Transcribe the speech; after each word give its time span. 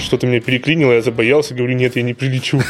что-то 0.00 0.26
меня 0.26 0.40
переклинило, 0.40 0.92
я 0.92 1.02
забоялся, 1.02 1.54
говорю, 1.54 1.74
нет, 1.74 1.96
я 1.96 2.02
не 2.02 2.14
прилечу. 2.14 2.62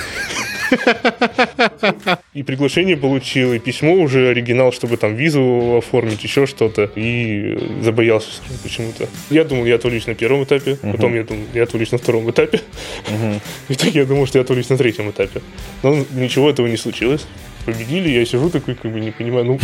И 2.34 2.42
приглашение 2.42 2.96
получил, 2.96 3.52
и 3.52 3.58
письмо 3.58 3.94
уже 3.94 4.28
оригинал, 4.28 4.72
чтобы 4.72 4.96
там 4.96 5.14
визу 5.14 5.76
оформить, 5.78 6.22
еще 6.22 6.46
что-то. 6.46 6.90
И 6.94 7.58
забоялся 7.82 8.28
почему-то. 8.62 9.08
Я 9.30 9.44
думал, 9.44 9.66
я 9.66 9.76
отвалюсь 9.76 10.06
на 10.06 10.14
первом 10.14 10.44
этапе, 10.44 10.76
потом 10.76 11.14
я 11.14 11.24
думал, 11.24 11.44
я 11.54 11.64
отвалюсь 11.64 11.92
на 11.92 11.98
втором 11.98 12.30
этапе. 12.30 12.60
И 13.68 13.74
так 13.74 13.94
я 13.94 14.04
думал, 14.04 14.26
что 14.26 14.38
я 14.38 14.42
отвалюсь 14.42 14.68
на 14.68 14.76
третьем 14.76 15.10
этапе. 15.10 15.40
Но 15.82 16.04
ничего 16.12 16.50
этого 16.50 16.66
не 16.66 16.76
случилось. 16.76 17.26
Победили, 17.64 18.08
я 18.08 18.24
сижу 18.24 18.50
такой, 18.50 18.74
как 18.74 18.92
бы 18.92 19.00
не 19.00 19.10
понимаю, 19.10 19.44
ну... 19.44 19.60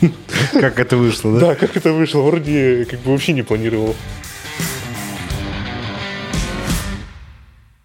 Как 0.52 0.80
это 0.80 0.96
вышло, 0.96 1.32
да? 1.38 1.46
Да, 1.46 1.54
как 1.54 1.76
это 1.76 1.92
вышло. 1.92 2.22
Вроде 2.22 2.84
как 2.90 3.00
бы 3.00 3.12
вообще 3.12 3.32
не 3.32 3.42
планировал. 3.42 3.94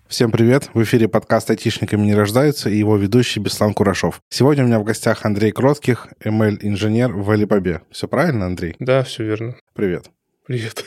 Всем 0.10 0.32
привет! 0.32 0.70
В 0.74 0.82
эфире 0.84 1.10
подкаст 1.10 1.50
«Айтишниками 1.50 2.06
не 2.06 2.16
рождаются» 2.16 2.70
и 2.70 2.78
его 2.78 2.96
ведущий 2.96 3.42
Беслан 3.42 3.74
Курашов. 3.74 4.22
Сегодня 4.30 4.64
у 4.64 4.68
меня 4.68 4.80
в 4.80 4.86
гостях 4.86 5.26
Андрей 5.26 5.52
Кротких, 5.52 6.08
ML-инженер 6.24 7.12
в 7.12 7.30
Алибабе. 7.30 7.82
Все 7.92 8.08
правильно, 8.08 8.46
Андрей? 8.46 8.78
Да, 8.80 9.04
все 9.04 9.26
верно. 9.26 9.58
Привет. 9.74 10.10
Привет. 10.46 10.86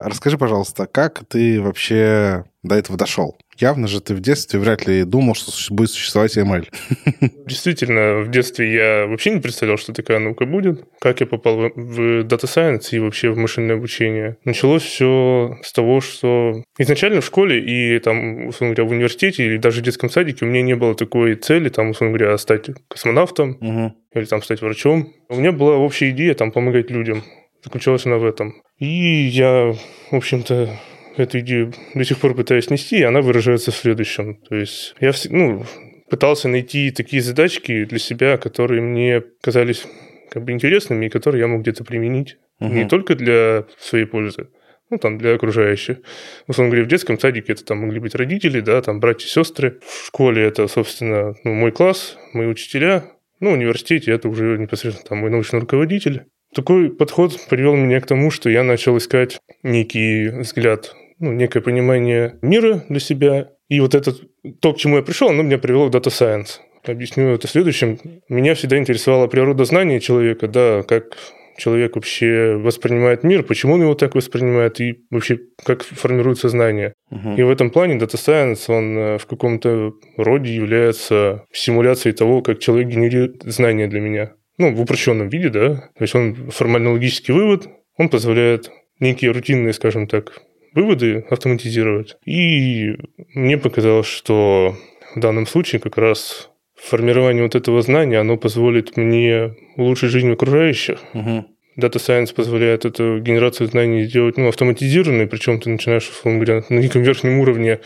Расскажи, 0.00 0.38
пожалуйста, 0.38 0.86
как 0.86 1.22
ты 1.28 1.60
вообще 1.60 2.44
до 2.62 2.74
этого 2.74 2.96
дошел? 2.96 3.36
Явно 3.58 3.86
же 3.86 4.00
ты 4.00 4.14
в 4.14 4.20
детстве 4.20 4.58
вряд 4.58 4.86
ли 4.86 5.04
думал, 5.04 5.34
что 5.34 5.52
будет 5.74 5.90
существовать 5.90 6.38
ML. 6.38 6.66
Действительно, 7.46 8.20
в 8.20 8.30
детстве 8.30 8.72
я 8.72 9.06
вообще 9.06 9.30
не 9.30 9.40
представлял, 9.40 9.76
что 9.76 9.92
такая 9.92 10.18
наука 10.18 10.46
будет. 10.46 10.84
Как 11.00 11.20
я 11.20 11.26
попал 11.26 11.70
в 11.74 12.00
Data 12.22 12.44
Science 12.44 12.88
и 12.92 12.98
вообще 12.98 13.28
в 13.28 13.36
машинное 13.36 13.76
обучение. 13.76 14.38
Началось 14.44 14.82
все 14.82 15.58
с 15.62 15.72
того, 15.74 16.00
что 16.00 16.62
изначально 16.78 17.20
в 17.20 17.26
школе 17.26 17.60
и 17.60 17.98
там, 17.98 18.46
условно 18.46 18.74
говоря, 18.74 18.88
в 18.88 18.92
университете 18.92 19.44
или 19.44 19.58
даже 19.58 19.82
в 19.82 19.84
детском 19.84 20.08
садике 20.08 20.46
у 20.46 20.48
меня 20.48 20.62
не 20.62 20.76
было 20.76 20.94
такой 20.94 21.34
цели, 21.34 21.68
там, 21.68 21.90
условно 21.90 22.16
говоря, 22.16 22.38
стать 22.38 22.70
космонавтом 22.88 23.58
угу. 23.60 23.94
или 24.14 24.24
там 24.24 24.42
стать 24.42 24.62
врачом. 24.62 25.12
У 25.28 25.36
меня 25.36 25.52
была 25.52 25.76
общая 25.76 26.08
идея 26.10 26.32
там 26.34 26.52
помогать 26.52 26.90
людям. 26.90 27.22
Заключалась 27.62 28.06
она 28.06 28.16
в 28.16 28.24
этом. 28.24 28.62
И 28.78 28.86
я, 28.86 29.74
в 30.10 30.16
общем-то, 30.16 30.70
эту 31.16 31.40
идею 31.40 31.72
до 31.94 32.04
сих 32.04 32.18
пор 32.18 32.34
пытаюсь 32.34 32.70
нести, 32.70 32.98
и 32.98 33.02
она 33.02 33.20
выражается 33.20 33.70
в 33.70 33.76
следующем. 33.76 34.36
То 34.36 34.56
есть 34.56 34.94
я 35.00 35.12
ну, 35.28 35.64
пытался 36.08 36.48
найти 36.48 36.90
такие 36.90 37.22
задачки 37.22 37.84
для 37.84 37.98
себя, 37.98 38.36
которые 38.38 38.80
мне 38.80 39.22
казались 39.42 39.86
как 40.30 40.44
бы 40.44 40.52
интересными 40.52 41.06
и 41.06 41.10
которые 41.10 41.40
я 41.40 41.48
мог 41.48 41.62
где-то 41.62 41.84
применить. 41.84 42.36
Угу. 42.60 42.72
Не 42.72 42.88
только 42.88 43.14
для 43.14 43.64
своей 43.78 44.04
пользы, 44.04 44.48
ну, 44.90 44.98
там, 44.98 45.18
для 45.18 45.34
окружающих. 45.34 45.98
Условно 46.46 46.70
говоря, 46.70 46.84
в 46.84 46.88
детском 46.88 47.18
садике 47.18 47.52
это 47.52 47.64
там 47.64 47.78
могли 47.78 48.00
быть 48.00 48.14
родители, 48.14 48.60
да, 48.60 48.80
там, 48.82 49.00
братья, 49.00 49.26
сестры. 49.26 49.80
В 49.86 50.06
школе 50.06 50.42
это, 50.42 50.66
собственно, 50.68 51.34
ну, 51.44 51.54
мой 51.54 51.72
класс, 51.72 52.16
мои 52.32 52.46
учителя. 52.46 53.04
Ну, 53.38 53.50
в 53.50 53.54
университете 53.54 54.12
это 54.12 54.28
уже 54.28 54.58
непосредственно 54.58 55.08
там 55.08 55.18
мой 55.18 55.30
научный 55.30 55.60
руководитель. 55.60 56.24
Такой 56.54 56.90
подход 56.90 57.38
привел 57.48 57.76
меня 57.76 58.00
к 58.00 58.06
тому, 58.06 58.30
что 58.30 58.50
я 58.50 58.64
начал 58.64 58.96
искать 58.98 59.40
некий 59.62 60.28
взгляд, 60.28 60.94
ну, 61.20 61.32
некое 61.32 61.60
понимание 61.60 62.38
мира 62.42 62.84
для 62.88 63.00
себя. 63.00 63.50
И 63.68 63.78
вот 63.80 63.94
это, 63.94 64.14
то, 64.60 64.72
к 64.72 64.78
чему 64.78 64.96
я 64.96 65.02
пришел, 65.02 65.28
оно 65.28 65.42
меня 65.42 65.58
привело 65.58 65.88
к 65.88 65.94
Data 65.94 66.08
Science. 66.08 66.58
Объясню 66.84 67.28
это 67.28 67.46
следующим. 67.46 67.98
Меня 68.28 68.54
всегда 68.54 68.78
интересовала 68.78 69.28
природа 69.28 69.64
знания 69.64 70.00
человека, 70.00 70.48
да, 70.48 70.82
как 70.82 71.16
человек 71.56 71.94
вообще 71.94 72.56
воспринимает 72.56 73.22
мир, 73.22 73.42
почему 73.42 73.74
он 73.74 73.82
его 73.82 73.94
так 73.94 74.14
воспринимает 74.14 74.80
и 74.80 75.04
вообще 75.10 75.38
как 75.62 75.84
формируется 75.84 76.48
знание. 76.48 76.94
Угу. 77.10 77.34
И 77.36 77.42
в 77.42 77.50
этом 77.50 77.70
плане 77.70 77.96
Data 77.96 78.16
Science, 78.16 78.64
он 78.68 78.98
э, 78.98 79.18
в 79.18 79.26
каком-то 79.26 79.92
роде 80.16 80.54
является 80.54 81.44
симуляцией 81.52 82.16
того, 82.16 82.40
как 82.40 82.58
человек 82.60 82.88
генерирует 82.88 83.42
знания 83.44 83.86
для 83.86 84.00
меня 84.00 84.32
ну, 84.60 84.74
в 84.74 84.80
упрощенном 84.80 85.28
виде, 85.28 85.48
да, 85.48 85.74
то 85.96 86.02
есть 86.02 86.14
он 86.14 86.50
формально-логический 86.50 87.32
вывод, 87.32 87.68
он 87.96 88.08
позволяет 88.08 88.70
некие 89.00 89.30
рутинные, 89.30 89.72
скажем 89.72 90.06
так, 90.06 90.42
выводы 90.74 91.24
автоматизировать. 91.30 92.16
И 92.24 92.94
мне 93.34 93.58
показалось, 93.58 94.06
что 94.06 94.76
в 95.14 95.20
данном 95.20 95.46
случае 95.46 95.80
как 95.80 95.96
раз 95.96 96.50
формирование 96.76 97.42
вот 97.42 97.54
этого 97.54 97.82
знания, 97.82 98.18
оно 98.18 98.36
позволит 98.36 98.96
мне 98.96 99.56
улучшить 99.76 100.10
жизнь 100.10 100.30
окружающих. 100.30 101.00
Угу. 101.14 101.46
Data 101.78 101.96
Science 101.96 102.34
позволяет 102.34 102.84
эту 102.84 103.20
генерацию 103.20 103.66
знаний 103.68 104.04
сделать 104.04 104.36
ну, 104.36 104.48
автоматизированной, 104.48 105.26
причем 105.26 105.60
ты 105.60 105.70
начинаешь, 105.70 106.08
условно 106.08 106.44
говоря, 106.44 106.64
на 106.68 106.78
неком 106.78 107.02
верхнем 107.02 107.38
уровне 107.40 107.80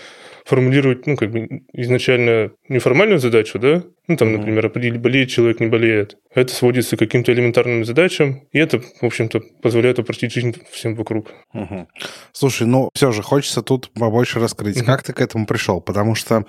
формулировать, 0.45 1.07
ну, 1.07 1.17
как 1.17 1.31
бы 1.31 1.63
изначально 1.73 2.51
неформальную 2.69 3.19
задачу, 3.19 3.59
да, 3.59 3.83
ну, 4.07 4.17
там, 4.17 4.33
например, 4.33 4.71
болеет 4.99 5.31
человек, 5.31 5.61
не 5.61 5.67
болеет. 5.67 6.19
Это 6.35 6.53
сводится 6.53 6.97
к 6.97 6.99
каким-то 6.99 7.33
элементарным 7.33 7.85
задачам, 7.87 8.43
и 8.53 8.59
это, 8.59 8.81
в 8.81 9.03
общем-то, 9.03 9.41
позволяет 9.63 9.99
упростить 9.99 10.33
жизнь 10.33 10.57
всем 10.71 10.95
вокруг. 10.95 11.33
Угу. 11.55 11.89
Слушай, 12.33 12.67
ну, 12.67 12.91
все 12.95 13.13
же 13.13 13.23
хочется 13.23 13.63
тут 13.63 13.91
побольше 13.95 14.41
раскрыть. 14.41 14.77
Угу. 14.77 14.85
Как 14.85 15.03
ты 15.03 15.15
к 15.15 15.21
этому 15.23 15.47
пришел? 15.47 15.81
Потому 15.81 16.15
что 16.15 16.45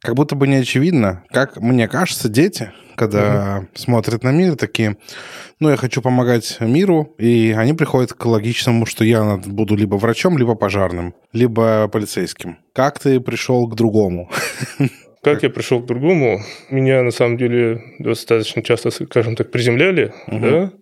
как 0.00 0.16
будто 0.16 0.34
бы 0.34 0.48
не 0.48 0.56
очевидно, 0.56 1.22
как 1.30 1.58
мне 1.58 1.86
кажется, 1.86 2.28
дети, 2.28 2.72
когда 2.96 3.58
угу. 3.58 3.68
смотрят 3.74 4.24
на 4.24 4.32
мир, 4.32 4.56
такие, 4.56 4.96
ну, 5.60 5.70
я 5.70 5.76
хочу 5.76 6.02
помогать 6.02 6.56
миру, 6.58 7.14
и 7.18 7.54
они 7.56 7.74
приходят 7.74 8.14
к 8.14 8.26
логичному, 8.26 8.84
что 8.84 9.04
я 9.04 9.36
буду 9.36 9.76
либо 9.76 9.94
врачом, 9.94 10.38
либо 10.38 10.56
пожарным, 10.56 11.14
либо 11.32 11.86
полицейским. 11.86 12.58
Как 12.72 12.98
ты 12.98 13.20
пришел 13.20 13.68
к 13.68 13.76
другому? 13.76 14.28
Как 15.26 15.42
я 15.42 15.50
пришел 15.50 15.82
к 15.82 15.86
другому? 15.86 16.40
Меня 16.70 17.02
на 17.02 17.10
самом 17.10 17.36
деле 17.36 17.82
достаточно 17.98 18.62
часто, 18.62 18.92
скажем 18.92 19.34
так, 19.34 19.50
приземляли, 19.50 20.12
угу. 20.28 20.38
да. 20.38 20.72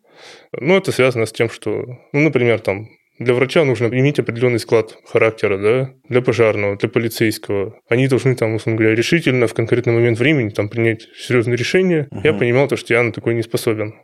Ну, 0.53 0.77
это 0.77 0.93
связано 0.93 1.25
с 1.25 1.32
тем, 1.32 1.49
что, 1.49 1.87
ну, 2.12 2.21
например, 2.21 2.60
там 2.60 2.88
для 3.19 3.33
врача 3.33 3.65
нужно 3.65 3.87
иметь 3.87 4.19
определенный 4.19 4.59
склад 4.59 4.99
характера, 5.06 5.56
да, 5.56 5.94
для 6.10 6.21
пожарного, 6.21 6.77
для 6.77 6.91
полицейского. 6.91 7.78
Они 7.88 8.06
должны 8.06 8.37
там, 8.37 8.54
условно 8.54 8.78
говоря, 8.78 8.94
решительно 8.94 9.47
в 9.47 9.54
конкретный 9.54 9.94
момент 9.94 10.19
времени 10.19 10.50
там 10.50 10.69
принять 10.69 11.09
серьезное 11.16 11.56
решение. 11.56 12.09
Угу. 12.10 12.21
Я 12.22 12.34
понимал 12.34 12.69
то, 12.69 12.77
что 12.77 12.93
я 12.93 13.03
на 13.03 13.12
такое 13.12 13.33
не 13.34 13.43
способен. 13.43 13.94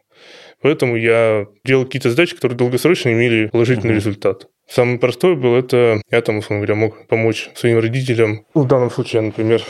Поэтому 0.62 0.96
я 0.96 1.46
делал 1.66 1.84
какие-то 1.84 2.08
задачи, 2.08 2.34
которые 2.34 2.56
долгосрочно 2.56 3.12
имели 3.12 3.48
положительный 3.48 3.92
угу. 3.92 3.98
результат. 3.98 4.46
Самый 4.70 4.98
простой 4.98 5.34
был 5.34 5.56
это, 5.56 6.00
я 6.12 6.22
там, 6.22 6.38
условно 6.38 6.64
говоря, 6.64 6.76
мог 6.76 7.08
помочь 7.08 7.50
своим 7.54 7.80
родителям. 7.80 8.46
В 8.54 8.66
данном 8.66 8.90
случае, 8.90 9.22
например, 9.22 9.62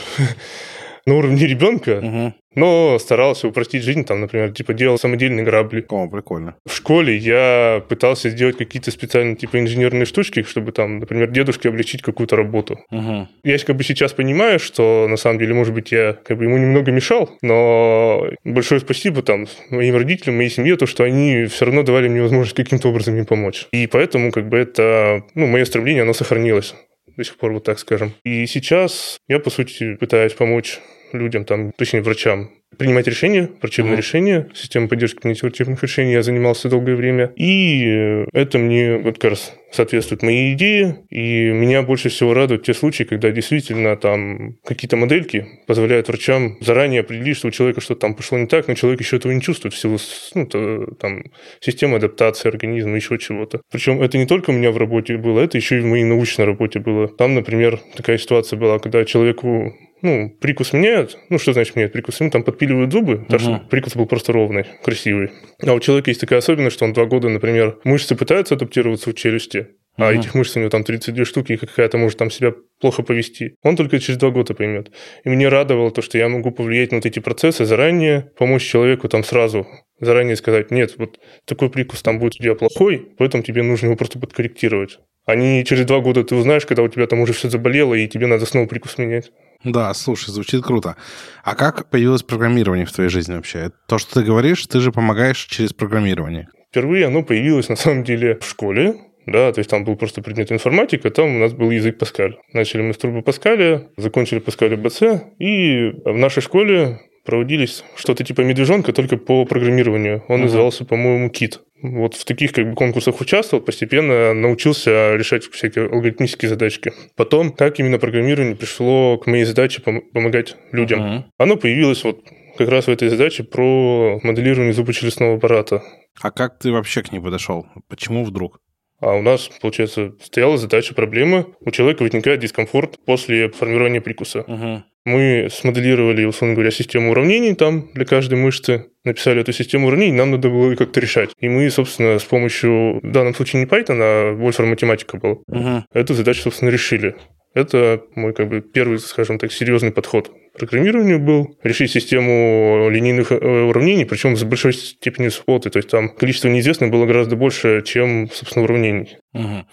на 1.06 1.14
уровне 1.14 1.46
ребенка, 1.46 2.00
угу. 2.02 2.34
Но 2.54 2.98
старался 2.98 3.48
упростить 3.48 3.82
жизнь, 3.82 4.04
там, 4.04 4.20
например, 4.20 4.52
типа 4.52 4.74
делал 4.74 4.98
самодельные 4.98 5.44
грабли. 5.44 5.84
О, 5.88 6.08
прикольно. 6.08 6.56
В 6.66 6.74
школе 6.74 7.16
я 7.16 7.82
пытался 7.88 8.30
сделать 8.30 8.56
какие-то 8.56 8.90
специальные 8.90 9.36
типа 9.36 9.58
инженерные 9.58 10.04
штучки, 10.04 10.42
чтобы 10.42 10.72
там, 10.72 10.98
например, 10.98 11.30
дедушке 11.30 11.68
облегчить 11.68 12.02
какую-то 12.02 12.36
работу. 12.36 12.80
Угу. 12.90 13.28
Я 13.44 13.58
как 13.58 13.76
бы 13.76 13.84
сейчас 13.84 14.12
понимаю, 14.12 14.58
что 14.58 15.06
на 15.08 15.16
самом 15.16 15.38
деле, 15.38 15.54
может 15.54 15.74
быть, 15.74 15.92
я 15.92 16.12
как 16.12 16.38
бы 16.38 16.44
ему 16.44 16.58
немного 16.58 16.90
мешал, 16.90 17.30
но 17.42 18.28
большое 18.44 18.80
спасибо 18.80 19.22
там 19.22 19.46
моим 19.70 19.96
родителям, 19.96 20.36
моей 20.36 20.50
семье, 20.50 20.76
то, 20.76 20.86
что 20.86 21.04
они 21.04 21.44
все 21.44 21.66
равно 21.66 21.82
давали 21.82 22.08
мне 22.08 22.22
возможность 22.22 22.56
каким-то 22.56 22.88
образом 22.88 23.16
им 23.16 23.26
помочь. 23.26 23.66
И 23.72 23.86
поэтому 23.86 24.32
как 24.32 24.48
бы 24.48 24.58
это, 24.58 25.24
ну, 25.34 25.46
мое 25.46 25.64
стремление, 25.64 26.02
оно 26.02 26.12
сохранилось 26.12 26.74
до 27.16 27.24
сих 27.24 27.36
пор, 27.36 27.52
вот 27.52 27.64
так 27.64 27.78
скажем. 27.78 28.12
И 28.24 28.46
сейчас 28.46 29.18
я, 29.28 29.38
по 29.38 29.50
сути, 29.50 29.94
пытаюсь 29.94 30.32
помочь 30.32 30.80
людям, 31.12 31.44
там, 31.44 31.72
точнее, 31.72 32.02
врачам, 32.02 32.50
принимать 32.76 33.06
решения, 33.06 33.50
врачебные 33.60 33.94
mm-hmm. 33.94 33.98
решения, 33.98 34.48
система 34.54 34.88
поддержки 34.88 35.20
принятия 35.20 35.48
решений 35.48 36.12
я 36.12 36.22
занимался 36.22 36.68
долгое 36.68 36.94
время. 36.94 37.32
И 37.36 38.24
это 38.32 38.58
мне 38.58 38.96
вот 38.96 39.18
как 39.18 39.32
раз 39.32 39.54
соответствует 39.72 40.22
моей 40.22 40.54
идее. 40.54 41.04
И 41.10 41.50
меня 41.50 41.82
больше 41.82 42.08
всего 42.08 42.34
радуют 42.34 42.64
те 42.64 42.74
случаи, 42.74 43.04
когда 43.04 43.30
действительно 43.30 43.96
там 43.96 44.56
какие-то 44.64 44.96
модельки 44.96 45.46
позволяют 45.66 46.08
врачам 46.08 46.56
заранее 46.60 47.00
определить, 47.00 47.36
что 47.36 47.48
у 47.48 47.50
человека 47.50 47.80
что-то 47.80 48.00
там 48.00 48.14
пошло 48.14 48.38
не 48.38 48.46
так, 48.46 48.68
но 48.68 48.74
человек 48.74 49.00
еще 49.00 49.16
этого 49.16 49.32
не 49.32 49.40
чувствует 49.40 49.74
в 49.74 49.78
силу 49.78 49.98
ну, 50.34 50.46
то, 50.46 50.86
там, 51.00 51.24
системы 51.60 51.96
адаптации 51.96 52.48
организма, 52.48 52.96
еще 52.96 53.18
чего-то. 53.18 53.60
Причем 53.70 54.00
это 54.00 54.18
не 54.18 54.26
только 54.26 54.50
у 54.50 54.52
меня 54.52 54.70
в 54.70 54.76
работе 54.76 55.16
было, 55.16 55.40
это 55.40 55.56
еще 55.58 55.78
и 55.78 55.80
в 55.80 55.86
моей 55.86 56.04
научной 56.04 56.44
работе 56.44 56.80
было. 56.80 57.08
Там, 57.08 57.34
например, 57.34 57.80
такая 57.96 58.18
ситуация 58.18 58.58
была, 58.58 58.78
когда 58.78 59.04
человеку 59.04 59.74
ну, 60.02 60.30
прикус 60.40 60.72
меняют. 60.72 61.18
Ну, 61.28 61.38
что 61.38 61.52
значит 61.52 61.76
меняют 61.76 61.92
прикус? 61.92 62.20
Ему 62.20 62.30
там 62.30 62.42
подпиливают 62.42 62.92
зубы, 62.92 63.14
угу. 63.14 63.26
так 63.26 63.40
что 63.40 63.62
прикус 63.70 63.94
был 63.96 64.06
просто 64.06 64.32
ровный, 64.32 64.64
красивый. 64.82 65.30
А 65.64 65.72
у 65.72 65.80
человека 65.80 66.10
есть 66.10 66.20
такая 66.20 66.38
особенность, 66.38 66.76
что 66.76 66.84
он 66.84 66.92
два 66.92 67.04
года, 67.04 67.28
например, 67.28 67.78
мышцы 67.84 68.14
пытаются 68.16 68.54
адаптироваться 68.54 69.10
в 69.10 69.14
челюсти, 69.14 69.68
а 69.96 70.08
угу. 70.08 70.18
этих 70.18 70.34
мышц 70.34 70.56
у 70.56 70.60
него 70.60 70.70
там 70.70 70.84
32 70.84 71.24
штуки, 71.24 71.52
и 71.52 71.56
какая-то 71.56 71.98
может 71.98 72.18
там 72.18 72.30
себя 72.30 72.54
плохо 72.80 73.02
повести. 73.02 73.54
Он 73.62 73.76
только 73.76 73.98
через 73.98 74.18
два 74.18 74.30
года 74.30 74.54
поймет. 74.54 74.90
И 75.24 75.28
мне 75.28 75.48
радовало 75.48 75.90
то, 75.90 76.02
что 76.02 76.16
я 76.16 76.28
могу 76.28 76.50
повлиять 76.50 76.92
на 76.92 76.98
вот 76.98 77.06
эти 77.06 77.18
процессы 77.18 77.64
заранее, 77.64 78.30
помочь 78.38 78.62
человеку 78.62 79.08
там 79.08 79.22
сразу, 79.24 79.66
заранее 80.00 80.36
сказать, 80.36 80.70
нет, 80.70 80.94
вот 80.96 81.18
такой 81.44 81.70
прикус 81.70 82.02
там 82.02 82.18
будет 82.18 82.36
у 82.36 82.42
тебя 82.42 82.54
плохой, 82.54 83.08
поэтому 83.18 83.42
тебе 83.42 83.62
нужно 83.62 83.86
его 83.86 83.96
просто 83.96 84.18
подкорректировать. 84.18 84.98
а 85.26 85.34
не 85.34 85.64
через 85.64 85.84
два 85.84 86.00
года 86.00 86.24
ты 86.24 86.34
узнаешь, 86.34 86.66
когда 86.66 86.82
у 86.82 86.88
тебя 86.88 87.06
там 87.06 87.20
уже 87.20 87.32
все 87.32 87.50
заболело, 87.50 87.94
и 87.94 88.08
тебе 88.08 88.26
надо 88.26 88.46
снова 88.46 88.66
прикус 88.66 88.96
менять. 88.98 89.30
Да, 89.64 89.92
слушай, 89.94 90.30
звучит 90.30 90.64
круто. 90.64 90.96
А 91.44 91.54
как 91.54 91.90
появилось 91.90 92.22
программирование 92.22 92.86
в 92.86 92.92
твоей 92.92 93.10
жизни 93.10 93.34
вообще? 93.34 93.70
То, 93.86 93.98
что 93.98 94.14
ты 94.14 94.26
говоришь, 94.26 94.66
ты 94.66 94.80
же 94.80 94.90
помогаешь 94.90 95.44
через 95.44 95.72
программирование. 95.72 96.48
Впервые 96.70 97.06
оно 97.06 97.22
появилось, 97.22 97.68
на 97.68 97.76
самом 97.76 98.04
деле, 98.04 98.38
в 98.40 98.44
школе. 98.44 98.94
Да, 99.26 99.52
то 99.52 99.58
есть 99.58 99.68
там 99.68 99.84
был 99.84 99.96
просто 99.96 100.22
предмет 100.22 100.50
информатика, 100.50 101.10
там 101.10 101.36
у 101.36 101.38
нас 101.38 101.52
был 101.52 101.70
язык 101.70 101.98
Паскаль. 101.98 102.38
Начали 102.54 102.80
мы 102.80 102.94
с 102.94 102.96
турбо 102.96 103.20
Паскаля, 103.20 103.88
закончили 103.96 104.38
Паскаль 104.38 104.74
БЦ, 104.76 105.02
и 105.38 105.92
в 106.04 106.16
нашей 106.16 106.42
школе 106.42 107.00
проводились 107.24 107.84
что-то 107.96 108.24
типа 108.24 108.40
медвежонка, 108.42 108.92
только 108.92 109.16
по 109.16 109.44
программированию. 109.44 110.24
Он 110.28 110.40
uh-huh. 110.40 110.44
назывался, 110.44 110.84
по-моему, 110.84 111.30
Кит. 111.30 111.60
Вот 111.82 112.14
в 112.14 112.24
таких 112.24 112.52
как 112.52 112.68
бы 112.68 112.74
конкурсах 112.74 113.20
участвовал, 113.20 113.64
постепенно 113.64 114.34
научился 114.34 115.14
решать 115.16 115.44
всякие 115.44 115.86
алгоритмические 115.86 116.48
задачки. 116.48 116.92
Потом, 117.16 117.52
как 117.52 117.78
именно 117.78 117.98
программирование 117.98 118.56
пришло 118.56 119.16
к 119.18 119.26
моей 119.26 119.44
задаче 119.44 119.82
пом- 119.84 120.02
помогать 120.12 120.56
людям. 120.72 121.00
Uh-huh. 121.00 121.22
Оно 121.38 121.56
появилось 121.56 122.04
вот 122.04 122.24
как 122.56 122.68
раз 122.68 122.86
в 122.86 122.90
этой 122.90 123.08
задаче 123.08 123.44
про 123.44 124.20
моделирование 124.22 124.72
зубочелюстного 124.72 125.36
аппарата. 125.36 125.82
А 126.20 126.30
как 126.30 126.58
ты 126.58 126.72
вообще 126.72 127.02
к 127.02 127.12
ней 127.12 127.20
подошел? 127.20 127.66
Почему 127.88 128.24
вдруг? 128.24 128.60
А 129.00 129.14
у 129.14 129.22
нас, 129.22 129.48
получается, 129.62 130.12
стояла 130.22 130.58
задача, 130.58 130.94
проблема. 130.94 131.46
У 131.60 131.70
человека 131.70 132.02
возникает 132.02 132.40
дискомфорт 132.40 132.98
после 133.06 133.48
формирования 133.48 134.02
прикуса. 134.02 134.40
Угу. 134.40 134.82
Мы 135.04 135.48
смоделировали, 135.50 136.24
условно 136.24 136.54
говоря, 136.54 136.70
систему 136.70 137.12
уравнений 137.12 137.54
там 137.54 137.88
для 137.94 138.04
каждой 138.04 138.38
мышцы, 138.38 138.86
написали 139.04 139.40
эту 139.40 139.52
систему 139.52 139.86
уравнений, 139.86 140.12
нам 140.12 140.30
надо 140.30 140.50
было 140.50 140.74
как-то 140.74 141.00
решать. 141.00 141.30
И 141.38 141.48
мы, 141.48 141.70
собственно, 141.70 142.18
с 142.18 142.24
помощью, 142.24 143.00
в 143.02 143.10
данном 143.10 143.34
случае 143.34 143.62
не 143.62 143.66
Python, 143.66 143.98
а 144.00 144.34
Wolfram 144.34 144.66
математика 144.66 145.16
была, 145.16 145.36
угу. 145.46 145.84
эту 145.92 146.14
задачу, 146.14 146.42
собственно, 146.42 146.68
решили. 146.68 147.16
Это 147.52 148.02
мой 148.14 148.32
как 148.32 148.48
бы 148.48 148.60
первый, 148.60 148.98
скажем 148.98 149.38
так, 149.38 149.52
серьезный 149.52 149.90
подход 149.90 150.30
к 150.54 150.58
программированию 150.58 151.18
был. 151.18 151.58
Решить 151.64 151.90
систему 151.90 152.88
линейных 152.90 153.32
э, 153.32 153.36
уравнений, 153.36 154.06
причем 154.06 154.36
с 154.36 154.44
большой 154.44 154.72
степенью 154.72 155.32
свободы. 155.32 155.70
То 155.70 155.78
есть 155.78 155.88
там 155.88 156.10
количество 156.10 156.48
неизвестных 156.48 156.90
было 156.90 157.06
гораздо 157.06 157.34
больше, 157.34 157.82
чем, 157.84 158.30
собственно, 158.32 158.64
уравнений. 158.64 159.16
Угу. 159.34 159.66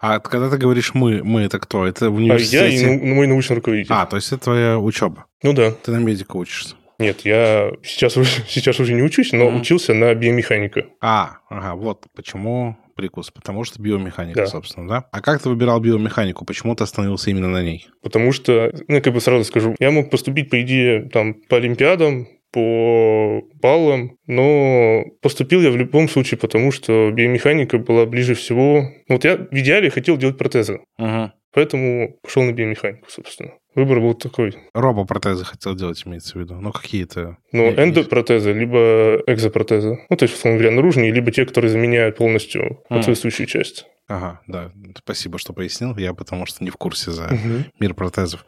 А 0.00 0.18
когда 0.18 0.48
ты 0.48 0.56
говоришь 0.56 0.94
«мы», 0.94 1.22
«мы» 1.22 1.42
это 1.42 1.58
кто? 1.58 1.86
Это 1.86 2.10
в 2.10 2.14
университете? 2.16 2.64
А 2.64 2.68
я 2.68 2.94
и 2.94 2.96
мой 2.96 3.26
научный 3.26 3.56
руководитель. 3.56 3.92
А, 3.92 4.06
то 4.06 4.16
есть 4.16 4.32
это 4.32 4.44
твоя 4.44 4.78
учеба? 4.78 5.26
Ну 5.42 5.52
да. 5.52 5.72
Ты 5.72 5.92
на 5.92 5.98
медика 5.98 6.36
учишься? 6.36 6.74
Нет, 6.98 7.20
я 7.20 7.72
сейчас 7.82 8.16
уже, 8.16 8.42
сейчас 8.48 8.80
уже 8.80 8.94
не 8.94 9.02
учусь, 9.02 9.32
но 9.32 9.48
mm 9.48 9.60
учился 9.60 9.94
на 9.94 10.14
биомеханика. 10.14 10.86
А, 11.00 11.38
ага, 11.48 11.74
вот 11.74 12.06
почему 12.14 12.76
прикус, 12.94 13.30
потому 13.30 13.64
что 13.64 13.80
биомеханика, 13.80 14.40
да. 14.40 14.46
собственно, 14.46 14.88
да? 14.88 15.04
А 15.10 15.20
как 15.20 15.42
ты 15.42 15.48
выбирал 15.48 15.80
биомеханику? 15.80 16.44
Почему 16.44 16.74
ты 16.74 16.84
остановился 16.84 17.30
именно 17.30 17.48
на 17.48 17.62
ней? 17.62 17.88
Потому 18.02 18.32
что, 18.32 18.72
ну, 18.88 19.00
как 19.00 19.14
бы 19.14 19.20
сразу 19.20 19.44
скажу, 19.44 19.74
я 19.78 19.90
мог 19.90 20.10
поступить, 20.10 20.50
по 20.50 20.60
идее, 20.60 21.08
там, 21.08 21.34
по 21.34 21.56
Олимпиадам, 21.56 22.28
по 22.52 23.42
баллам, 23.60 24.16
но 24.26 25.04
поступил 25.22 25.62
я 25.62 25.70
в 25.70 25.76
любом 25.76 26.08
случае, 26.08 26.38
потому 26.38 26.72
что 26.72 27.10
биомеханика 27.10 27.78
была 27.78 28.06
ближе 28.06 28.34
всего. 28.34 28.90
Вот 29.08 29.24
я 29.24 29.36
в 29.36 29.52
идеале 29.52 29.90
хотел 29.90 30.16
делать 30.16 30.38
протезы. 30.38 30.80
Ага. 30.98 31.34
Поэтому 31.52 32.18
пошел 32.22 32.42
на 32.42 32.52
биомеханику, 32.52 33.10
собственно. 33.10 33.52
Выбор 33.74 34.00
был 34.00 34.14
такой. 34.14 34.56
Робопротезы 34.74 35.44
хотел 35.44 35.74
делать, 35.76 36.02
имеется 36.04 36.36
в 36.36 36.40
виду. 36.40 36.54
Ну, 36.54 36.72
какие-то... 36.72 37.36
Ну, 37.52 37.70
эндопротезы, 37.70 38.52
либо 38.52 39.22
экзопротезы. 39.26 40.00
Ну, 40.08 40.16
то 40.16 40.24
есть, 40.24 40.34
условно 40.34 40.58
говоря, 40.58 40.74
наружные, 40.74 41.12
либо 41.12 41.30
те, 41.30 41.46
которые 41.46 41.70
заменяют 41.70 42.16
полностью 42.16 42.82
отсутствующую 42.88 43.46
часть. 43.46 43.86
Ага, 44.08 44.40
да. 44.48 44.72
Спасибо, 44.98 45.38
что 45.38 45.52
пояснил. 45.52 45.96
Я 45.96 46.14
потому 46.14 46.44
что 46.44 46.64
не 46.64 46.70
в 46.70 46.76
курсе 46.76 47.12
за 47.12 47.26
угу. 47.26 47.64
мир 47.78 47.94
протезов. 47.94 48.44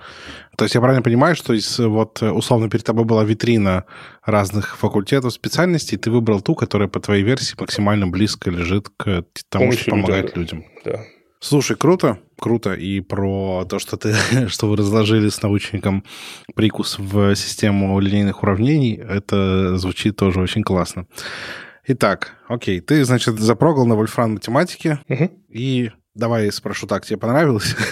То 0.57 0.65
есть 0.65 0.75
я 0.75 0.81
правильно 0.81 1.03
понимаю, 1.03 1.37
что 1.37 1.53
из, 1.53 1.79
вот 1.79 2.21
условно 2.21 2.69
перед 2.69 2.85
тобой 2.85 3.05
была 3.05 3.23
витрина 3.23 3.85
разных 4.25 4.77
факультетов, 4.77 5.33
специальностей, 5.33 5.99
ты 5.99 6.11
выбрал 6.11 6.41
ту, 6.41 6.57
которая 6.57 6.89
по 6.89 6.99
твоей 6.99 7.23
версии 7.23 7.55
максимально 7.57 8.09
близко 8.09 8.51
лежит 8.51 8.89
к 8.97 9.25
тому, 9.49 9.67
Помощью 9.67 9.83
что 9.83 9.91
помогает 9.93 10.37
людям. 10.37 10.65
Да. 10.85 11.05
Слушай, 11.39 11.77
круто, 11.77 12.19
круто. 12.43 12.75
И 12.75 13.01
про 13.01 13.65
то, 13.65 13.79
что 13.79 13.97
ты, 13.97 14.15
что 14.49 14.69
вы 14.69 14.77
разложили 14.77 15.29
с 15.29 15.41
научником 15.43 16.05
прикус 16.55 16.99
в 16.99 17.35
систему 17.35 17.99
линейных 18.01 18.43
уравнений, 18.43 18.97
это 18.97 19.79
звучит 19.79 20.17
тоже 20.17 20.41
очень 20.41 20.63
классно. 20.63 21.07
Итак, 21.87 22.37
окей, 22.49 22.81
ты, 22.81 23.05
значит, 23.05 23.39
запрогал 23.41 23.87
на 23.87 23.97
вольфрам 23.97 24.35
математике, 24.35 25.01
угу. 25.09 25.31
и 25.49 25.91
Давай 26.15 26.51
спрошу 26.53 26.87
так, 26.87 27.07
тебе 27.07 27.19
понравилось? 27.19 27.75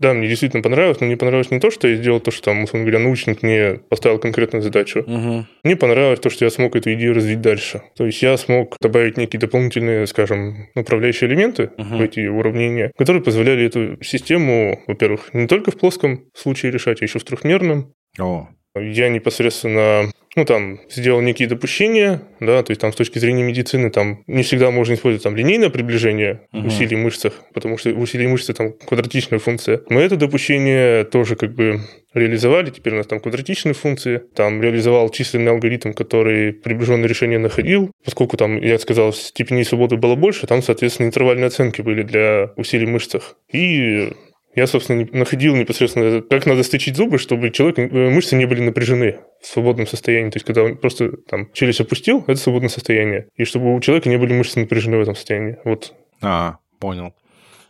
Да, 0.00 0.14
мне 0.14 0.28
действительно 0.28 0.62
понравилось, 0.62 0.98
но 1.00 1.06
мне 1.06 1.18
понравилось 1.18 1.50
не 1.50 1.60
то, 1.60 1.70
что 1.70 1.86
я 1.86 1.96
сделал 1.96 2.20
то, 2.20 2.30
что 2.30 2.44
там, 2.44 2.64
условно 2.64 2.86
говоря, 2.86 3.04
научник 3.04 3.42
мне 3.42 3.74
поставил 3.90 4.18
конкретную 4.18 4.62
задачу. 4.62 5.00
Угу. 5.00 5.46
Мне 5.62 5.76
понравилось 5.76 6.20
то, 6.20 6.30
что 6.30 6.46
я 6.46 6.50
смог 6.50 6.74
эту 6.74 6.94
идею 6.94 7.14
развить 7.14 7.42
дальше. 7.42 7.82
То 7.96 8.06
есть 8.06 8.22
я 8.22 8.38
смог 8.38 8.76
добавить 8.80 9.18
некие 9.18 9.38
дополнительные, 9.38 10.06
скажем, 10.06 10.68
управляющие 10.74 11.28
элементы 11.28 11.72
угу. 11.76 11.98
в 11.98 12.00
эти 12.00 12.26
уравнения, 12.26 12.92
которые 12.96 13.22
позволяли 13.22 13.66
эту 13.66 14.02
систему, 14.02 14.82
во-первых, 14.86 15.34
не 15.34 15.46
только 15.46 15.70
в 15.70 15.76
плоском 15.76 16.24
случае 16.34 16.72
решать, 16.72 17.02
а 17.02 17.04
еще 17.04 17.18
в 17.18 17.24
трехмерном. 17.24 17.92
О, 18.18 18.48
я 18.74 19.10
непосредственно, 19.10 20.10
ну, 20.36 20.44
там, 20.44 20.80
сделал 20.88 21.20
некие 21.20 21.48
допущения, 21.48 22.22
да, 22.38 22.62
то 22.62 22.70
есть 22.70 22.80
там 22.80 22.92
с 22.92 22.96
точки 22.96 23.18
зрения 23.18 23.42
медицины 23.42 23.90
там 23.90 24.22
не 24.28 24.44
всегда 24.44 24.70
можно 24.70 24.94
использовать 24.94 25.24
там 25.24 25.34
линейное 25.34 25.70
приближение 25.70 26.42
uh-huh. 26.52 26.68
усилий 26.68 26.96
в 26.96 27.00
мышцах, 27.00 27.34
потому 27.52 27.78
что 27.78 27.90
усилий 27.90 28.28
мышцы 28.28 28.52
там 28.52 28.72
квадратичная 28.72 29.40
функция. 29.40 29.80
Мы 29.88 30.02
это 30.02 30.16
допущение 30.16 31.04
тоже 31.04 31.34
как 31.34 31.54
бы 31.54 31.80
реализовали, 32.14 32.70
теперь 32.70 32.94
у 32.94 32.96
нас 32.96 33.06
там 33.06 33.18
квадратичные 33.18 33.74
функции, 33.74 34.22
там 34.34 34.62
реализовал 34.62 35.10
численный 35.10 35.50
алгоритм, 35.50 35.92
который 35.92 36.52
приближенное 36.52 37.08
решение 37.08 37.38
находил, 37.38 37.90
поскольку 38.04 38.36
там, 38.36 38.60
я 38.60 38.78
сказал, 38.78 39.12
степени 39.12 39.64
свободы 39.64 39.96
было 39.96 40.14
больше, 40.14 40.46
там, 40.46 40.62
соответственно, 40.62 41.06
интервальные 41.06 41.46
оценки 41.46 41.82
были 41.82 42.02
для 42.02 42.52
усилий 42.56 42.86
в 42.86 42.90
мышцах. 42.90 43.36
И 43.52 44.12
я, 44.54 44.66
собственно, 44.66 45.06
находил 45.12 45.54
непосредственно, 45.54 46.22
как 46.22 46.46
надо 46.46 46.62
стычить 46.62 46.96
зубы, 46.96 47.18
чтобы 47.18 47.50
человек, 47.50 47.78
э, 47.78 48.10
мышцы 48.10 48.34
не 48.34 48.46
были 48.46 48.60
напряжены 48.60 49.20
в 49.40 49.46
свободном 49.46 49.86
состоянии. 49.86 50.30
То 50.30 50.36
есть, 50.36 50.46
когда 50.46 50.64
он 50.64 50.76
просто 50.76 51.16
там 51.28 51.52
челюсть 51.52 51.80
опустил, 51.80 52.24
это 52.26 52.36
свободное 52.36 52.68
состояние. 52.68 53.28
И 53.36 53.44
чтобы 53.44 53.74
у 53.74 53.80
человека 53.80 54.08
не 54.08 54.16
были 54.16 54.32
мышцы 54.32 54.58
напряжены 54.58 54.96
в 54.96 55.00
этом 55.00 55.14
состоянии. 55.14 55.58
Вот. 55.64 55.94
А, 56.20 56.58
понял. 56.80 57.14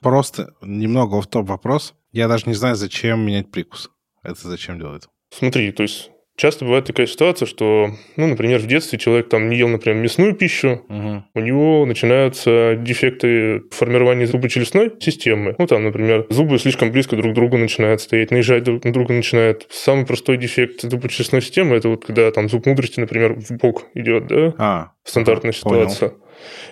Просто 0.01 0.55
немного 0.63 1.21
в 1.21 1.27
топ 1.27 1.49
вопрос. 1.49 1.95
Я 2.13 2.29
даже 2.29 2.45
не 2.47 2.55
знаю, 2.55 2.77
зачем 2.77 3.21
менять 3.21 3.51
прикус. 3.51 3.91
Это 4.23 4.49
зачем 4.49 4.79
делать? 4.79 5.07
Смотри, 5.31 5.73
то 5.73 5.83
есть 5.83 6.11
Часто 6.41 6.65
бывает 6.65 6.87
такая 6.87 7.07
ситуация, 7.07 7.45
что, 7.45 7.91
ну, 8.17 8.27
например, 8.27 8.61
в 8.61 8.67
детстве 8.67 8.99
человек 8.99 9.29
там 9.29 9.51
не 9.51 9.59
ел, 9.59 9.69
например, 9.69 10.01
мясную 10.01 10.35
пищу, 10.35 10.81
угу. 10.89 11.23
у 11.35 11.41
него 11.41 11.85
начинаются 11.85 12.77
дефекты 12.81 13.65
формирования 13.71 14.27
зубочелюстной 14.27 14.91
системы. 15.01 15.55
Ну, 15.59 15.67
там, 15.67 15.85
например, 15.85 16.25
зубы 16.31 16.59
слишком 16.59 16.93
близко 16.93 17.15
друг 17.15 17.33
к 17.33 17.35
другу 17.35 17.59
начинают 17.59 18.01
стоять, 18.01 18.31
наезжать 18.31 18.63
друг 18.63 18.83
на 18.85 18.93
друга 18.95 19.13
начинают. 19.13 19.67
Самый 19.69 20.07
простой 20.07 20.39
дефект 20.39 20.81
зубочелюстной 20.81 21.43
системы– 21.43 21.77
это 21.77 21.91
вот 21.91 22.07
когда 22.07 22.31
там 22.31 22.49
зуб 22.49 22.65
мудрости, 22.65 22.99
например, 22.99 23.35
в 23.35 23.59
бок 23.59 23.85
идет, 23.93 24.27
да? 24.27 24.55
А, 24.57 24.93
Стандартная 25.05 25.53
ситуация. 25.53 26.09
Понял 26.09 26.23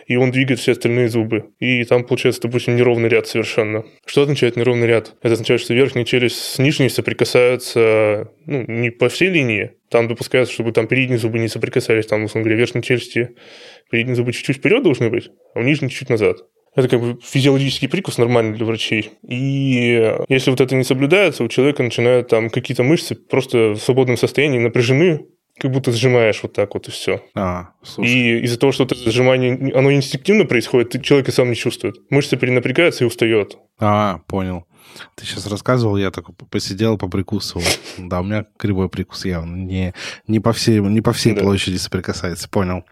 и 0.06 0.16
он 0.16 0.30
двигает 0.30 0.60
все 0.60 0.72
остальные 0.72 1.08
зубы. 1.08 1.50
И 1.58 1.84
там 1.84 2.04
получается, 2.04 2.42
допустим, 2.42 2.76
неровный 2.76 3.08
ряд 3.08 3.26
совершенно. 3.26 3.84
Что 4.06 4.22
означает 4.22 4.56
неровный 4.56 4.86
ряд? 4.86 5.14
Это 5.22 5.34
означает, 5.34 5.60
что 5.60 5.74
верхняя 5.74 6.04
челюсть 6.04 6.36
с 6.36 6.58
нижней 6.58 6.88
соприкасаются 6.88 8.30
ну, 8.46 8.64
не 8.66 8.90
по 8.90 9.08
всей 9.08 9.30
линии. 9.30 9.72
Там 9.90 10.08
допускается, 10.08 10.52
чтобы 10.52 10.72
там 10.72 10.86
передние 10.86 11.18
зубы 11.18 11.38
не 11.38 11.48
соприкасались. 11.48 12.06
Там, 12.06 12.24
условно 12.24 12.44
говоря, 12.44 12.58
верхней 12.58 12.82
челюсти 12.82 13.30
передние 13.90 14.16
зубы 14.16 14.32
чуть-чуть 14.32 14.58
вперед 14.58 14.82
должны 14.82 15.10
быть, 15.10 15.30
а 15.54 15.60
у 15.60 15.62
нижней 15.62 15.88
чуть-чуть 15.88 16.10
назад. 16.10 16.38
Это 16.74 16.88
как 16.88 17.00
бы 17.00 17.18
физиологический 17.22 17.88
прикус 17.88 18.18
нормальный 18.18 18.54
для 18.54 18.64
врачей. 18.64 19.10
И 19.26 20.14
если 20.28 20.50
вот 20.50 20.60
это 20.60 20.76
не 20.76 20.84
соблюдается, 20.84 21.42
у 21.42 21.48
человека 21.48 21.82
начинают 21.82 22.28
там 22.28 22.50
какие-то 22.50 22.82
мышцы 22.84 23.16
просто 23.16 23.70
в 23.70 23.78
свободном 23.78 24.16
состоянии 24.16 24.58
напряжены, 24.58 25.26
как 25.58 25.70
будто 25.70 25.92
сжимаешь 25.92 26.40
вот 26.42 26.52
так 26.52 26.74
вот 26.74 26.88
и 26.88 26.90
все. 26.90 27.22
А, 27.34 27.70
слушай. 27.82 28.10
И 28.10 28.40
из-за 28.44 28.58
того, 28.58 28.72
что 28.72 28.84
это 28.84 28.94
сжимание, 28.94 29.72
оно 29.74 29.92
инстинктивно 29.92 30.44
происходит, 30.44 31.02
человек 31.02 31.28
и 31.28 31.32
сам 31.32 31.50
не 31.50 31.56
чувствует. 31.56 31.96
Мышцы 32.10 32.36
перенапрягаются 32.36 33.04
и 33.04 33.06
устает. 33.06 33.58
А, 33.78 34.20
понял. 34.26 34.64
Ты 35.14 35.26
сейчас 35.26 35.46
рассказывал, 35.46 35.96
я 35.96 36.10
так 36.10 36.24
посидел, 36.50 36.98
поприкусывал. 36.98 37.64
Да, 37.98 38.20
у 38.20 38.24
меня 38.24 38.46
кривой 38.56 38.88
прикус 38.88 39.24
явно. 39.24 39.54
Не, 39.56 39.94
не 40.26 40.40
по 40.40 40.52
всей, 40.52 40.80
не 40.80 41.00
по 41.00 41.12
всей 41.12 41.34
да. 41.34 41.42
площади 41.42 41.76
соприкасается. 41.76 42.48
Понял. 42.48 42.84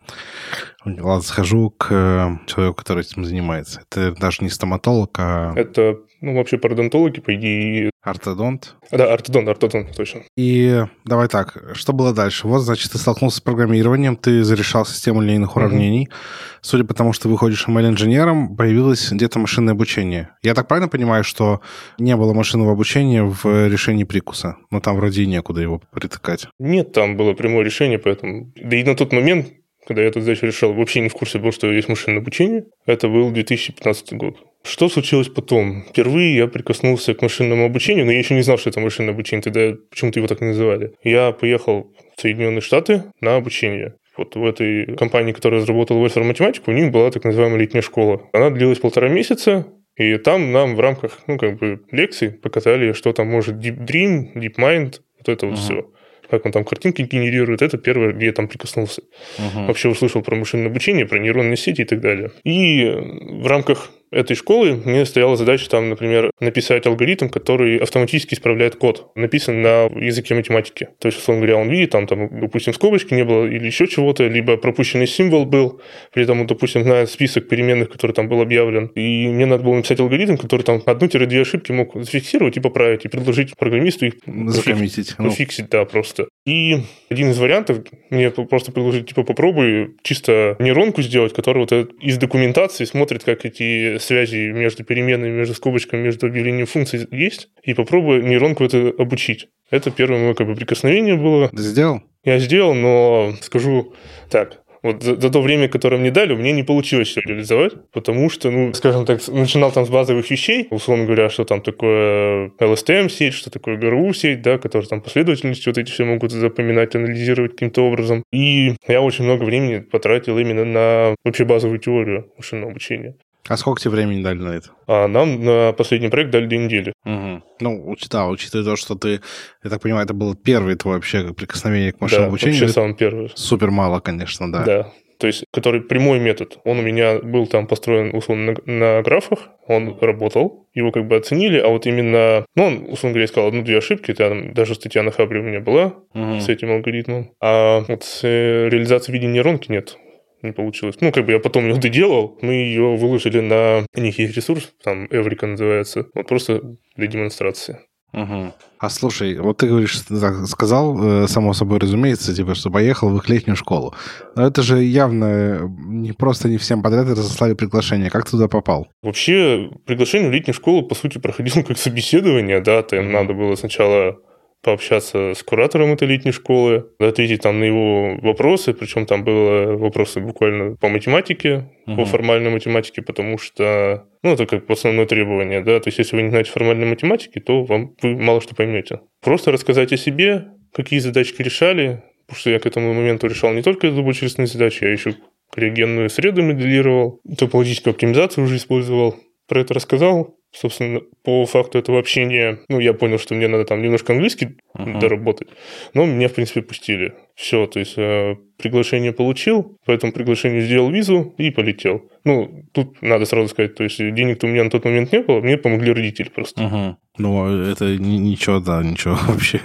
Ладно, 0.84 1.22
схожу 1.22 1.70
к 1.70 1.88
э, 1.90 2.46
человеку, 2.46 2.76
который 2.76 3.02
этим 3.02 3.24
занимается. 3.24 3.82
Это 3.90 4.12
даже 4.12 4.44
не 4.44 4.50
стоматолог, 4.50 5.10
а... 5.18 5.52
Это 5.56 5.98
Ну, 6.20 6.34
вообще 6.34 6.58
пародонтологи, 6.58 7.20
по 7.20 7.34
идее... 7.34 7.90
Ортодонт? 8.02 8.76
Да, 8.90 9.12
ортодонт, 9.12 9.48
ортодонт, 9.48 9.94
точно. 9.96 10.22
И 10.36 10.84
давай 11.04 11.28
так, 11.28 11.72
что 11.74 11.92
было 11.92 12.14
дальше? 12.14 12.46
Вот, 12.46 12.60
значит, 12.60 12.92
ты 12.92 12.98
столкнулся 12.98 13.38
с 13.38 13.40
программированием, 13.40 14.16
ты 14.16 14.44
зарешал 14.44 14.86
систему 14.86 15.20
линейных 15.20 15.56
уравнений. 15.56 16.04
Mm-hmm. 16.04 16.58
Судя 16.62 16.84
по 16.84 16.94
тому, 16.94 17.12
что 17.12 17.28
выходишь 17.28 17.66
ML-инженером, 17.68 18.56
появилось 18.56 19.10
где-то 19.10 19.38
машинное 19.38 19.74
обучение. 19.74 20.30
Я 20.42 20.54
так 20.54 20.68
правильно 20.68 20.88
понимаю, 20.88 21.24
что 21.24 21.60
не 21.98 22.16
было 22.16 22.32
машинного 22.32 22.72
обучения 22.72 23.22
в 23.22 23.68
решении 23.68 24.04
прикуса? 24.04 24.56
Но 24.70 24.80
там 24.80 24.96
вроде 24.96 25.22
и 25.22 25.26
некуда 25.26 25.60
его 25.60 25.82
притыкать. 25.92 26.46
Нет, 26.58 26.92
там 26.92 27.16
было 27.16 27.34
прямое 27.34 27.64
решение, 27.64 27.98
поэтому... 27.98 28.52
Да 28.56 28.76
и 28.76 28.84
на 28.84 28.94
тот 28.94 29.12
момент 29.12 29.48
когда 29.86 30.02
я 30.02 30.08
эту 30.08 30.20
задачу 30.20 30.46
решал, 30.46 30.72
вообще 30.72 31.00
не 31.00 31.08
в 31.08 31.12
курсе 31.12 31.38
был, 31.38 31.52
что 31.52 31.70
есть 31.70 31.88
машинное 31.88 32.20
обучение. 32.20 32.64
Это 32.86 33.08
был 33.08 33.30
2015 33.30 34.14
год. 34.14 34.36
Что 34.66 34.88
случилось 34.88 35.28
потом? 35.28 35.84
Впервые 35.88 36.36
я 36.36 36.48
прикоснулся 36.48 37.14
к 37.14 37.22
машинному 37.22 37.64
обучению, 37.64 38.04
но 38.04 38.12
я 38.12 38.18
еще 38.18 38.34
не 38.34 38.42
знал, 38.42 38.58
что 38.58 38.70
это 38.70 38.80
машинное 38.80 39.14
обучение, 39.14 39.42
тогда 39.42 39.76
почему-то 39.90 40.18
его 40.18 40.26
так 40.26 40.40
не 40.40 40.48
называли. 40.48 40.92
Я 41.04 41.30
поехал 41.30 41.92
в 42.16 42.20
Соединенные 42.20 42.60
Штаты 42.60 43.04
на 43.20 43.36
обучение. 43.36 43.94
Вот 44.16 44.34
в 44.34 44.44
этой 44.44 44.96
компании, 44.96 45.32
которая 45.32 45.60
разработала 45.60 46.04
Western 46.04 46.24
математику, 46.24 46.70
у 46.70 46.74
них 46.74 46.90
была 46.90 47.10
так 47.10 47.24
называемая 47.24 47.60
летняя 47.60 47.82
школа. 47.82 48.22
Она 48.32 48.50
длилась 48.50 48.78
полтора 48.78 49.08
месяца, 49.08 49.66
и 49.94 50.16
там 50.16 50.52
нам 50.52 50.74
в 50.74 50.80
рамках, 50.80 51.20
ну, 51.26 51.38
как 51.38 51.58
бы, 51.58 51.80
лекций 51.92 52.30
показали, 52.30 52.92
что 52.92 53.12
там 53.12 53.28
может 53.28 53.56
Deep 53.56 53.86
Dream, 53.86 54.34
Deep 54.34 54.56
Mind, 54.58 55.00
вот 55.18 55.28
это 55.28 55.46
вот 55.46 55.56
uh-huh. 55.56 55.62
все 55.62 55.90
как 56.28 56.44
он 56.44 56.50
там 56.50 56.64
картинки 56.64 57.02
генерирует, 57.02 57.62
это 57.62 57.78
первое, 57.78 58.12
где 58.12 58.26
я 58.26 58.32
там 58.32 58.48
прикоснулся. 58.48 59.02
Uh-huh. 59.38 59.66
Вообще 59.66 59.88
услышал 59.88 60.22
про 60.22 60.34
машинное 60.34 60.66
обучение, 60.66 61.06
про 61.06 61.18
нейронные 61.18 61.56
сети 61.56 61.82
и 61.82 61.84
так 61.84 62.00
далее. 62.00 62.32
И 62.42 62.84
в 62.84 63.46
рамках 63.46 63.90
этой 64.10 64.36
школы 64.36 64.80
мне 64.84 65.04
стояла 65.04 65.36
задача 65.36 65.68
там, 65.68 65.90
например, 65.90 66.30
написать 66.40 66.86
алгоритм, 66.86 67.28
который 67.28 67.78
автоматически 67.78 68.34
исправляет 68.34 68.76
код, 68.76 69.10
написан 69.14 69.62
на 69.62 69.84
языке 69.84 70.34
математики. 70.34 70.88
То 70.98 71.06
есть, 71.06 71.18
условно 71.18 71.42
говоря, 71.42 71.60
он 71.60 71.68
видит, 71.68 71.90
там, 71.90 72.06
там, 72.06 72.40
допустим, 72.40 72.72
скобочки 72.72 73.14
не 73.14 73.24
было 73.24 73.46
или 73.46 73.66
еще 73.66 73.86
чего-то, 73.86 74.26
либо 74.26 74.56
пропущенный 74.56 75.06
символ 75.06 75.44
был, 75.44 75.80
при 76.12 76.24
этом, 76.24 76.46
допустим, 76.46 76.82
знает 76.82 77.10
список 77.10 77.48
переменных, 77.48 77.90
который 77.90 78.12
там 78.12 78.28
был 78.28 78.40
объявлен. 78.40 78.86
И 78.94 79.28
мне 79.28 79.46
надо 79.46 79.64
было 79.64 79.74
написать 79.74 80.00
алгоритм, 80.00 80.36
который 80.36 80.62
там 80.62 80.82
одну-две 80.86 81.40
ошибки 81.40 81.72
мог 81.72 81.94
зафиксировать 81.94 82.56
и 82.56 82.60
поправить, 82.60 83.04
и 83.04 83.08
предложить 83.08 83.56
программисту 83.56 84.06
их 84.06 84.14
закоммитить. 84.46 85.14
Ну. 85.18 85.30
Пофиксить, 85.30 85.68
да, 85.70 85.84
просто. 85.84 86.28
И 86.46 86.78
один 87.10 87.30
из 87.30 87.38
вариантов, 87.38 87.78
мне 88.10 88.30
просто 88.30 88.72
предложили, 88.72 89.02
типа, 89.02 89.22
попробуй 89.24 89.96
чисто 90.02 90.56
нейронку 90.58 91.02
сделать, 91.02 91.32
которая 91.32 91.66
вот 91.68 91.94
из 92.00 92.18
документации 92.18 92.84
смотрит, 92.84 93.24
как 93.24 93.44
эти 93.44 93.95
связи 93.98 94.50
между 94.50 94.84
переменными, 94.84 95.30
между 95.30 95.54
скобочками, 95.54 96.02
между 96.02 96.26
объявлением 96.26 96.66
функций 96.66 97.06
есть, 97.10 97.48
и 97.62 97.74
попробуй 97.74 98.22
нейронку 98.22 98.64
это 98.64 98.92
обучить. 98.98 99.48
Это 99.70 99.90
первое 99.90 100.20
мое 100.20 100.34
как 100.34 100.46
бы 100.46 100.54
прикосновение 100.54 101.16
было. 101.16 101.48
Ты 101.48 101.62
сделал? 101.62 102.02
Я 102.24 102.38
сделал, 102.38 102.74
но 102.74 103.34
скажу 103.40 103.94
так, 104.30 104.62
вот 104.86 105.02
за, 105.02 105.20
за 105.20 105.30
то 105.30 105.40
время, 105.40 105.68
которое 105.68 105.96
мне 105.98 106.10
дали, 106.10 106.34
мне 106.34 106.52
не 106.52 106.62
получилось 106.62 107.08
все 107.08 107.20
реализовать, 107.20 107.72
потому 107.90 108.30
что, 108.30 108.50
ну, 108.50 108.72
скажем 108.72 109.04
так, 109.04 109.26
начинал 109.28 109.72
там 109.72 109.84
с 109.84 109.88
базовых 109.88 110.30
вещей, 110.30 110.68
условно 110.70 111.06
говоря, 111.06 111.28
что 111.28 111.44
там 111.44 111.60
такое 111.60 112.52
LSTM-сеть, 112.60 113.34
что 113.34 113.50
такое 113.50 113.76
GRU-сеть, 113.78 114.42
да, 114.42 114.58
которые 114.58 114.88
там 114.88 115.00
последовательности 115.00 115.68
вот 115.68 115.78
эти 115.78 115.90
все 115.90 116.04
могут 116.04 116.30
запоминать, 116.30 116.94
анализировать 116.94 117.52
каким-то 117.52 117.82
образом. 117.82 118.22
И 118.32 118.74
я 118.86 119.00
очень 119.00 119.24
много 119.24 119.42
времени 119.42 119.80
потратил 119.80 120.38
именно 120.38 120.64
на 120.64 121.14
вообще 121.24 121.44
базовую 121.44 121.80
теорию 121.80 122.32
машинного 122.36 122.70
обучения. 122.70 123.16
А 123.48 123.56
сколько 123.56 123.80
тебе 123.80 123.92
времени 123.92 124.22
дали 124.22 124.38
на 124.38 124.50
это? 124.50 124.70
А 124.86 125.06
нам 125.06 125.44
на 125.44 125.72
последний 125.72 126.08
проект 126.08 126.30
дали 126.30 126.46
две 126.46 126.58
недели. 126.58 126.92
Угу. 127.04 127.42
Ну, 127.60 127.96
да, 128.10 128.26
учитывая 128.26 128.64
то, 128.64 128.76
что 128.76 128.94
ты, 128.94 129.20
я 129.62 129.70
так 129.70 129.80
понимаю, 129.80 130.04
это 130.04 130.14
было 130.14 130.34
первое 130.34 130.76
твое 130.76 130.96
вообще 130.96 131.32
прикосновение 131.32 131.92
к 131.92 132.00
машинному 132.00 132.26
да, 132.26 132.28
обучению. 132.30 132.60
вообще 132.60 132.74
самое 132.74 132.94
первое. 132.94 133.30
Супер 133.34 133.70
мало, 133.70 134.00
конечно, 134.00 134.50
да. 134.50 134.64
Да. 134.64 134.92
То 135.18 135.26
есть, 135.26 135.44
который 135.50 135.80
прямой 135.80 136.18
метод. 136.18 136.58
Он 136.64 136.78
у 136.78 136.82
меня 136.82 137.18
был 137.20 137.46
там 137.46 137.66
построен, 137.66 138.14
условно, 138.14 138.54
на, 138.66 138.72
на 138.96 139.02
графах, 139.02 139.48
он 139.66 139.96
работал, 140.00 140.68
его 140.74 140.92
как 140.92 141.06
бы 141.06 141.16
оценили, 141.16 141.58
а 141.58 141.68
вот 141.68 141.86
именно, 141.86 142.44
ну, 142.54 142.64
он, 142.64 142.74
условно 142.90 143.14
говоря, 143.14 143.26
сказал 143.26 143.48
одну-две 143.48 143.78
ошибки, 143.78 144.12
там 144.12 144.52
даже 144.52 144.74
статья 144.74 145.02
на 145.02 145.10
Хабре 145.10 145.40
у 145.40 145.42
меня 145.42 145.60
была 145.60 145.94
угу. 146.12 146.40
с 146.40 146.48
этим 146.48 146.70
алгоритмом, 146.70 147.30
а 147.40 147.80
вот 147.88 148.04
с 148.04 148.20
э, 148.24 148.68
реализацией 148.68 149.12
в 149.12 149.20
виде 149.20 149.32
нейронки 149.32 149.72
нет 149.72 149.96
не 150.42 150.52
получилось. 150.52 150.96
Ну, 151.00 151.12
как 151.12 151.26
бы 151.26 151.32
я 151.32 151.38
потом 151.38 151.66
ее 151.66 151.76
доделал, 151.76 152.38
мы 152.42 152.52
ее 152.54 152.96
выложили 152.96 153.40
на... 153.40 153.86
У 153.94 154.00
них 154.00 154.18
есть 154.18 154.36
ресурс, 154.36 154.72
там 154.82 155.06
Эврика 155.10 155.46
называется, 155.46 156.06
вот 156.14 156.28
просто 156.28 156.62
для 156.96 157.06
демонстрации. 157.06 157.80
Угу. 158.12 158.52
А 158.78 158.88
слушай, 158.88 159.38
вот 159.38 159.58
ты 159.58 159.68
говоришь, 159.68 160.00
так, 160.08 160.46
сказал, 160.46 161.24
э, 161.24 161.28
само 161.28 161.52
собой 161.52 161.78
разумеется, 161.78 162.34
типа, 162.34 162.54
что 162.54 162.70
поехал 162.70 163.10
в 163.10 163.16
их 163.18 163.28
летнюю 163.28 163.56
школу. 163.56 163.94
Но 164.34 164.46
это 164.46 164.62
же 164.62 164.82
явно 164.82 165.68
не 165.86 166.12
просто 166.12 166.48
не 166.48 166.56
всем 166.56 166.82
подряд 166.82 167.06
разослали 167.06 167.54
приглашение. 167.54 168.10
Как 168.10 168.24
ты 168.24 168.32
туда 168.32 168.48
попал? 168.48 168.88
Вообще, 169.02 169.70
приглашение 169.84 170.30
в 170.30 170.32
летнюю 170.32 170.54
школу, 170.54 170.82
по 170.82 170.94
сути, 170.94 171.18
проходило 171.18 171.62
как 171.66 171.76
собеседование, 171.76 172.60
да, 172.60 172.82
там 172.82 173.12
надо 173.12 173.34
было 173.34 173.54
сначала 173.54 174.18
пообщаться 174.66 175.32
с 175.36 175.44
куратором 175.44 175.92
этой 175.92 176.08
летней 176.08 176.32
школы, 176.32 176.90
ответить 176.98 177.40
там 177.42 177.60
на 177.60 177.64
его 177.64 178.16
вопросы, 178.16 178.74
причем 178.74 179.06
там 179.06 179.22
было 179.22 179.76
вопросы 179.76 180.18
буквально 180.18 180.74
по 180.74 180.88
математике, 180.88 181.70
угу. 181.86 181.98
по 181.98 182.04
формальной 182.04 182.50
математике, 182.50 183.00
потому 183.00 183.38
что, 183.38 184.08
ну, 184.24 184.32
это 184.32 184.44
как 184.44 184.68
основное 184.68 185.06
требование, 185.06 185.60
да, 185.60 185.78
то 185.78 185.86
есть 185.86 185.98
если 185.98 186.16
вы 186.16 186.22
не 186.22 186.30
знаете 186.30 186.50
формальной 186.50 186.88
математики, 186.88 187.38
то 187.38 187.62
вам 187.62 187.94
вы 188.02 188.16
мало 188.16 188.40
что 188.40 188.56
поймете. 188.56 189.02
Просто 189.22 189.52
рассказать 189.52 189.92
о 189.92 189.96
себе, 189.96 190.48
какие 190.74 190.98
задачки 190.98 191.42
решали, 191.42 192.02
потому 192.26 192.40
что 192.40 192.50
я 192.50 192.58
к 192.58 192.66
этому 192.66 192.92
моменту 192.92 193.28
решал 193.28 193.52
не 193.52 193.62
только 193.62 193.92
зубочелюстные 193.92 194.48
задачи, 194.48 194.82
я 194.82 194.90
еще 194.90 195.14
криогенную 195.54 196.10
среду 196.10 196.42
моделировал, 196.42 197.20
топологическую 197.38 197.92
оптимизацию 197.92 198.42
уже 198.42 198.56
использовал. 198.56 199.14
Про 199.46 199.60
это 199.60 199.74
рассказал, 199.74 200.35
собственно, 200.52 201.00
по 201.22 201.44
факту 201.46 201.78
этого 201.78 201.98
общения, 201.98 202.58
ну, 202.68 202.80
я 202.80 202.94
понял, 202.94 203.18
что 203.18 203.34
мне 203.34 203.48
надо 203.48 203.64
там 203.64 203.82
немножко 203.82 204.12
английский 204.12 204.56
uh-huh. 204.76 205.00
доработать, 205.00 205.48
но 205.94 206.06
меня, 206.06 206.28
в 206.28 206.34
принципе, 206.34 206.62
пустили. 206.62 207.14
Все, 207.34 207.66
то 207.66 207.78
есть 207.78 207.98
э, 207.98 208.36
приглашение 208.56 209.12
получил, 209.12 209.78
по 209.84 209.92
этому 209.92 210.12
приглашению 210.12 210.62
сделал 210.62 210.90
визу 210.90 211.34
и 211.36 211.50
полетел. 211.50 212.10
Ну, 212.24 212.64
тут 212.72 213.02
надо 213.02 213.26
сразу 213.26 213.48
сказать, 213.48 213.74
то 213.74 213.84
есть 213.84 213.98
денег-то 213.98 214.46
у 214.46 214.50
меня 214.50 214.64
на 214.64 214.70
тот 214.70 214.84
момент 214.84 215.12
не 215.12 215.20
было, 215.20 215.40
мне 215.40 215.58
помогли 215.58 215.92
родители 215.92 216.30
просто. 216.30 216.62
Uh-huh. 216.62 216.94
Ну, 217.18 217.62
это 217.62 217.96
ничего, 217.96 218.60
да, 218.60 218.82
ничего 218.82 219.18
вообще, 219.28 219.60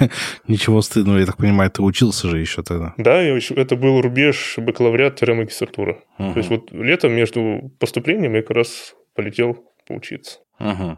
ничего 0.48 0.82
стыдного, 0.82 1.20
я 1.20 1.26
так 1.26 1.38
понимаю, 1.38 1.72
ты 1.72 1.82
учился 1.82 2.28
же 2.28 2.40
еще 2.40 2.64
тогда. 2.64 2.94
Да, 2.98 3.22
я, 3.22 3.38
это 3.38 3.76
был 3.78 4.02
рубеж 4.02 4.56
бакалавриат-магистратура. 4.58 6.00
Uh-huh. 6.20 6.34
То 6.34 6.38
есть 6.38 6.50
вот 6.50 6.72
летом 6.74 7.14
между 7.14 7.72
поступлением 7.80 8.34
я 8.34 8.42
как 8.42 8.58
раз 8.58 8.96
полетел 9.16 9.66
поучиться. 9.88 10.40
Угу. 10.62 10.98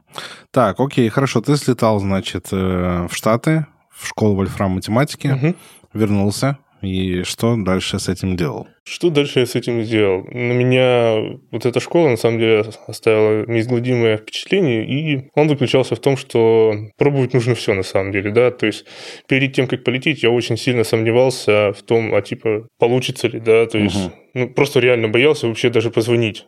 Так, 0.52 0.80
окей, 0.80 1.10
хорошо. 1.10 1.42
Ты 1.42 1.56
слетал, 1.56 2.00
значит, 2.00 2.50
э, 2.52 3.08
в 3.10 3.16
Штаты, 3.16 3.66
в 3.90 4.08
школу 4.08 4.36
вольфрам 4.36 4.72
математики, 4.72 5.28
угу. 5.28 5.56
вернулся. 5.94 6.58
И 6.84 7.24
что 7.24 7.56
дальше 7.56 7.98
с 7.98 8.10
этим 8.10 8.36
делал? 8.36 8.68
Что 8.86 9.10
дальше 9.10 9.40
я 9.40 9.46
с 9.46 9.56
этим 9.56 9.82
сделал? 9.84 10.26
На 10.26 10.52
меня 10.52 11.38
вот 11.52 11.66
эта 11.66 11.80
школа, 11.80 12.10
на 12.10 12.18
самом 12.18 12.40
деле, 12.40 12.66
оставила 12.88 13.46
неизгладимое 13.50 14.18
впечатление, 14.18 14.86
и 14.86 15.30
он 15.34 15.48
заключался 15.48 15.96
в 15.96 16.00
том, 16.00 16.18
что 16.18 16.74
пробовать 16.98 17.34
нужно 17.34 17.56
все 17.56 17.74
на 17.74 17.84
самом 17.84 18.12
деле, 18.12 18.32
да, 18.32 18.52
то 18.52 18.66
есть 18.66 18.86
перед 19.30 19.54
тем, 19.54 19.68
как 19.68 19.86
полететь, 19.86 20.24
я 20.24 20.30
очень 20.30 20.58
сильно 20.58 20.84
сомневался 20.84 21.72
в 21.72 21.82
том, 21.84 22.14
а 22.14 22.22
типа, 22.22 22.68
получится 22.78 23.30
ли, 23.30 23.40
да, 23.40 23.66
то 23.68 23.78
есть 23.78 23.96
угу. 23.96 24.14
ну, 24.34 24.50
просто 24.50 24.82
реально 24.82 25.08
боялся 25.08 25.48
вообще 25.48 25.70
даже 25.70 25.90
позвонить. 25.90 26.46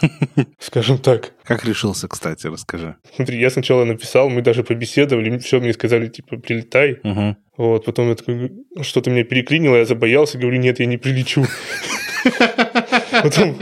Скажем 0.60 0.98
так. 0.98 1.32
Как 1.42 1.64
решился, 1.64 2.06
кстати, 2.06 2.46
расскажи. 2.46 2.94
Смотри, 3.16 3.40
я 3.40 3.50
сначала 3.50 3.84
написал, 3.84 4.30
мы 4.30 4.42
даже 4.42 4.62
побеседовали, 4.62 5.36
все, 5.38 5.58
мне 5.58 5.72
сказали, 5.72 6.06
типа, 6.06 6.36
прилетай. 6.36 7.00
Вот, 7.62 7.84
потом 7.84 8.08
я 8.08 8.16
такой, 8.16 8.50
что-то 8.80 9.08
меня 9.08 9.22
переклинило, 9.22 9.76
я 9.76 9.84
забоялся, 9.84 10.36
говорю, 10.36 10.58
нет, 10.58 10.80
я 10.80 10.86
не 10.86 10.98
прилечу. 10.98 11.44
Потом 13.22 13.56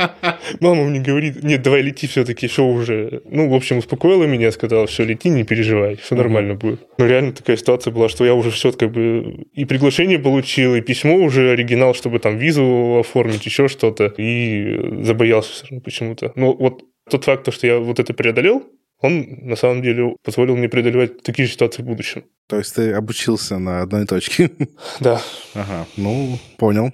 мама 0.61 0.85
мне 0.85 1.00
говорит, 1.00 1.42
нет, 1.42 1.61
давай 1.61 1.83
лети 1.83 2.07
все-таки, 2.07 2.47
все 2.47 2.64
уже. 2.64 3.21
Ну, 3.26 3.50
в 3.50 3.54
общем, 3.54 3.76
успокоила 3.76 4.25
меня, 4.25 4.52
сказала, 4.52 4.87
все, 4.87 5.04
лети, 5.04 5.28
не 5.28 5.45
переживай, 5.45 5.97
все 5.97 6.14
нормально 6.14 6.54
будет. 6.54 6.80
Но 6.97 7.07
реально 7.07 7.33
такая 7.35 7.59
ситуация 7.59 7.92
была, 7.92 8.09
что 8.09 8.25
я 8.25 8.33
уже 8.33 8.50
все 8.50 8.73
как 8.73 8.90
бы 8.90 9.45
и 9.52 9.66
приглашение 9.66 10.19
получил, 10.19 10.75
и 10.75 10.80
письмо 10.80 11.16
уже 11.16 11.50
оригинал, 11.50 11.92
чтобы 11.92 12.21
там 12.21 12.38
визу 12.38 13.00
оформить, 13.00 13.45
еще 13.45 13.69
что-то, 13.69 14.14
и 14.16 15.04
забоялся 15.04 15.66
почему-то. 15.85 16.33
Но 16.37 16.54
вот 16.54 16.85
тот 17.11 17.25
факт, 17.25 17.52
что 17.52 17.66
я 17.66 17.78
вот 17.78 18.00
это 18.00 18.14
преодолел, 18.14 18.64
он 19.00 19.26
на 19.42 19.57
самом 19.57 19.83
деле 19.83 20.16
позволил 20.23 20.57
мне 20.57 20.69
преодолевать 20.69 21.23
такие 21.23 21.47
же 21.47 21.52
ситуации 21.54 21.83
в 21.83 21.87
будущем. 21.87 22.25
То 22.47 22.57
есть 22.57 22.75
ты 22.75 22.92
обучился 22.92 23.59
на 23.59 23.83
одной 23.83 24.07
точке? 24.07 24.50
Да. 25.00 25.21
Ага, 25.54 25.87
ну, 25.97 26.38
понял. 26.59 26.92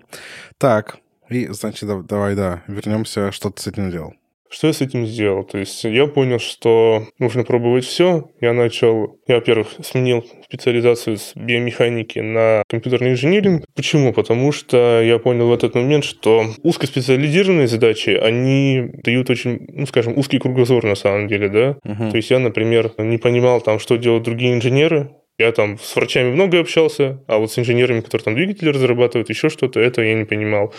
Так, 0.59 0.99
и, 1.29 1.49
значит, 1.49 1.89
давай, 2.07 2.35
да, 2.35 2.63
вернемся, 2.69 3.33
что 3.33 3.51
ты 3.51 3.63
с 3.63 3.67
этим 3.67 3.91
делал. 3.91 4.15
Что 4.51 4.69
я 4.69 4.73
с 4.73 4.81
этим 4.81 5.07
сделал? 5.07 5.45
То 5.45 5.59
есть 5.59 5.85
я 5.85 6.07
понял, 6.07 6.39
что 6.39 7.05
нужно 7.19 7.45
пробовать 7.45 7.85
все. 7.85 8.31
Я 8.41 8.53
начал, 8.53 9.19
я, 9.27 9.37
во-первых, 9.37 9.69
сменил 9.83 10.25
специализацию 10.45 11.17
с 11.17 11.33
биомеханики 11.35 12.21
на 12.21 12.63
компьютерный 12.69 13.11
инжиниринг. 13.11 13.65
Почему? 13.75 14.13
Потому 14.13 14.53
что 14.53 15.03
я 15.03 15.19
понял 15.19 15.49
в 15.49 15.53
этот 15.53 15.75
момент, 15.75 16.05
что 16.05 16.45
узкоспециализированные 16.63 17.67
задачи, 17.67 18.11
они 18.11 18.91
дают 19.05 19.31
очень, 19.31 19.67
ну, 19.69 19.87
скажем, 19.87 20.17
узкий 20.17 20.39
кругозор 20.39 20.85
на 20.85 20.95
самом 20.95 21.29
деле, 21.29 21.49
да. 21.49 21.77
Uh-huh. 21.85 22.11
То 22.11 22.17
есть 22.17 22.31
я, 22.31 22.39
например, 22.39 22.93
не 22.99 23.19
понимал 23.19 23.61
там, 23.61 23.79
что 23.79 23.97
делают 23.97 24.25
другие 24.25 24.55
инженеры, 24.55 25.11
я 25.39 25.53
там 25.53 25.79
с 25.79 25.95
врачами 25.95 26.31
много 26.31 26.61
общался, 26.61 27.23
а 27.27 27.39
вот 27.39 27.53
с 27.53 27.59
инженерами, 27.59 28.01
которые 28.01 28.25
там 28.25 28.35
двигатели 28.35 28.71
разрабатывают, 28.71 29.29
еще 29.29 29.51
что-то, 29.51 29.81
это 29.81 30.03
я 30.03 30.15
не 30.15 30.25
понимал. 30.25 30.73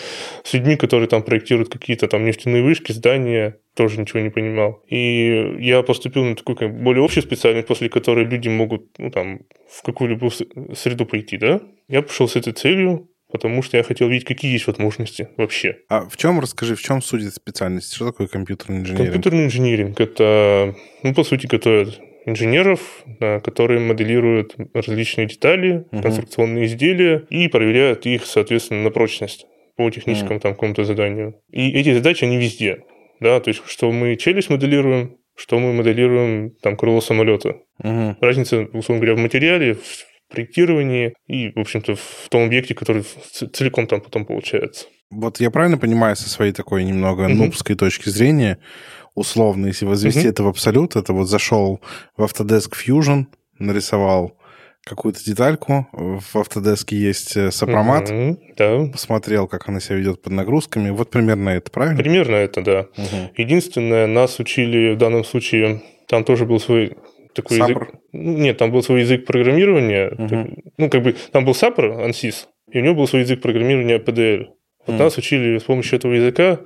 С 0.43 0.53
людьми, 0.53 0.75
которые 0.75 1.07
там 1.07 1.21
проектируют 1.21 1.69
какие-то 1.69 2.07
там 2.07 2.25
нефтяные 2.25 2.63
вышки, 2.63 2.91
здания, 2.91 3.59
тоже 3.75 3.99
ничего 3.99 4.19
не 4.19 4.29
понимал. 4.29 4.83
И 4.87 5.57
я 5.59 5.83
поступил 5.83 6.25
на 6.25 6.35
такую 6.35 6.55
как, 6.55 6.81
более 6.81 7.05
общую 7.05 7.23
специальность, 7.23 7.67
после 7.67 7.89
которой 7.89 8.25
люди 8.25 8.49
могут 8.49 8.97
ну, 8.97 9.11
там, 9.11 9.41
в 9.69 9.83
какую-либо 9.83 10.31
среду 10.75 11.05
пойти, 11.05 11.37
да. 11.37 11.61
Я 11.87 12.01
пошел 12.01 12.27
с 12.27 12.35
этой 12.35 12.53
целью, 12.53 13.07
потому 13.31 13.61
что 13.61 13.77
я 13.77 13.83
хотел 13.83 14.07
видеть, 14.07 14.25
какие 14.25 14.53
есть 14.53 14.65
возможности 14.65 15.29
вообще. 15.37 15.77
А 15.89 16.09
в 16.09 16.17
чем, 16.17 16.39
расскажи, 16.39 16.75
в 16.75 16.81
чем 16.81 17.03
суть 17.03 17.21
этой 17.21 17.33
специальности? 17.33 17.93
Что 17.95 18.07
такое 18.07 18.27
компьютерный 18.27 18.79
инженеринг? 18.79 19.11
Компьютерный 19.11 19.45
инженеринг– 19.45 19.99
это, 20.01 20.75
ну, 21.03 21.13
по 21.13 21.23
сути, 21.23 21.45
готовят 21.45 21.99
инженеров, 22.27 23.03
которые 23.19 23.79
моделируют 23.79 24.55
различные 24.73 25.27
детали, 25.27 25.85
угу. 25.91 26.01
конструкционные 26.01 26.65
изделия 26.65 27.25
и 27.29 27.47
проверяют 27.47 28.05
их, 28.05 28.25
соответственно, 28.25 28.83
на 28.83 28.91
прочность 28.91 29.47
по 29.77 29.89
техническому 29.89 30.35
угу. 30.35 30.41
там 30.41 30.53
какому-то 30.53 30.83
заданию. 30.83 31.39
И 31.49 31.71
эти 31.71 31.93
задачи, 31.93 32.25
они 32.25 32.37
везде. 32.37 32.79
Да, 33.19 33.39
то 33.39 33.47
есть, 33.49 33.63
что 33.65 33.91
мы 33.91 34.15
челюсть 34.17 34.49
моделируем, 34.49 35.17
что 35.35 35.57
мы 35.57 35.73
моделируем 35.73 36.51
там 36.61 36.75
крыло 36.75 36.99
самолета. 37.01 37.57
Угу. 37.81 38.17
Разница, 38.21 38.67
условно 38.73 39.05
говоря, 39.05 39.15
в 39.15 39.19
материале, 39.19 39.75
в 39.75 40.05
проектировании 40.29 41.13
и, 41.27 41.53
в 41.55 41.59
общем-то, 41.59 41.95
в 41.95 42.27
том 42.29 42.43
объекте, 42.43 42.75
который 42.75 43.03
целиком 43.53 43.87
там 43.87 44.01
потом 44.01 44.25
получается. 44.25 44.87
Вот 45.09 45.39
я 45.39 45.49
правильно 45.49 45.77
понимаю 45.77 46.17
со 46.17 46.29
своей 46.29 46.51
такой 46.51 46.83
немного 46.83 47.21
угу. 47.21 47.33
нубской 47.35 47.77
точки 47.77 48.09
зрения, 48.09 48.57
условно, 49.17 49.65
если 49.65 49.85
возвести 49.85 50.21
угу. 50.21 50.29
это 50.29 50.43
в 50.43 50.47
абсолют, 50.47 50.95
это 50.95 51.11
вот 51.11 51.25
зашел 51.25 51.81
в 52.15 52.23
Autodesk 52.23 52.73
Fusion, 52.73 53.25
нарисовал 53.57 54.37
какую-то 54.85 55.25
детальку. 55.25 55.87
В 55.91 56.35
Autodesk 56.35 56.93
есть 56.93 57.35
э, 57.35 57.51
сопромат. 57.51 58.11
Угу, 58.11 58.39
да. 58.55 58.85
Посмотрел, 58.91 59.47
как 59.47 59.67
она 59.67 59.79
себя 59.79 59.95
ведет 59.95 60.21
под 60.21 60.33
нагрузками. 60.33 60.91
Вот 60.91 61.09
примерно 61.09 61.49
это, 61.49 61.71
правильно? 61.71 61.97
Примерно 61.97 62.35
это, 62.35 62.61
да. 62.61 62.79
Угу. 62.95 63.31
Единственное, 63.37 64.05
нас 64.05 64.39
учили 64.39 64.93
в 64.93 64.97
данном 64.97 65.25
случае, 65.25 65.81
там 66.07 66.23
тоже 66.23 66.45
был 66.45 66.59
свой 66.59 66.95
такой 67.33 67.57
Сапр? 67.57 67.71
язык. 67.71 67.95
Нет, 68.13 68.57
там 68.57 68.71
был 68.71 68.83
свой 68.83 69.01
язык 69.01 69.25
программирования. 69.25 70.09
Угу. 70.09 70.63
Ну, 70.77 70.89
как 70.91 71.01
бы, 71.01 71.15
там 71.31 71.43
был 71.43 71.55
Сапр, 71.55 71.85
ANSYS, 71.85 72.45
и 72.71 72.77
у 72.77 72.81
него 72.83 72.93
был 72.93 73.07
свой 73.07 73.23
язык 73.23 73.41
программирования 73.41 73.97
PDL. 73.97 74.45
Вот 74.85 74.93
угу. 74.93 75.03
нас 75.03 75.17
учили 75.17 75.57
с 75.57 75.63
помощью 75.63 75.97
этого 75.97 76.13
языка 76.13 76.59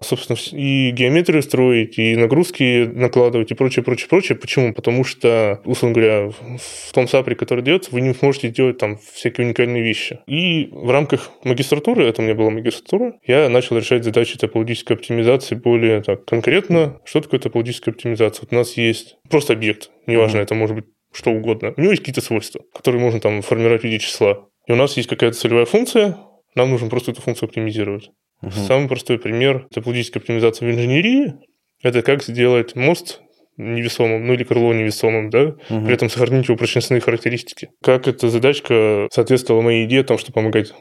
собственно, 0.00 0.38
и 0.52 0.90
геометрию 0.90 1.42
строить, 1.42 1.98
и 1.98 2.16
нагрузки 2.16 2.84
накладывать, 2.86 3.50
и 3.50 3.54
прочее, 3.54 3.84
прочее, 3.84 4.08
прочее. 4.08 4.38
Почему? 4.38 4.72
Потому 4.72 5.04
что, 5.04 5.60
условно 5.64 5.94
говоря, 5.94 6.30
в 6.30 6.92
том 6.92 7.08
сапре, 7.08 7.34
который 7.34 7.62
дается, 7.62 7.90
вы 7.92 8.00
не 8.00 8.14
сможете 8.14 8.48
делать 8.48 8.78
там 8.78 8.98
всякие 9.12 9.46
уникальные 9.46 9.82
вещи. 9.82 10.20
И 10.26 10.68
в 10.72 10.90
рамках 10.90 11.30
магистратуры, 11.44 12.04
это 12.04 12.22
у 12.22 12.24
меня 12.24 12.34
была 12.34 12.50
магистратура, 12.50 13.14
я 13.26 13.48
начал 13.48 13.76
решать 13.76 14.04
задачи 14.04 14.38
топологической 14.38 14.96
оптимизации 14.96 15.54
более 15.54 16.02
так 16.02 16.24
конкретно. 16.24 17.00
Что 17.04 17.20
такое 17.20 17.40
топологическая 17.40 17.92
оптимизация? 17.92 18.42
Вот 18.42 18.52
у 18.52 18.56
нас 18.56 18.76
есть 18.76 19.16
просто 19.28 19.52
объект, 19.52 19.90
неважно, 20.06 20.38
mm-hmm. 20.38 20.42
это 20.42 20.54
может 20.54 20.76
быть 20.76 20.84
что 21.12 21.30
угодно. 21.30 21.72
У 21.76 21.80
него 21.80 21.90
есть 21.90 22.02
какие-то 22.02 22.20
свойства, 22.20 22.60
которые 22.74 23.00
можно 23.00 23.20
там 23.20 23.42
формировать 23.42 23.80
в 23.80 23.84
виде 23.84 23.98
числа. 23.98 24.46
И 24.66 24.72
у 24.72 24.76
нас 24.76 24.96
есть 24.96 25.08
какая-то 25.08 25.36
целевая 25.36 25.64
функция, 25.64 26.18
нам 26.54 26.70
нужно 26.70 26.88
просто 26.88 27.12
эту 27.12 27.22
функцию 27.22 27.48
оптимизировать. 27.48 28.10
Угу. 28.42 28.50
Самый 28.52 28.88
простой 28.88 29.18
пример 29.18 29.66
топологической 29.72 30.20
оптимизации 30.20 30.66
в 30.66 30.70
инженерии– 30.70 31.34
это 31.82 32.02
как 32.02 32.22
сделать 32.22 32.76
мост 32.76 33.20
невесомым, 33.56 34.26
ну 34.26 34.34
или 34.34 34.44
крыло 34.44 34.72
невесомым, 34.72 35.30
да, 35.30 35.56
угу. 35.68 35.84
при 35.84 35.92
этом 35.92 36.08
сохранить 36.08 36.46
его 36.46 36.56
прочностные 36.56 37.00
характеристики. 37.00 37.70
Как 37.82 38.06
эта 38.06 38.28
задачка 38.28 39.08
соответствовала 39.12 39.62
моей 39.62 39.84
идее 39.84 40.02
о 40.02 40.04
том, 40.04 40.18
что 40.18 40.32
помогать 40.32 40.72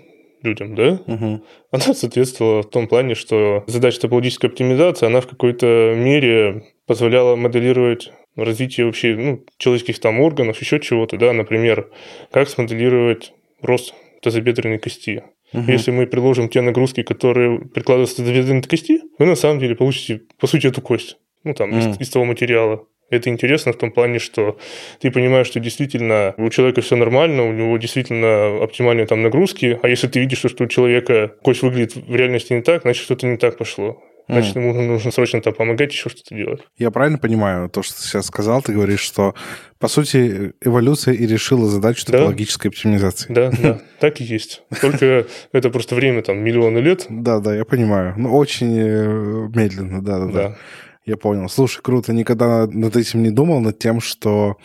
людям, 0.43 0.75
да? 0.75 0.99
Угу. 1.07 1.43
Она 1.71 1.93
соответствовала 1.93 2.61
в 2.61 2.69
том 2.69 2.87
плане, 2.87 3.15
что 3.15 3.63
задача 3.67 4.01
топологической 4.01 4.49
оптимизации, 4.49 5.07
она 5.07 5.21
в 5.21 5.27
какой-то 5.27 5.93
мере 5.97 6.63
позволяла 6.85 7.35
моделировать 7.35 8.11
развитие 8.35 8.85
вообще 8.85 9.15
ну, 9.15 9.45
человеческих 9.57 9.99
там 9.99 10.19
органов, 10.19 10.61
еще 10.61 10.79
чего-то, 10.79 11.17
да, 11.17 11.33
например, 11.33 11.89
как 12.31 12.49
смоделировать 12.49 13.33
рост 13.61 13.93
тазобедренной 14.21 14.77
кости. 14.77 15.23
Угу. 15.53 15.71
Если 15.71 15.91
мы 15.91 16.07
приложим 16.07 16.49
те 16.49 16.61
нагрузки, 16.61 17.03
которые 17.03 17.59
прикладываются 17.59 18.23
к 18.23 18.69
кости, 18.69 19.01
вы 19.17 19.25
на 19.25 19.35
самом 19.35 19.59
деле 19.59 19.75
получите, 19.75 20.21
по 20.39 20.47
сути, 20.47 20.67
эту 20.67 20.81
кость. 20.81 21.17
Ну, 21.43 21.53
там, 21.53 21.69
угу. 21.69 21.79
из, 21.79 22.01
из 22.01 22.09
того 22.09 22.25
материала. 22.25 22.85
Это 23.09 23.29
интересно 23.29 23.71
в 23.71 23.77
том 23.77 23.91
плане, 23.91 24.19
что 24.19 24.57
ты 24.99 25.11
понимаешь, 25.11 25.47
что 25.47 25.61
действительно 25.61 26.33
у 26.37 26.49
человека 26.49 26.81
все 26.81 26.97
нормально, 26.97 27.43
у 27.43 27.53
него 27.53 27.77
действительно 27.77 28.61
оптимальные 28.61 29.07
там 29.07 29.21
нагрузки, 29.21 29.79
а 29.81 29.87
если 29.87 30.07
ты 30.07 30.19
видишь, 30.19 30.39
что 30.39 30.63
у 30.65 30.67
человека 30.67 31.33
кость 31.41 31.61
выглядит 31.61 31.95
в 31.95 32.13
реальности 32.13 32.51
не 32.51 32.61
так, 32.61 32.81
значит, 32.81 33.03
что-то 33.03 33.25
не 33.25 33.37
так 33.37 33.57
пошло. 33.57 34.03
Значит, 34.27 34.55
ему 34.55 34.73
нужно 34.73 35.11
срочно 35.11 35.41
там 35.41 35.53
помогать, 35.53 35.91
еще 35.91 36.09
что-то 36.09 36.35
делать. 36.35 36.61
Я 36.77 36.91
правильно 36.91 37.17
понимаю 37.17 37.69
то, 37.69 37.81
что 37.81 37.95
ты 37.95 38.01
сейчас 38.01 38.25
сказал? 38.25 38.61
Ты 38.61 38.73
говоришь, 38.73 38.99
что, 38.99 39.35
по 39.79 39.87
сути, 39.87 40.53
эволюция 40.61 41.13
и 41.13 41.25
решила 41.25 41.67
задачу 41.69 42.05
топологической 42.05 42.69
да. 42.69 42.75
оптимизации. 42.75 43.33
Да, 43.33 43.51
да, 43.51 43.81
так 43.99 44.19
и 44.19 44.25
есть. 44.25 44.63
Только 44.81 45.27
это 45.53 45.69
просто 45.69 45.95
время, 45.95 46.23
там, 46.23 46.39
миллионы 46.39 46.79
лет. 46.79 47.05
Да, 47.09 47.39
да, 47.39 47.55
я 47.55 47.63
понимаю. 47.63 48.15
Ну, 48.17 48.35
очень 48.35 48.77
э, 48.77 49.49
медленно, 49.55 50.03
да, 50.03 50.19
да, 50.19 50.31
да. 50.31 50.57
Я 51.05 51.15
понял. 51.15 51.47
Слушай, 51.47 51.81
круто. 51.81 52.11
Никогда 52.11 52.67
над 52.67 52.97
этим 52.97 53.23
не 53.23 53.31
думал, 53.31 53.61
над 53.61 53.79
тем, 53.79 54.01
что 54.01 54.57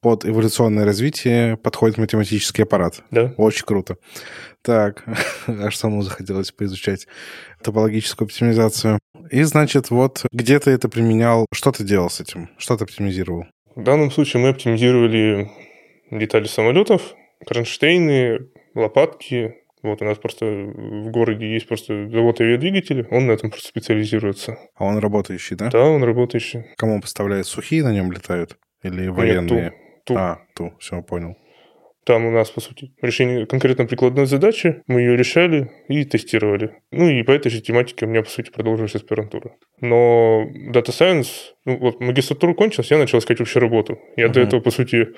под 0.00 0.26
эволюционное 0.26 0.84
развитие 0.84 1.56
подходит 1.56 1.98
математический 1.98 2.64
аппарат. 2.64 3.00
Да. 3.12 3.32
Очень 3.36 3.64
круто. 3.64 3.96
Так, 4.64 5.04
аж 5.46 5.76
самому 5.76 6.02
захотелось 6.02 6.50
поизучать 6.50 7.06
топологическую 7.62 8.24
оптимизацию. 8.26 8.98
И, 9.30 9.42
значит, 9.42 9.90
вот 9.90 10.24
где 10.32 10.58
ты 10.58 10.70
это 10.70 10.88
применял, 10.88 11.44
что 11.52 11.70
ты 11.70 11.84
делал 11.84 12.08
с 12.08 12.20
этим? 12.20 12.48
Что 12.56 12.78
ты 12.78 12.84
оптимизировал? 12.84 13.44
В 13.76 13.82
данном 13.82 14.10
случае 14.10 14.42
мы 14.42 14.48
оптимизировали 14.48 15.50
детали 16.10 16.46
самолетов, 16.46 17.14
кронштейны, 17.46 18.48
лопатки. 18.74 19.56
Вот 19.82 20.00
у 20.00 20.06
нас 20.06 20.16
просто 20.16 20.46
в 20.46 21.10
городе 21.10 21.46
есть 21.52 21.68
просто 21.68 22.08
завод 22.08 22.40
авиадвигателей, 22.40 23.06
он 23.10 23.26
на 23.26 23.32
этом 23.32 23.50
просто 23.50 23.68
специализируется. 23.68 24.56
А 24.76 24.84
он 24.84 24.96
работающий, 24.96 25.56
да? 25.56 25.68
Да, 25.68 25.84
он 25.84 26.02
работающий. 26.02 26.64
Кому 26.78 27.02
поставляет? 27.02 27.46
Сухие 27.46 27.82
на 27.82 27.92
нем 27.92 28.10
летают? 28.10 28.56
Или 28.82 29.08
военные? 29.08 29.62
Нет, 29.64 29.74
ту, 30.04 30.14
ту. 30.14 30.18
А, 30.18 30.38
ту, 30.54 30.72
все, 30.78 31.02
понял. 31.02 31.36
Там 32.04 32.26
у 32.26 32.30
нас, 32.30 32.50
по 32.50 32.60
сути, 32.60 32.92
решение 33.00 33.46
конкретно 33.46 33.86
прикладной 33.86 34.26
задачи. 34.26 34.82
Мы 34.86 35.00
ее 35.00 35.16
решали 35.16 35.70
и 35.88 36.04
тестировали. 36.04 36.76
Ну 36.90 37.08
и 37.08 37.22
по 37.22 37.30
этой 37.30 37.50
же 37.50 37.62
тематике 37.62 38.04
у 38.04 38.08
меня, 38.08 38.22
по 38.22 38.28
сути, 38.28 38.50
продолжилась 38.50 38.94
аспирантура. 38.94 39.56
Но 39.80 40.44
Data 40.70 40.90
Science, 40.90 41.28
ну 41.64 41.78
вот 41.78 42.00
магистратура 42.00 42.52
кончилась, 42.52 42.90
я 42.90 42.98
начал 42.98 43.18
искать 43.18 43.38
вообще 43.38 43.58
работу. 43.58 43.98
Я 44.16 44.26
uh-huh. 44.26 44.32
до 44.32 44.40
этого, 44.40 44.60
по 44.60 44.70
сути, 44.70 45.08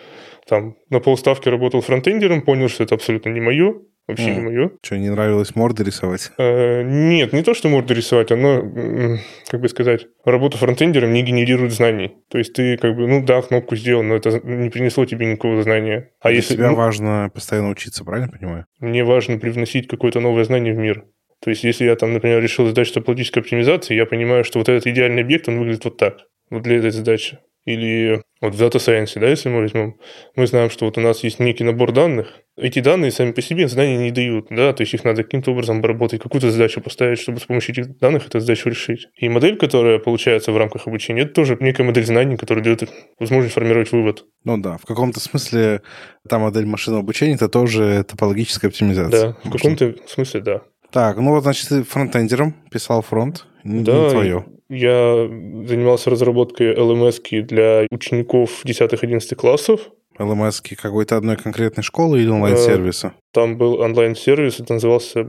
там 0.49 0.77
на 0.91 1.01
полставки 1.01 1.49
работал 1.49 1.81
фронтендером, 1.81 2.43
понял, 2.43 2.69
что 2.69 2.85
это 2.85 2.95
абсолютно 2.95 3.31
не 3.31 3.41
мое. 3.41 3.75
Вообще 4.07 4.29
mm. 4.29 4.35
не 4.35 4.41
мое. 4.41 4.71
Что, 4.83 4.99
не 4.99 5.11
нравилось 5.11 5.57
морды 5.57 5.83
рисовать? 5.83 6.31
Э, 6.39 6.83
нет, 6.83 7.33
не 7.33 7.43
то, 7.43 7.55
что 7.55 7.69
морды 7.69 7.95
рисовать, 7.95 8.31
оно, 8.31 9.19
как 9.49 9.61
бы 9.61 9.69
сказать, 9.69 10.07
работа 10.25 10.59
фронтендером 10.59 11.13
не 11.13 11.23
генерирует 11.23 11.73
знаний. 11.73 12.17
То 12.31 12.39
есть 12.39 12.53
ты 12.53 12.77
как 12.77 12.95
бы, 12.95 13.09
ну 13.09 13.25
да, 13.25 13.43
кнопку 13.43 13.75
сделал, 13.75 14.05
но 14.05 14.15
это 14.15 14.41
не 14.45 14.71
принесло 14.71 15.05
тебе 15.07 15.27
никакого 15.27 15.63
знания. 15.63 16.11
А 16.21 16.29
Для 16.29 16.37
если 16.37 16.55
тебя 16.55 16.71
ну, 16.71 16.77
важно 16.77 17.31
постоянно 17.35 17.71
учиться, 17.71 18.05
правильно 18.05 18.29
понимаю? 18.29 18.67
Мне 18.79 19.03
важно 19.03 19.39
привносить 19.39 19.89
какое-то 19.89 20.21
новое 20.21 20.45
знание 20.45 20.73
в 20.73 20.79
мир. 20.79 21.05
То 21.43 21.51
есть 21.51 21.65
если 21.65 21.85
я 21.85 21.97
там, 21.97 22.13
например, 22.13 22.41
решил 22.41 22.67
задачу 22.67 22.95
топологической 22.95 23.43
оптимизации, 23.43 23.95
я 23.95 24.07
понимаю, 24.07 24.45
что 24.45 24.61
вот 24.61 24.69
этот 24.69 24.87
идеальный 24.87 25.23
объект, 25.23 25.49
он 25.49 25.59
выглядит 25.59 25.85
вот 25.85 25.97
так, 25.97 26.19
вот 26.51 26.63
для 26.63 26.77
этой 26.77 26.91
задачи. 26.91 27.39
Или 27.67 28.23
вот 28.41 28.55
в 28.55 28.63
Data 28.63 28.77
Science, 28.77 29.19
да, 29.19 29.29
если 29.29 29.49
мы 29.49 29.61
возьмем, 29.61 29.97
мы 30.37 30.47
знаем, 30.47 30.71
что 30.71 30.85
вот 30.85 30.97
у 30.99 31.01
нас 31.01 31.25
есть 31.25 31.41
некий 31.41 31.65
набор 31.65 31.91
данных. 31.91 32.29
Эти 32.57 32.79
данные 32.79 33.11
сами 33.11 33.33
по 33.33 33.43
себе 33.43 33.67
знания 33.67 33.99
не 33.99 34.13
дают, 34.13 34.47
да, 34.51 34.73
то 34.73 34.83
есть 34.83 34.95
их 34.95 35.03
надо 35.03 35.25
каким-то 35.25 35.51
образом 35.51 35.79
обработать, 35.79 36.23
какую-то 36.23 36.51
задачу 36.53 36.81
поставить, 36.81 37.19
чтобы 37.19 37.41
с 37.41 37.45
помощью 37.45 37.73
этих 37.75 37.99
данных 37.99 38.29
эту 38.29 38.39
задачу 38.39 38.71
решить. 38.71 39.09
И 39.17 39.29
модель, 39.29 39.57
которая 39.57 39.99
получается 39.99 40.53
в 40.53 40.57
рамках 40.57 40.87
обучения, 40.87 41.23
это 41.23 41.35
тоже 41.35 41.57
некая 41.59 41.83
модель 41.83 42.07
знаний, 42.07 42.37
которая 42.37 42.63
дает 42.63 42.89
возможность 43.19 43.55
формировать 43.55 43.91
вывод. 43.91 44.25
Ну 44.45 44.59
да, 44.59 44.79
в 44.79 44.87
каком-то 44.87 45.19
смысле 45.19 45.83
та 46.29 46.39
модель 46.39 46.67
машинного 46.67 47.03
обучения 47.03 47.35
это 47.35 47.49
тоже 47.49 48.05
топологическая 48.09 48.71
оптимизация. 48.71 49.31
Да, 49.31 49.37
в 49.43 49.53
каком-то 49.53 49.97
смысле, 50.07 50.41
да. 50.41 50.63
Так, 50.93 51.17
ну 51.17 51.31
вот, 51.33 51.43
значит, 51.43 51.69
ты 51.69 51.83
фронтендером 51.83 52.55
писал 52.71 53.03
фронт, 53.03 53.45
не, 53.65 53.83
Да, 53.83 54.05
не 54.05 54.11
твое. 54.11 54.47
Я 54.69 55.29
занимался 55.67 56.11
разработкой 56.11 56.75
LMS 56.75 57.43
для 57.43 57.87
учеников 57.91 58.65
10-11 58.65 59.35
классов. 59.37 59.91
ЛМС 60.19 60.61
какой-то 60.61 61.17
одной 61.17 61.37
конкретной 61.37 61.85
школы 61.85 62.21
или 62.21 62.29
онлайн-сервиса? 62.29 63.13
Там 63.33 63.59
был 63.59 63.81
онлайн-сервис, 63.81 64.61
это 64.61 64.75
назывался. 64.75 65.25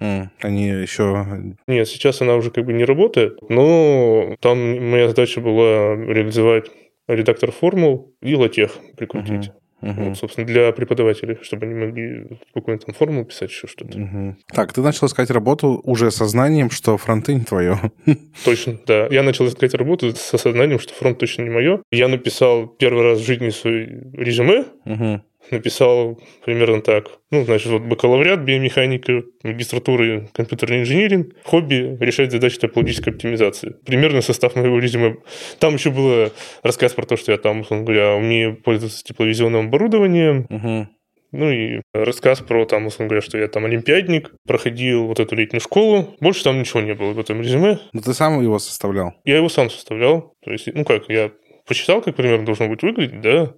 М, 0.00 0.30
Они 0.40 0.68
еще... 0.68 1.26
Нет, 1.68 1.86
сейчас 1.86 2.22
она 2.22 2.34
уже 2.36 2.50
как 2.50 2.64
бы 2.64 2.72
не 2.72 2.84
работает, 2.84 3.38
но 3.50 4.34
там 4.40 4.58
моя 4.90 5.08
задача 5.08 5.40
была 5.42 5.94
реализовать 5.94 6.70
редактор 7.06 7.52
формул 7.52 8.14
и 8.22 8.34
латех 8.34 8.78
прикрутить. 8.96 9.50
Мгм. 9.80 10.04
Вот, 10.04 10.18
собственно, 10.18 10.46
для 10.46 10.72
преподавателей, 10.72 11.38
чтобы 11.42 11.66
они 11.66 11.74
могли 11.74 12.26
спокойно 12.50 12.80
там 12.80 12.94
формулу 12.94 13.24
писать, 13.24 13.50
еще 13.50 13.66
что-то. 13.66 13.98
Мгм. 13.98 14.36
Так, 14.52 14.72
ты 14.72 14.80
начал 14.82 15.06
искать 15.06 15.30
работу 15.30 15.80
уже 15.84 16.10
со 16.10 16.26
знанием, 16.26 16.70
что 16.70 16.96
фронты 16.98 17.34
не 17.34 17.44
твое. 17.44 17.78
Точно, 18.44 18.78
да. 18.86 19.06
Я 19.10 19.22
начал 19.22 19.46
искать 19.46 19.74
работу 19.74 20.14
с 20.14 20.34
осознанием, 20.34 20.78
что 20.78 20.94
фронт 20.94 21.18
точно 21.18 21.42
не 21.42 21.50
мое. 21.50 21.82
Я 21.90 22.08
написал 22.08 22.66
первый 22.66 23.04
раз 23.04 23.20
в 23.20 23.24
жизни 23.24 23.50
свой 23.50 23.86
резюме, 24.12 24.64
Мгм. 24.84 25.22
Написал 25.50 26.20
примерно 26.44 26.80
так. 26.82 27.06
Ну, 27.30 27.44
значит, 27.44 27.66
вот 27.68 27.82
бакалавриат, 27.82 28.40
биомеханика, 28.40 29.22
магистратура, 29.42 30.28
компьютерный 30.32 30.80
инжиниринг, 30.80 31.34
хобби, 31.44 31.96
решать 32.00 32.30
задачи 32.32 32.58
топологической 32.58 33.12
оптимизации. 33.12 33.74
Примерно 33.84 34.20
состав 34.20 34.54
моего 34.56 34.78
резюме. 34.78 35.16
Там 35.58 35.74
еще 35.74 35.90
был 35.90 36.30
рассказ 36.62 36.92
про 36.92 37.06
то, 37.06 37.16
что 37.16 37.32
я 37.32 37.38
там, 37.38 37.60
условно 37.60 37.84
говоря, 37.84 38.14
умею 38.14 38.56
пользоваться 38.56 39.02
тепловизионным 39.04 39.66
оборудованием, 39.66 40.46
Мгм. 40.48 40.88
ну 41.32 41.50
и 41.50 41.80
рассказ 41.94 42.40
про 42.40 42.64
там, 42.66 42.86
условно 42.86 43.08
говоря, 43.08 43.22
что 43.26 43.38
я 43.38 43.48
там 43.48 43.64
олимпиадник, 43.64 44.32
проходил 44.46 45.06
вот 45.06 45.20
эту 45.20 45.34
летнюю 45.36 45.60
школу. 45.60 46.14
Больше 46.20 46.44
там 46.44 46.58
ничего 46.60 46.80
не 46.80 46.94
было 46.94 47.12
в 47.12 47.18
этом 47.18 47.40
резюме. 47.40 47.78
Ну, 47.92 48.00
ты 48.02 48.12
сам 48.14 48.40
его 48.42 48.58
составлял? 48.58 49.14
Я 49.24 49.36
его 49.36 49.48
сам 49.48 49.70
составлял. 49.70 50.34
То 50.44 50.52
есть, 50.52 50.68
ну 50.74 50.84
как, 50.84 51.08
я 51.08 51.30
посчитал, 51.66 52.02
как 52.02 52.16
примерно 52.16 52.44
должно 52.46 52.68
быть 52.68 52.82
выглядеть, 52.82 53.20
да. 53.20 53.54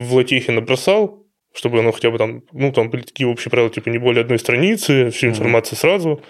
В 0.00 0.14
латехе 0.14 0.50
набросал, 0.50 1.21
чтобы 1.54 1.80
оно 1.80 1.92
хотя 1.92 2.10
бы 2.10 2.18
там, 2.18 2.42
ну, 2.52 2.72
там 2.72 2.90
были 2.90 3.02
такие 3.02 3.28
общие 3.28 3.50
правила, 3.50 3.70
типа 3.70 3.88
не 3.88 3.98
более 3.98 4.22
одной 4.22 4.38
страницы, 4.38 5.10
всю 5.10 5.28
информацию 5.28 5.78
сразу. 5.78 6.22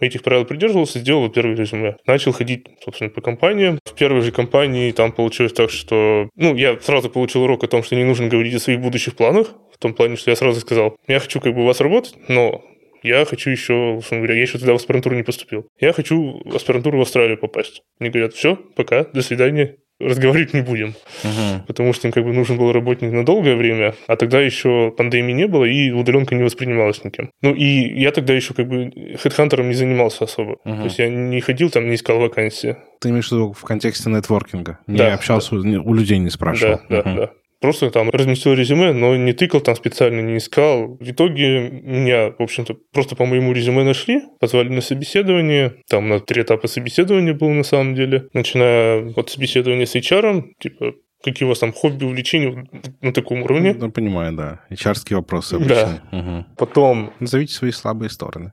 Этих 0.00 0.22
правил 0.22 0.44
придерживался, 0.44 1.00
сделал 1.00 1.28
первое 1.28 1.56
резюме. 1.56 1.96
Начал 2.06 2.32
ходить, 2.32 2.66
собственно, 2.84 3.10
по 3.10 3.20
компаниям. 3.20 3.80
В 3.84 3.94
первой 3.94 4.20
же 4.20 4.30
компании 4.30 4.92
там 4.92 5.10
получилось 5.10 5.52
так, 5.52 5.70
что... 5.70 6.28
Ну, 6.36 6.54
я 6.54 6.78
сразу 6.78 7.10
получил 7.10 7.42
урок 7.42 7.64
о 7.64 7.66
том, 7.66 7.82
что 7.82 7.96
не 7.96 8.04
нужно 8.04 8.28
говорить 8.28 8.54
о 8.54 8.60
своих 8.60 8.80
будущих 8.80 9.16
планах. 9.16 9.54
В 9.74 9.78
том 9.78 9.94
плане, 9.94 10.16
что 10.16 10.30
я 10.30 10.36
сразу 10.36 10.60
сказал, 10.60 10.96
я 11.08 11.18
хочу 11.18 11.40
как 11.40 11.54
бы 11.54 11.62
у 11.62 11.66
вас 11.66 11.80
работать, 11.80 12.14
но 12.28 12.62
я 13.02 13.24
хочу 13.24 13.50
еще, 13.50 13.74
условно 13.74 14.24
говоря, 14.24 14.34
я 14.34 14.42
еще 14.42 14.58
туда 14.58 14.72
в 14.72 14.76
аспирантуру 14.76 15.16
не 15.16 15.22
поступил. 15.22 15.66
Я 15.80 15.92
хочу 15.92 16.42
в 16.44 16.54
аспирантуру 16.54 16.98
в 16.98 17.02
Австралию 17.02 17.38
попасть. 17.38 17.82
Мне 17.98 18.10
говорят, 18.10 18.34
все, 18.34 18.56
пока, 18.76 19.04
до 19.04 19.22
свидания, 19.22 19.76
разговаривать 20.00 20.54
не 20.54 20.60
будем. 20.62 20.94
Мгм. 21.24 21.64
Потому 21.66 21.92
что 21.92 22.08
им 22.08 22.12
как 22.12 22.24
бы 22.24 22.32
нужен 22.32 22.56
был 22.56 22.72
работник 22.72 23.10
на 23.12 23.24
долгое 23.24 23.56
время, 23.56 23.94
а 24.06 24.16
тогда 24.16 24.40
еще 24.40 24.92
пандемии 24.96 25.32
не 25.32 25.46
было, 25.46 25.64
и 25.64 25.90
удаленка 25.90 26.34
не 26.34 26.42
воспринималась 26.42 27.04
никем. 27.04 27.30
Ну 27.42 27.54
и 27.54 27.64
я 28.00 28.12
тогда 28.12 28.32
еще 28.34 28.54
как 28.54 28.68
бы 28.68 28.92
хедхантером 29.20 29.68
не 29.68 29.74
занимался 29.74 30.24
особо. 30.24 30.56
Мгм. 30.64 30.78
То 30.78 30.84
есть 30.84 30.98
я 30.98 31.08
не 31.08 31.40
ходил 31.40 31.70
там, 31.70 31.88
не 31.88 31.94
искал 31.96 32.18
вакансии. 32.20 32.76
Ты 33.00 33.10
имеешь 33.10 33.28
в 33.28 33.32
виду 33.32 33.52
в 33.52 33.62
контексте 33.62 34.10
нетворкинга? 34.10 34.78
Не 34.86 34.98
Да, 34.98 35.14
общался, 35.14 35.54
не- 35.56 35.78
у 35.78 35.94
людей 35.94 36.18
не 36.18 36.30
спрашивал? 36.30 36.80
Да, 36.88 37.02
да, 37.02 37.08
Мгм. 37.10 37.16
да. 37.16 37.30
Просто 37.60 37.90
там 37.90 38.08
разместил 38.10 38.54
резюме, 38.54 38.92
но 38.92 39.16
не 39.16 39.32
тыкал 39.32 39.60
там 39.60 39.74
специально, 39.74 40.20
не 40.20 40.38
искал. 40.38 40.96
В 41.00 41.10
итоге 41.10 41.68
меня, 41.70 42.30
в 42.38 42.42
общем-то, 42.42 42.76
просто 42.92 43.16
по 43.16 43.26
моему 43.26 43.52
резюме 43.52 43.82
нашли, 43.82 44.22
позвали 44.38 44.68
на 44.68 44.80
собеседование. 44.80 45.74
Там 45.88 46.04
у 46.04 46.08
нас 46.08 46.22
три 46.24 46.42
этапа 46.42 46.68
собеседования 46.68 47.34
было 47.34 47.50
на 47.50 47.64
самом 47.64 47.94
деле. 47.96 48.28
Начиная 48.32 49.12
от 49.16 49.28
собеседования 49.30 49.86
с 49.86 49.96
HR, 49.96 50.44
типа, 50.60 50.92
какие 51.24 51.46
у 51.46 51.48
вас 51.48 51.58
там 51.58 51.72
хобби, 51.72 52.04
увлечения 52.04 52.64
на 53.00 53.12
таком 53.12 53.42
уровне. 53.42 53.74
Ну, 53.76 53.90
понимаю, 53.90 54.34
да. 54.36 54.60
HR-ские 54.70 55.16
вопросы 55.16 55.58
Да. 55.58 55.64
обычно. 55.64 56.02
Мгм. 56.12 56.46
Потом... 56.56 57.12
Назовите 57.18 57.54
свои 57.54 57.72
слабые 57.72 58.10
стороны. 58.10 58.52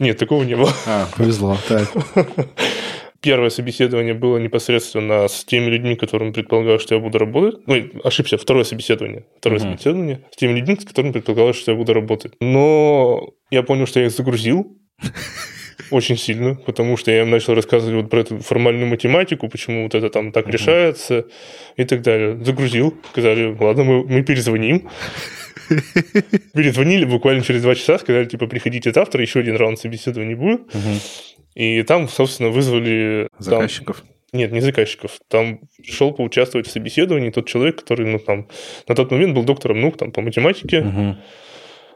Нет, 0.00 0.18
такого 0.18 0.42
не 0.42 0.56
было. 0.56 0.72
А, 0.88 1.06
повезло. 1.16 1.56
Так. 1.68 1.88
Первое 3.24 3.48
собеседование 3.48 4.12
было 4.12 4.36
непосредственно 4.36 5.26
с 5.28 5.46
теми 5.46 5.70
людьми, 5.70 5.96
которым 5.96 6.34
предполагалось, 6.34 6.82
что 6.82 6.94
я 6.94 7.00
буду 7.00 7.18
работать. 7.18 7.66
Ну, 7.66 7.82
ошибся, 8.04 8.36
второе 8.36 8.64
собеседование. 8.64 9.24
Второе 9.38 9.60
Мгм. 9.60 9.70
собеседование 9.70 10.20
с 10.30 10.36
теми 10.36 10.58
людьми, 10.58 10.76
с 10.78 10.84
которыми 10.84 11.12
предполагалось, 11.12 11.56
что 11.56 11.72
я 11.72 11.78
буду 11.78 11.94
работать. 11.94 12.32
Но 12.40 13.30
я 13.50 13.62
понял, 13.62 13.86
что 13.86 14.00
я 14.00 14.06
их 14.06 14.12
загрузил 14.12 14.76
очень 15.90 16.18
сильно, 16.18 16.54
потому 16.66 16.98
что 16.98 17.10
я 17.12 17.22
им 17.22 17.30
начал 17.30 17.54
рассказывать 17.54 17.94
вот 18.02 18.10
про 18.10 18.20
эту 18.20 18.40
формальную 18.40 18.88
математику, 18.88 19.48
почему 19.48 19.84
вот 19.84 19.94
это 19.94 20.10
там 20.10 20.30
так 20.30 20.46
решается 20.48 21.24
и 21.78 21.84
так 21.84 22.02
далее. 22.02 22.44
Загрузил, 22.44 22.94
сказали, 23.12 23.56
ладно, 23.58 23.84
мы, 23.84 24.04
мы 24.04 24.22
перезвоним. 24.22 24.90
Перезвонили 26.54 27.04
буквально 27.04 27.42
через 27.42 27.62
два 27.62 27.74
часа, 27.74 27.98
сказали, 27.98 28.24
типа, 28.26 28.46
приходите 28.46 28.92
завтра, 28.92 29.22
еще 29.22 29.40
один 29.40 29.56
раунд 29.56 29.78
собеседований 29.78 30.34
будет. 30.34 30.62
И 31.54 31.82
там, 31.82 32.08
собственно, 32.08 32.50
вызвали... 32.50 33.28
там- 33.38 33.44
Заказчиков. 33.44 34.04
нет, 34.32 34.50
не 34.52 34.60
заказчиков. 34.60 35.18
Там 35.28 35.60
пришел 35.78 36.12
поучаствовать 36.12 36.66
в 36.66 36.70
собеседовании 36.70 37.30
тот 37.30 37.46
человек, 37.48 37.76
который, 37.76 38.06
ну, 38.06 38.18
там, 38.18 38.48
на 38.88 38.94
тот 38.94 39.10
момент 39.12 39.34
был 39.34 39.44
доктором 39.44 39.80
наук 39.80 39.96
там, 39.96 40.10
по 40.10 40.20
математике. 40.20 40.80
Мгм. 40.82 41.18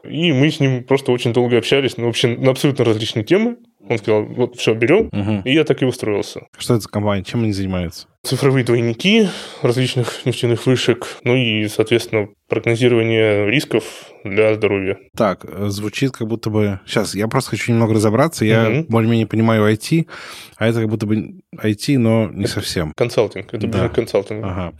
И 0.03 0.31
мы 0.31 0.49
с 0.49 0.59
ним 0.59 0.83
просто 0.83 1.11
очень 1.11 1.33
долго 1.33 1.57
общались, 1.57 1.97
ну, 1.97 2.05
вообще, 2.05 2.29
на 2.29 2.51
абсолютно 2.51 2.85
различные 2.85 3.23
темы. 3.23 3.57
Он 3.87 3.97
сказал, 3.97 4.23
вот, 4.25 4.55
все, 4.57 4.73
берем. 4.73 5.09
Мгм. 5.11 5.41
И 5.41 5.53
я 5.53 5.63
так 5.63 5.81
и 5.81 5.85
устроился. 5.85 6.41
Что 6.57 6.75
это 6.75 6.83
за 6.83 6.89
компания? 6.89 7.23
Чем 7.23 7.43
они 7.43 7.53
занимаются? 7.53 8.07
Цифровые 8.23 8.63
двойники 8.65 9.27
различных 9.61 10.25
нефтяных 10.25 10.65
вышек, 10.65 11.07
ну 11.23 11.35
и, 11.35 11.67
соответственно, 11.69 12.27
прогнозирование 12.49 13.49
рисков 13.49 13.83
для 14.23 14.53
здоровья. 14.55 14.97
Так, 15.15 15.45
э, 15.45 15.67
звучит 15.69 16.11
как 16.11 16.27
будто 16.27 16.49
бы... 16.49 16.79
Сейчас, 16.85 17.15
я 17.15 17.27
просто 17.27 17.51
хочу 17.51 17.71
немного 17.71 17.93
разобраться. 17.93 18.45
Я 18.45 18.69
Мгм. 18.69 18.85
более-менее 18.89 19.27
понимаю 19.27 19.63
IT, 19.73 20.07
а 20.57 20.67
это 20.67 20.81
как 20.81 20.89
будто 20.89 21.05
бы 21.05 21.39
IT, 21.57 21.97
но 21.97 22.29
не 22.31 22.47
совсем. 22.47 22.93
Консалтинг. 22.95 23.53
Это 23.53 23.65
Да. 23.67 23.77
ближе 23.77 23.89
к 23.89 23.93
консалтингу. 23.93 24.45
Ага. 24.47 24.73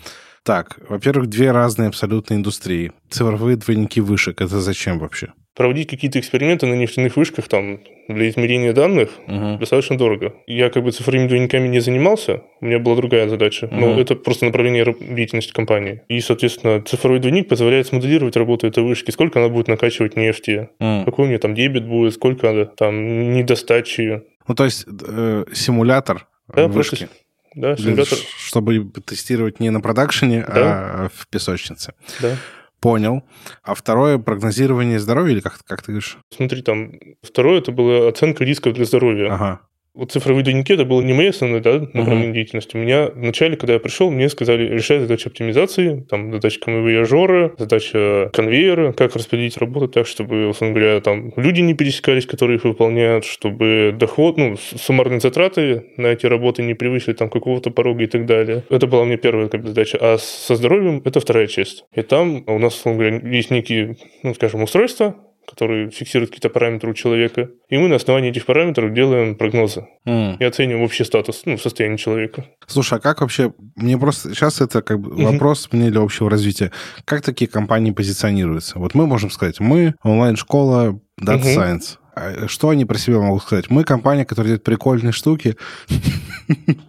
Так, 0.43 0.79
во-первых, 0.87 1.27
две 1.27 1.51
разные 1.51 1.89
абсолютно 1.89 2.35
индустрии. 2.35 2.91
Цифровые 3.09 3.57
двойники 3.57 4.01
вышек. 4.01 4.41
Это 4.41 4.59
зачем 4.59 4.99
вообще? 4.99 5.33
Проводить 5.55 5.89
какие-то 5.89 6.19
эксперименты 6.19 6.67
на 6.67 6.75
нефтяных 6.75 7.17
вышках 7.17 7.49
там 7.49 7.79
для 8.07 8.29
измерения 8.29 8.71
данных 8.71 9.09
Мгм. 9.27 9.59
достаточно 9.59 9.97
дорого. 9.97 10.33
Я 10.47 10.69
как 10.69 10.83
бы 10.83 10.91
цифровыми 10.91 11.27
двойниками 11.27 11.67
не 11.67 11.81
занимался, 11.81 12.43
у 12.61 12.65
меня 12.65 12.79
была 12.79 12.95
другая 12.95 13.27
задача, 13.27 13.67
но 13.69 13.89
Мгм. 13.91 13.99
это 13.99 14.15
просто 14.15 14.45
направление 14.45 14.85
деятельности 15.01 15.51
компании. 15.51 16.01
И, 16.07 16.21
соответственно, 16.21 16.81
цифровой 16.81 17.19
двойник 17.19 17.49
позволяет 17.49 17.87
смоделировать 17.87 18.37
работу 18.37 18.67
этой 18.67 18.83
вышки, 18.83 19.11
сколько 19.11 19.39
она 19.39 19.49
будет 19.49 19.67
накачивать 19.67 20.15
нефти, 20.15 20.69
М. 20.79 21.03
какой 21.03 21.25
у 21.25 21.27
нее 21.27 21.39
там 21.39 21.53
дебет 21.55 21.85
будет, 21.85 22.13
сколько 22.13 22.65
там 22.77 23.33
недостачи. 23.33 24.21
Ну, 24.47 24.55
то 24.55 24.63
есть 24.63 24.85
э, 25.07 25.43
симулятор 25.51 26.25
Да, 26.47 26.67
вышки. 26.67 26.95
просто 26.95 27.09
Да, 27.55 27.75
симулятор. 27.77 28.17
Чтобы 28.37 28.91
тестировать 29.05 29.59
не 29.59 29.69
на 29.69 29.81
продакшене, 29.81 30.43
а 30.43 31.09
в 31.13 31.27
песочнице. 31.27 31.93
Да. 32.21 32.35
Понял. 32.79 33.23
А 33.61 33.75
второе 33.75 34.19
прогнозирование 34.19 34.99
здоровья 34.99 35.33
или 35.33 35.41
как, 35.41 35.59
как 35.65 35.81
ты 35.81 35.91
говоришь? 35.91 36.17
Смотри, 36.33 36.61
там 36.61 36.93
второе 37.21 37.59
это 37.59 37.73
была 37.73 38.07
оценка 38.07 38.45
рисков 38.45 38.73
для 38.73 38.85
здоровья. 38.85 39.33
Ага. 39.33 39.59
Вот 39.99 40.13
цифровые 40.13 40.45
двойники 40.45 40.71
это 40.71 40.85
было 40.85 41.01
не 41.01 41.11
моей 41.11 41.31
основной 41.31 41.59
да, 41.59 41.85
направление 41.91 42.31
деятельности. 42.31 42.77
У 42.77 42.79
меня 42.79 43.09
вначале, 43.13 43.57
когда 43.57 43.73
я 43.73 43.79
пришел, 43.79 44.09
мне 44.09 44.29
сказали 44.29 44.65
решать 44.65 45.01
задачи 45.01 45.27
оптимизации, 45.27 46.05
там 46.09 46.31
задача 46.31 46.61
камевояжера, 46.61 47.53
задача 47.57 48.29
конвейера, 48.31 48.93
как 48.93 49.17
распределить 49.17 49.57
работу 49.57 49.89
так, 49.89 50.07
чтобы, 50.07 50.47
условно 50.47 50.73
говоря, 50.73 51.01
там 51.01 51.33
люди 51.35 51.59
не 51.59 51.73
пересекались, 51.73 52.25
которые 52.25 52.59
их 52.59 52.63
выполняют, 52.63 53.25
чтобы 53.25 53.93
доход, 53.93 54.37
ну, 54.37 54.55
суммарные 54.57 55.19
затраты 55.19 55.87
на 55.97 56.07
эти 56.07 56.25
работы 56.27 56.63
не 56.63 56.75
превысили 56.75 57.13
там 57.13 57.29
какого-то 57.29 57.69
порога 57.69 58.03
и 58.03 58.07
так 58.07 58.25
далее. 58.25 58.63
Это 58.69 58.87
была 58.87 59.03
мне 59.03 59.17
первая 59.17 59.49
как 59.49 59.63
бы, 59.63 59.67
задача. 59.67 59.97
А 59.99 60.17
со 60.17 60.55
здоровьем 60.55 61.01
это 61.03 61.19
вторая 61.19 61.47
часть. 61.47 61.83
И 61.93 62.03
там 62.03 62.45
у 62.47 62.57
нас, 62.57 62.75
условно 62.75 63.03
говоря, 63.03 63.29
есть 63.29 63.51
некие, 63.51 63.97
ну, 64.23 64.33
скажем, 64.33 64.63
устройства, 64.63 65.17
которые 65.49 65.89
фиксируют 65.89 66.29
какие-то 66.31 66.49
параметры 66.49 66.91
у 66.91 66.93
человека. 66.93 67.49
И 67.69 67.77
мы 67.77 67.87
на 67.87 67.95
основании 67.95 68.29
этих 68.29 68.45
параметров 68.45 68.93
делаем 68.93 69.35
прогнозы 69.35 69.87
М. 70.05 70.35
и 70.39 70.43
оцениваем 70.43 70.83
общий 70.83 71.03
статус, 71.03 71.41
ну, 71.45 71.57
состояние 71.57 71.97
человека. 71.97 72.45
Слушай, 72.67 72.99
а 72.99 73.01
как 73.01 73.21
вообще... 73.21 73.53
Мне 73.75 73.97
просто... 73.97 74.33
Сейчас 74.33 74.61
это 74.61 74.81
как 74.81 74.99
бы 74.99 75.11
Мгм. 75.13 75.33
вопрос 75.33 75.69
мне 75.71 75.89
для 75.89 76.01
общего 76.01 76.29
развития. 76.29 76.71
Как 77.05 77.21
такие 77.21 77.49
компании 77.49 77.91
позиционируются? 77.91 78.79
Вот 78.79 78.93
мы 78.95 79.07
можем 79.07 79.29
сказать, 79.31 79.59
мы 79.59 79.95
онлайн-школа 80.03 80.99
Data 81.21 81.37
Мгм. 81.37 81.47
Science. 81.47 81.97
А 82.19 82.47
что 82.47 82.69
они 82.69 82.83
про 82.85 82.97
себя 82.97 83.19
могут 83.19 83.43
сказать? 83.43 83.69
Мы 83.69 83.83
компания, 83.83 84.25
которая 84.25 84.49
делает 84.49 84.63
прикольные 84.63 85.13
штуки. 85.13 85.55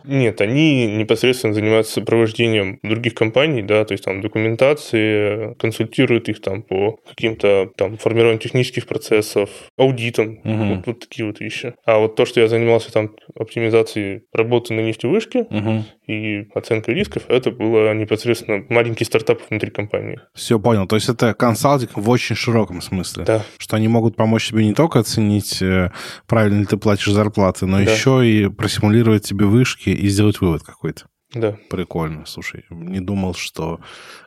Нет, 0.05 0.41
они 0.41 0.97
непосредственно 0.97 1.55
занимаются 1.55 1.95
сопровождением 1.95 2.81
других 2.83 3.15
компаний, 3.15 3.63
да, 3.63 3.85
то 3.85 3.93
есть 3.93 4.05
там 4.05 4.23
документации, 4.23 5.55
консультируют 5.55 6.29
их 6.29 6.41
там 6.41 6.63
по 6.63 6.99
каким-то 7.09 7.71
там 7.77 7.97
формированию 7.97 8.41
технических 8.41 8.87
процессов, 8.87 9.51
аудитам, 9.79 10.41
угу. 10.43 10.75
вот, 10.75 10.87
вот 10.87 11.01
такие 11.01 11.27
вот 11.27 11.41
вещи. 11.41 11.75
А 11.85 11.99
вот 11.99 12.17
то, 12.17 12.25
что 12.25 12.41
я 12.41 12.49
занимался 12.49 12.93
там 12.93 13.11
оптимизацией 13.39 14.23
работы 14.33 14.75
на 14.75 14.81
нефтевышке 14.81 15.43
угу. 15.43 15.85
И 16.11 16.49
оценкой 16.55 16.95
рисков, 16.95 17.23
это 17.29 17.51
было 17.51 17.95
непосредственно 17.95 18.65
маленький 18.69 19.05
стартап 19.05 19.41
внутри 19.49 19.71
компании. 19.71 20.21
Все 20.35 20.59
понял. 20.59 20.87
То 20.87 20.97
есть 20.97 21.09
это 21.09 21.35
консалтинг 21.35 21.97
в 21.97 22.09
очень 22.09 22.37
широком 22.37 22.83
смысле. 22.83 23.25
Да. 23.25 23.45
Что 23.59 23.77
они 23.77 23.89
могут 23.89 24.17
помочь 24.17 24.49
тебе 24.49 24.65
не 24.65 24.75
только 24.75 24.99
оценить, 24.99 25.63
э, 25.63 25.91
правильно 26.27 26.61
ли 26.61 26.67
ты 26.67 26.77
платишь 26.77 27.13
зарплаты, 27.13 27.67
но 27.67 27.77
да. 27.77 27.91
еще 27.91 28.27
и 28.27 28.49
просимулировать 28.49 29.25
тебе 29.25 29.47
вышки 29.47 29.91
и 29.91 30.09
сделать 30.09 30.41
вывод 30.41 30.63
какой-то. 30.63 31.05
Да. 31.35 31.57
Прикольно. 31.69 32.27
Слушай, 32.27 32.65
не 32.71 33.01
думал, 33.01 33.35
что 33.35 33.81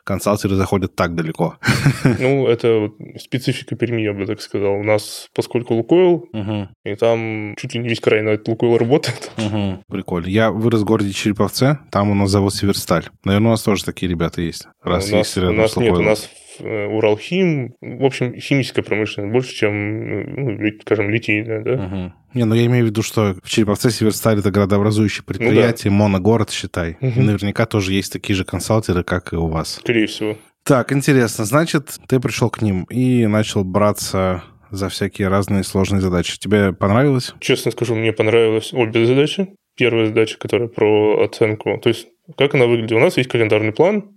консалтеры 0.04 0.54
заходят 0.56 0.94
так 0.94 1.14
далеко. 1.14 1.58
Ну, 2.18 2.46
это 2.46 2.90
специфика 3.18 3.76
Перми, 3.76 4.02
я 4.02 4.12
бы 4.12 4.26
так 4.26 4.40
сказал. 4.40 4.74
У 4.74 4.82
нас, 4.82 5.28
поскольку 5.34 5.74
Лукойл, 5.74 6.28
угу. 6.32 6.68
и 6.84 6.94
там 6.94 7.54
чуть 7.56 7.74
ли 7.74 7.80
не 7.80 7.88
весь 7.88 8.00
край 8.00 8.22
на 8.22 8.30
этот 8.30 8.48
Лукойл 8.48 8.78
работает. 8.78 9.30
Угу. 9.36 9.84
Прикольно. 9.88 10.26
Я 10.26 10.50
вырос 10.50 10.82
в 10.82 10.84
городе 10.84 11.12
Череповце, 11.12 11.78
там 11.90 12.10
у 12.10 12.14
нас 12.14 12.30
завод 12.30 12.54
Северсталь. 12.54 13.08
Наверное, 13.24 13.48
у 13.48 13.50
нас 13.52 13.62
тоже 13.62 13.84
такие 13.84 14.10
ребята 14.10 14.42
есть. 14.42 14.66
Раз 14.82 15.10
у 15.10 15.16
нас, 15.16 15.36
у 15.36 15.52
нас 15.52 15.76
нет, 15.76 15.92
у 15.92 16.02
нас 16.02 16.30
Уралхим, 16.60 17.74
в 17.80 18.04
общем, 18.04 18.38
химическая 18.38 18.84
промышленность 18.84 19.32
больше, 19.32 19.54
чем, 19.54 20.56
ну, 20.56 20.70
скажем, 20.82 21.10
литейная, 21.10 21.62
да. 21.62 21.72
Угу. 21.72 22.12
Не, 22.34 22.44
ну 22.44 22.54
я 22.54 22.66
имею 22.66 22.84
в 22.84 22.88
виду, 22.88 23.02
что 23.02 23.36
в 23.42 23.48
Череповце 23.48 23.90
Северсталь 23.90 24.40
это 24.40 24.50
городообразующее 24.50 25.24
предприятие, 25.24 25.90
ну, 25.90 25.98
да. 25.98 26.04
моногород, 26.04 26.50
считай. 26.50 26.96
Угу. 27.00 27.20
И 27.20 27.20
наверняка 27.20 27.66
тоже 27.66 27.92
есть 27.92 28.12
такие 28.12 28.36
же 28.36 28.44
консалтеры, 28.44 29.04
как 29.04 29.32
и 29.32 29.36
у 29.36 29.46
вас. 29.46 29.74
Скорее 29.76 30.06
всего. 30.06 30.36
Так, 30.64 30.92
интересно. 30.92 31.44
Значит, 31.44 31.98
ты 32.08 32.20
пришел 32.20 32.50
к 32.50 32.62
ним 32.62 32.84
и 32.84 33.26
начал 33.26 33.64
браться 33.64 34.44
за 34.70 34.88
всякие 34.88 35.28
разные 35.28 35.62
сложные 35.62 36.00
задачи. 36.00 36.38
Тебе 36.38 36.72
понравилось? 36.72 37.34
Честно 37.40 37.70
скажу, 37.70 37.94
мне 37.94 38.12
понравилось 38.12 38.72
обе 38.72 39.06
задачи. 39.06 39.48
Первая 39.76 40.06
задача, 40.06 40.38
которая 40.38 40.68
про 40.68 41.24
оценку. 41.24 41.78
То 41.82 41.88
есть, 41.88 42.06
как 42.36 42.54
она 42.54 42.66
выглядит? 42.66 42.92
У 42.92 43.00
нас 43.00 43.16
есть 43.16 43.28
календарный 43.28 43.72
план, 43.72 44.10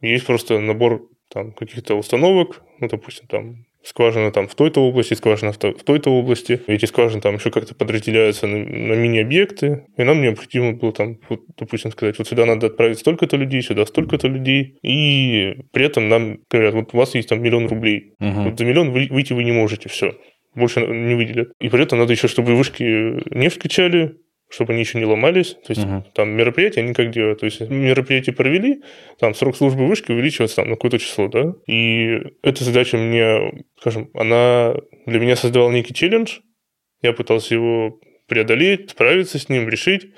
есть 0.00 0.26
просто 0.26 0.60
набор 0.60 1.08
там 1.28 1.52
каких-то 1.52 1.94
установок, 1.94 2.62
ну, 2.80 2.88
допустим, 2.88 3.26
там 3.26 3.66
скважина 3.82 4.30
там 4.30 4.48
в 4.48 4.54
той-то 4.54 4.80
области, 4.86 5.14
скважина 5.14 5.52
в, 5.52 5.58
той-то 5.58 6.10
области. 6.10 6.60
Эти 6.66 6.84
скважины 6.84 7.20
там 7.20 7.36
еще 7.36 7.50
как-то 7.50 7.74
подразделяются 7.74 8.46
на, 8.46 8.58
на 8.58 8.92
мини-объекты. 8.94 9.86
И 9.96 10.02
нам 10.02 10.20
необходимо 10.20 10.72
было 10.72 10.92
там, 10.92 11.18
вот, 11.28 11.42
допустим, 11.56 11.90
сказать, 11.92 12.18
вот 12.18 12.28
сюда 12.28 12.44
надо 12.44 12.66
отправить 12.66 12.98
столько-то 12.98 13.36
людей, 13.36 13.62
сюда 13.62 13.86
столько-то 13.86 14.28
людей. 14.28 14.78
И 14.82 15.56
при 15.72 15.86
этом 15.86 16.08
нам 16.08 16.38
говорят, 16.50 16.74
вот 16.74 16.90
у 16.92 16.96
вас 16.96 17.14
есть 17.14 17.28
там 17.28 17.42
миллион 17.42 17.68
рублей. 17.68 18.12
Угу. 18.20 18.42
Вот 18.42 18.58
за 18.58 18.64
миллион 18.64 18.90
вы, 18.90 19.08
выйти 19.10 19.32
вы 19.32 19.44
не 19.44 19.52
можете, 19.52 19.88
все. 19.88 20.14
Больше 20.54 20.86
не 20.86 21.14
выделят. 21.14 21.52
И 21.60 21.68
при 21.68 21.82
этом 21.82 21.98
надо 21.98 22.12
еще, 22.12 22.28
чтобы 22.28 22.56
вышки 22.56 22.82
не 23.34 23.48
вскачали, 23.48 24.16
чтобы 24.48 24.72
они 24.72 24.80
еще 24.80 24.98
не 24.98 25.04
ломались. 25.04 25.54
То 25.66 25.72
есть 25.72 25.82
uh-huh. 25.82 26.04
там 26.14 26.30
мероприятия 26.30 26.80
они 26.80 26.94
как 26.94 27.10
делают? 27.10 27.40
То 27.40 27.46
есть 27.46 27.60
мероприятие 27.60 28.34
провели, 28.34 28.82
там 29.18 29.34
срок 29.34 29.56
службы 29.56 29.86
вышки 29.86 30.10
увеличивается 30.10 30.56
там, 30.56 30.68
на 30.68 30.76
какое-то 30.76 30.98
число, 30.98 31.28
да? 31.28 31.52
И 31.66 32.18
эта 32.42 32.64
задача 32.64 32.96
мне, 32.96 33.64
скажем, 33.80 34.10
она 34.14 34.74
для 35.06 35.20
меня 35.20 35.36
создавала 35.36 35.70
некий 35.70 35.94
челлендж. 35.94 36.38
Я 37.02 37.12
пытался 37.12 37.54
его 37.54 38.00
преодолеть, 38.26 38.90
справиться 38.90 39.38
с 39.38 39.48
ним, 39.48 39.68
решить. 39.68 40.08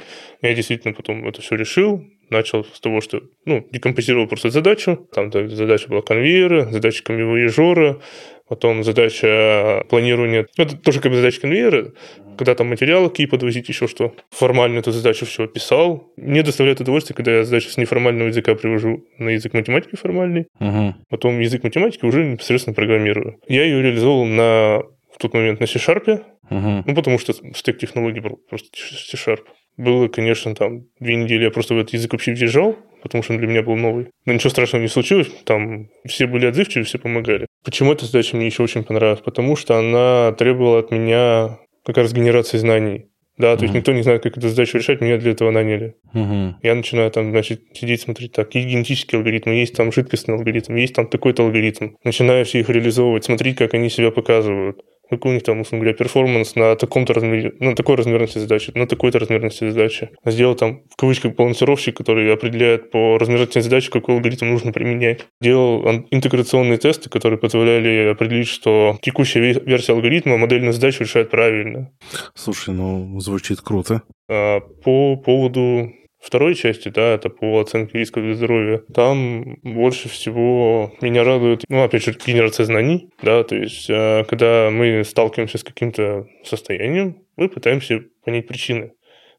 Я 0.43 0.55
действительно 0.55 0.95
потом 0.95 1.27
это 1.27 1.41
все 1.41 1.57
решил. 1.57 2.05
Начал 2.29 2.65
с 2.65 2.81
того, 2.81 3.01
что 3.01 3.23
ну, 3.45 3.67
декомпозировал 3.73 4.29
просто 4.29 4.51
задачу. 4.51 5.09
Там 5.13 5.33
задача 5.33 5.89
была 5.89 6.03
конвейера, 6.03 6.71
задача 6.71 7.03
камевоежора, 7.03 8.01
Потом 8.51 8.83
задача 8.83 9.85
планирования, 9.89 10.49
ну, 10.59 10.65
это 10.65 10.77
тоже 10.77 11.01
как 11.01 11.13
бы 11.13 11.19
задача 11.19 11.41
конвейера, 11.41 11.93
когда 12.37 12.57
там 12.57 12.67
материалы 12.67 13.09
какие 13.09 13.27
подвозить, 13.27 13.69
еще 13.69 13.87
что. 13.87 14.13
Формально 14.31 14.81
эту 14.81 14.91
задачу 14.91 15.25
все 15.25 15.45
описал. 15.45 16.13
Мне 16.17 16.43
доставляет 16.43 16.81
удовольствие, 16.81 17.15
когда 17.15 17.31
я 17.31 17.45
задачу 17.45 17.69
с 17.69 17.77
неформального 17.77 18.27
языка 18.27 18.57
привожу 18.57 19.05
на 19.19 19.29
язык 19.29 19.55
математики 19.55 19.95
формальный. 19.95 20.49
Угу. 20.59 20.97
Потом 21.09 21.39
язык 21.39 21.63
математики 21.63 22.05
уже 22.05 22.25
непосредственно 22.25 22.75
программирую. 22.75 23.39
Я 23.47 23.63
ее 23.63 23.83
реализовал 23.83 24.25
на 24.25 24.83
в 25.13 25.19
тот 25.19 25.33
момент 25.33 25.61
на 25.61 25.69
C-Sharp, 25.69 26.11
угу. 26.51 26.83
ну, 26.85 26.95
потому 26.97 27.21
что 27.21 27.33
стек 27.55 27.79
технологий 27.79 28.19
был 28.19 28.41
просто 28.49 28.69
C-Sharp. 28.77 29.43
Было, 29.77 30.09
конечно, 30.09 30.57
там 30.57 30.87
две 30.99 31.15
недели 31.15 31.45
я 31.45 31.51
просто 31.53 31.75
в 31.75 31.79
этот 31.79 31.93
язык 31.93 32.13
вообще 32.13 32.33
въезжал, 32.33 32.77
потому 33.03 33.23
что 33.23 33.33
он 33.33 33.39
для 33.39 33.49
меня 33.49 33.63
был 33.63 33.77
новый. 33.77 34.09
Но 34.27 34.33
ничего 34.33 34.51
страшного 34.51 34.83
не 34.83 34.89
случилось, 34.89 35.29
там 35.45 35.89
все 36.07 36.27
были 36.27 36.47
отзывчивы, 36.47 36.85
все 36.85 36.99
помогали. 36.99 37.47
Почему 37.65 37.93
эта 37.93 38.07
задача 38.07 38.37
мне 38.37 38.47
еще 38.47 38.63
очень 38.63 38.85
понравилась? 38.85 39.21
Потому 39.21 39.57
что 39.57 39.79
она 39.79 40.33
требовала 40.33 40.81
от 40.81 40.91
меня 40.91 41.59
как 41.85 41.97
раз 41.97 42.13
генерации 42.13 42.59
знаний. 42.59 43.07
Да, 43.39 43.57
то 43.57 43.61
uh-huh. 43.61 43.63
есть 43.63 43.75
никто 43.75 43.93
не 43.93 44.03
знает, 44.03 44.23
как 44.23 44.37
эту 44.37 44.51
задачу 44.51 44.77
решать, 44.77 45.01
меня 45.01 45.17
для 45.17 45.31
этого 45.31 45.51
наняли. 45.51 45.95
Uh-huh. 46.15 46.53
Я 46.63 46.75
начинаю 46.75 47.11
там, 47.11 47.31
значит, 47.31 47.63
сидеть, 47.73 48.03
смотреть, 48.03 48.33
так, 48.33 48.55
есть 48.55 48.69
генетические 48.69 49.19
алгоритмы, 49.19 49.55
есть 49.55 49.75
там 49.75 49.91
жидкостный 49.93 50.35
алгоритм, 50.35 50.77
есть 50.77 50.95
там 50.95 51.07
такой-то 51.07 51.45
алгоритм. 51.45 51.93
Начинаю 52.05 52.45
все 52.45 52.61
их 52.61 52.69
реализовывать, 52.69 53.25
смотреть, 53.25 53.57
как 53.57 53.73
они 53.73 53.89
себя 53.89 54.11
показывают 54.11 54.83
какой 55.11 55.33
у 55.33 55.35
них 55.35 55.43
там, 55.43 55.61
условно 55.61 55.85
говоря, 55.85 55.97
перформанс 55.97 56.55
на 56.55 56.77
таком-то 56.77 57.13
размере, 57.13 57.53
на 57.59 57.75
такой 57.75 57.97
размерности 57.97 58.39
задачи, 58.39 58.73
на 58.75 58.87
такой-то 58.87 59.19
размерности 59.19 59.69
задачи. 59.69 60.11
Сделал 60.25 60.55
там, 60.55 60.83
в 60.91 60.97
кавычках, 60.97 61.35
балансировщик, 61.35 61.97
который 61.97 62.33
определяет 62.33 62.91
по 62.91 63.19
размерности 63.19 63.61
задачи, 63.61 63.91
какой 63.91 64.15
алгоритм 64.15 64.47
нужно 64.47 64.73
применять. 64.73 65.27
Делал 65.41 66.07
интеграционные 66.11 66.79
тесты, 66.79 67.11
которые 67.11 67.39
позволяли 67.39 68.11
определить, 68.11 68.49
что 68.49 68.99
текущая 69.03 69.41
версия 69.41 69.93
алгоритма 69.93 70.39
модельную 70.39 70.73
задачу 70.73 71.05
решает 71.05 71.31
правильно. 71.31 71.91
Слушай, 72.35 72.75
ну, 72.75 73.19
звучит 73.21 73.61
круто. 73.61 74.03
А, 74.29 74.61
по 74.61 75.17
поводу 75.17 75.93
второй 76.21 76.55
части, 76.55 76.89
да, 76.89 77.15
это 77.15 77.31
по 77.31 77.61
оценке 77.61 77.99
риска 77.99 78.21
для 78.21 78.35
здоровья, 78.35 78.83
там 78.95 79.57
больше 79.63 80.09
всего 80.09 80.93
меня 81.01 81.25
радует, 81.25 81.65
ну, 81.69 81.83
опять 81.83 82.05
же, 82.05 82.13
генерация 82.13 82.67
знаний, 82.67 83.11
да, 83.23 83.43
то 83.43 83.57
есть, 83.57 83.89
э, 83.89 84.25
когда 84.29 84.71
мы 84.71 85.03
сталкиваемся 85.05 85.59
с 85.59 85.65
каким-то 85.65 86.27
состоянием, 86.45 87.23
мы 87.37 87.49
пытаемся 87.49 88.03
понять 88.25 88.47
причины. 88.47 88.93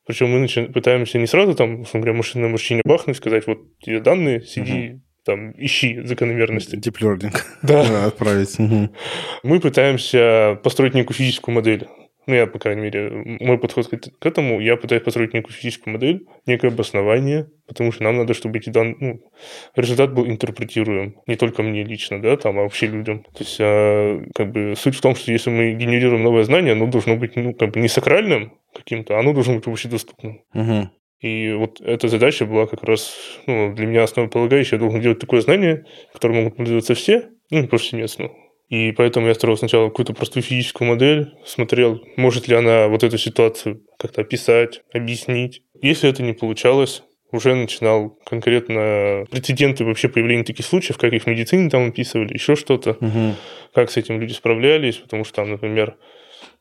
Причем 0.07 0.29
мы 0.29 0.43
начи- 0.43 0.71
пытаемся 0.71 1.19
не 1.19 1.27
сразу 1.27 1.53
там, 1.53 1.81
условно 1.81 2.05
говоря, 2.05 2.17
машинное 2.17 2.49
обучение 2.49 2.81
бахнуть, 2.83 3.17
сказать, 3.17 3.45
вот 3.45 3.59
тебе 3.79 3.99
данные, 3.99 4.41
сиди, 4.41 4.89
угу 4.89 5.01
там, 5.23 5.51
ищи 5.51 5.99
закономерности. 6.03 6.75
Deep 6.75 6.99
learning. 7.01 7.35
Да. 7.61 8.05
Отправить. 8.05 8.57
Мы 9.43 9.59
пытаемся 9.59 10.59
построить 10.63 10.93
некую 10.93 11.15
физическую 11.15 11.55
модель 11.55 11.87
ну, 12.27 12.35
я, 12.35 12.47
по 12.47 12.59
крайней 12.59 12.83
мере, 12.83 13.37
мой 13.39 13.57
подход 13.57 13.87
к 13.87 14.25
этому, 14.25 14.59
я 14.59 14.77
пытаюсь 14.77 15.03
построить 15.03 15.33
некую 15.33 15.53
физическую 15.53 15.93
модель, 15.93 16.25
некое 16.45 16.67
обоснование, 16.67 17.49
потому 17.67 17.91
что 17.91 18.03
нам 18.03 18.17
надо, 18.17 18.33
чтобы 18.33 18.59
эти 18.59 18.69
данные, 18.69 18.95
ну, 18.99 19.19
результат 19.75 20.13
был 20.13 20.27
интерпретируем, 20.27 21.15
не 21.25 21.35
только 21.35 21.63
мне 21.63 21.83
лично, 21.83 22.21
да, 22.21 22.37
там, 22.37 22.59
а 22.59 22.63
вообще 22.63 22.87
людям. 22.87 23.23
То 23.23 23.39
есть, 23.39 23.57
а, 23.59 24.21
как 24.35 24.51
бы, 24.51 24.75
суть 24.77 24.95
в 24.95 25.01
том, 25.01 25.15
что 25.15 25.31
если 25.31 25.49
мы 25.49 25.73
генерируем 25.73 26.23
новое 26.23 26.43
знание, 26.43 26.73
оно 26.73 26.87
должно 26.87 27.15
быть, 27.15 27.35
ну, 27.35 27.53
как 27.53 27.71
бы 27.71 27.79
не 27.79 27.87
сакральным 27.87 28.53
каким-то, 28.73 29.15
а 29.15 29.19
оно 29.19 29.33
должно 29.33 29.55
быть 29.55 29.67
общедоступным. 29.67 30.41
Угу. 30.53 30.89
И 31.21 31.53
вот 31.53 31.79
эта 31.81 32.07
задача 32.07 32.45
была 32.45 32.65
как 32.65 32.83
раз 32.83 33.13
ну, 33.45 33.73
для 33.73 33.85
меня 33.85 34.03
основополагающая. 34.03 34.77
Я 34.77 34.79
должен 34.79 35.01
делать 35.01 35.19
такое 35.19 35.41
знание, 35.41 35.85
которым 36.11 36.37
могут 36.37 36.57
пользоваться 36.57 36.95
все, 36.95 37.29
ну, 37.51 37.67
повсеместно. 37.67 38.31
И 38.71 38.93
поэтому 38.93 39.27
я 39.27 39.33
строил 39.33 39.57
сначала 39.57 39.89
какую-то 39.89 40.13
простую 40.13 40.43
физическую 40.43 40.87
модель, 40.87 41.33
смотрел, 41.45 42.01
может 42.15 42.47
ли 42.47 42.55
она 42.55 42.87
вот 42.87 43.03
эту 43.03 43.17
ситуацию 43.17 43.81
как-то 43.99 44.21
описать, 44.21 44.81
объяснить. 44.93 45.61
Если 45.81 46.09
это 46.09 46.23
не 46.23 46.31
получалось, 46.31 47.03
уже 47.33 47.53
начинал 47.53 48.17
конкретно 48.25 49.25
прецеденты 49.29 49.83
вообще 49.83 50.07
появления 50.07 50.45
таких 50.45 50.65
случаев, 50.65 50.97
как 50.97 51.11
их 51.11 51.23
в 51.23 51.27
медицине 51.27 51.69
там 51.69 51.89
описывали, 51.89 52.33
еще 52.33 52.55
что-то, 52.55 52.91
угу. 52.91 53.35
как 53.73 53.91
с 53.91 53.97
этим 53.97 54.21
люди 54.21 54.31
справлялись, 54.31 54.95
потому 54.95 55.25
что 55.25 55.35
там, 55.35 55.51
например, 55.51 55.97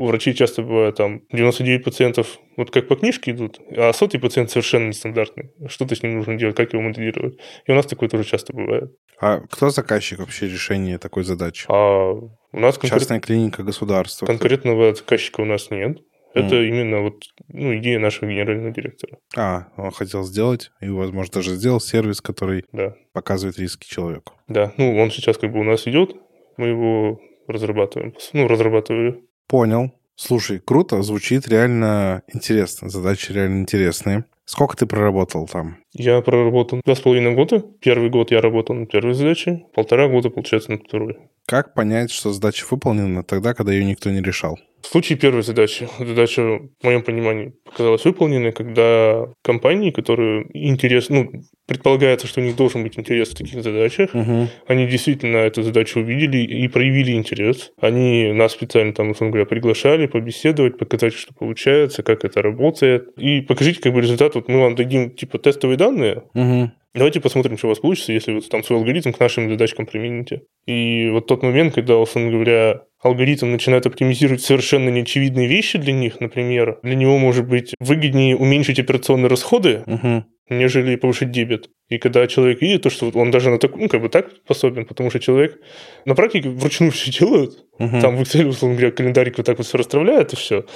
у 0.00 0.06
врачей 0.06 0.32
часто 0.32 0.62
бывает 0.62 0.96
там 0.96 1.20
99 1.30 1.84
пациентов 1.84 2.38
вот 2.56 2.70
как 2.70 2.88
по 2.88 2.96
книжке 2.96 3.32
идут, 3.32 3.60
а 3.76 3.92
сотый 3.92 4.18
пациент 4.18 4.50
совершенно 4.50 4.88
нестандартный. 4.88 5.50
Что-то 5.68 5.94
с 5.94 6.02
ним 6.02 6.16
нужно 6.16 6.36
делать, 6.36 6.56
как 6.56 6.72
его 6.72 6.82
моделировать. 6.82 7.38
И 7.66 7.70
у 7.70 7.74
нас 7.74 7.84
такое 7.84 8.08
тоже 8.08 8.24
часто 8.24 8.54
бывает. 8.54 8.90
А 9.20 9.40
кто 9.40 9.68
заказчик 9.68 10.20
вообще 10.20 10.48
решения 10.48 10.96
такой 10.96 11.24
задачи? 11.24 11.66
А 11.68 12.12
у 12.12 12.30
нас 12.52 12.78
конкрет... 12.78 12.98
Частная 12.98 13.20
клиника, 13.20 13.62
государства. 13.62 14.24
Конкретного 14.24 14.94
заказчика 14.94 15.42
у 15.42 15.44
нас 15.44 15.70
нет. 15.70 15.98
Это 16.32 16.56
mm. 16.56 16.68
именно 16.68 17.00
вот 17.02 17.24
ну, 17.48 17.76
идея 17.76 17.98
нашего 17.98 18.30
генерального 18.30 18.70
директора. 18.70 19.18
А, 19.36 19.66
он 19.76 19.90
хотел 19.90 20.22
сделать, 20.22 20.70
и, 20.80 20.88
возможно, 20.88 21.34
даже 21.34 21.56
сделал 21.56 21.80
сервис, 21.80 22.22
который 22.22 22.64
да. 22.72 22.94
показывает 23.12 23.58
риски 23.58 23.86
человеку. 23.86 24.32
Да, 24.48 24.72
ну, 24.78 24.96
он 24.96 25.10
сейчас 25.10 25.36
как 25.36 25.52
бы 25.52 25.60
у 25.60 25.64
нас 25.64 25.86
идет, 25.86 26.16
мы 26.56 26.68
его 26.68 27.20
разрабатываем, 27.46 28.14
ну, 28.32 28.48
разрабатывали. 28.48 29.24
Понял. 29.50 29.90
Слушай, 30.14 30.60
круто, 30.60 31.02
звучит 31.02 31.48
реально 31.48 32.22
интересно, 32.32 32.88
задачи 32.88 33.32
реально 33.32 33.62
интересные. 33.62 34.26
Сколько 34.44 34.76
ты 34.76 34.86
проработал 34.86 35.48
там? 35.48 35.78
Я 35.92 36.20
проработал 36.20 36.80
два 36.84 36.94
с 36.94 37.00
половиной 37.00 37.34
года. 37.34 37.58
Первый 37.80 38.10
год 38.10 38.30
я 38.30 38.40
работал 38.40 38.76
на 38.76 38.86
первой 38.86 39.14
задаче, 39.14 39.64
полтора 39.74 40.06
года, 40.06 40.30
получается, 40.30 40.70
на 40.70 40.78
второй. 40.78 41.18
Как 41.46 41.74
понять, 41.74 42.12
что 42.12 42.32
задача 42.32 42.64
выполнена 42.70 43.24
тогда, 43.24 43.52
когда 43.52 43.72
ее 43.72 43.84
никто 43.84 44.08
не 44.10 44.22
решал? 44.22 44.56
В 44.82 44.86
случае 44.86 45.18
первой 45.18 45.42
задачи, 45.42 45.88
задача, 45.98 46.42
в 46.42 46.84
моем 46.84 47.02
понимании, 47.02 47.52
показалась 47.64 48.04
выполненной, 48.04 48.52
когда 48.52 49.26
компании, 49.42 49.90
которые 49.90 50.46
интересны, 50.54 51.24
ну, 51.32 51.42
предполагается, 51.66 52.26
что 52.26 52.40
у 52.40 52.44
них 52.44 52.56
должен 52.56 52.82
быть 52.82 52.98
интерес 52.98 53.28
в 53.30 53.34
таких 53.36 53.62
задачах, 53.62 54.10
Угу. 54.14 54.48
они 54.66 54.86
действительно 54.86 55.36
эту 55.36 55.62
задачу 55.62 56.00
увидели 56.00 56.38
и 56.38 56.66
проявили 56.68 57.12
интерес. 57.12 57.70
Они 57.80 58.32
нас 58.32 58.52
специально 58.52 58.92
там, 58.92 59.10
условно 59.10 59.32
говоря, 59.32 59.46
приглашали 59.46 60.06
побеседовать, 60.06 60.78
показать, 60.78 61.12
что 61.14 61.32
получается, 61.34 62.02
как 62.02 62.24
это 62.24 62.42
работает. 62.42 63.08
И 63.18 63.40
покажите 63.40 63.80
как 63.80 63.92
бы 63.92 64.00
результат. 64.00 64.34
Вот 64.34 64.48
мы 64.48 64.60
вам 64.60 64.74
дадим 64.74 65.10
типа 65.10 65.38
тестовые 65.38 65.76
данные, 65.76 66.24
Угу. 66.34 66.70
Давайте 66.94 67.20
посмотрим, 67.20 67.56
что 67.56 67.68
у 67.68 67.70
вас 67.70 67.78
получится, 67.78 68.12
если 68.12 68.32
вы 68.32 68.40
там 68.40 68.64
свой 68.64 68.80
алгоритм 68.80 69.12
к 69.12 69.20
нашим 69.20 69.48
задачкам 69.48 69.86
примените. 69.86 70.42
И 70.66 71.08
вот 71.10 71.26
тот 71.26 71.42
момент, 71.42 71.74
когда, 71.74 71.96
условно 71.96 72.32
говоря, 72.32 72.82
алгоритм 73.00 73.52
начинает 73.52 73.86
оптимизировать 73.86 74.42
совершенно 74.42 74.88
неочевидные 74.88 75.46
вещи 75.46 75.78
для 75.78 75.92
них, 75.92 76.20
например, 76.20 76.80
для 76.82 76.96
него 76.96 77.16
может 77.18 77.46
быть 77.48 77.74
выгоднее 77.78 78.36
уменьшить 78.36 78.80
операционные 78.80 79.28
расходы, 79.28 79.84
Угу. 79.86 80.24
Нежели 80.50 80.96
повышить 80.96 81.30
дебет. 81.30 81.70
И 81.88 81.98
когда 81.98 82.26
человек 82.26 82.60
видит 82.60 82.82
то, 82.82 82.90
что 82.90 83.10
он 83.14 83.30
даже 83.30 83.50
на 83.50 83.58
так, 83.58 83.74
ну, 83.76 83.88
как 83.88 84.02
бы 84.02 84.08
так 84.08 84.30
способен, 84.44 84.84
потому 84.84 85.10
что 85.10 85.20
человек 85.20 85.58
на 86.04 86.14
практике 86.14 86.50
вручную 86.50 86.92
все 86.92 87.10
делают, 87.10 87.64
Угу. 87.80 87.98
там 88.02 88.16
в 88.18 88.20
Excel, 88.20 88.46
условно 88.46 88.76
говоря, 88.76 88.92
календарик 88.92 89.38
вот 89.38 89.46
так 89.46 89.56
вот 89.56 89.66
все 89.66 89.78
расставляет 89.78 90.34
и 90.34 90.36
все. 90.36 90.66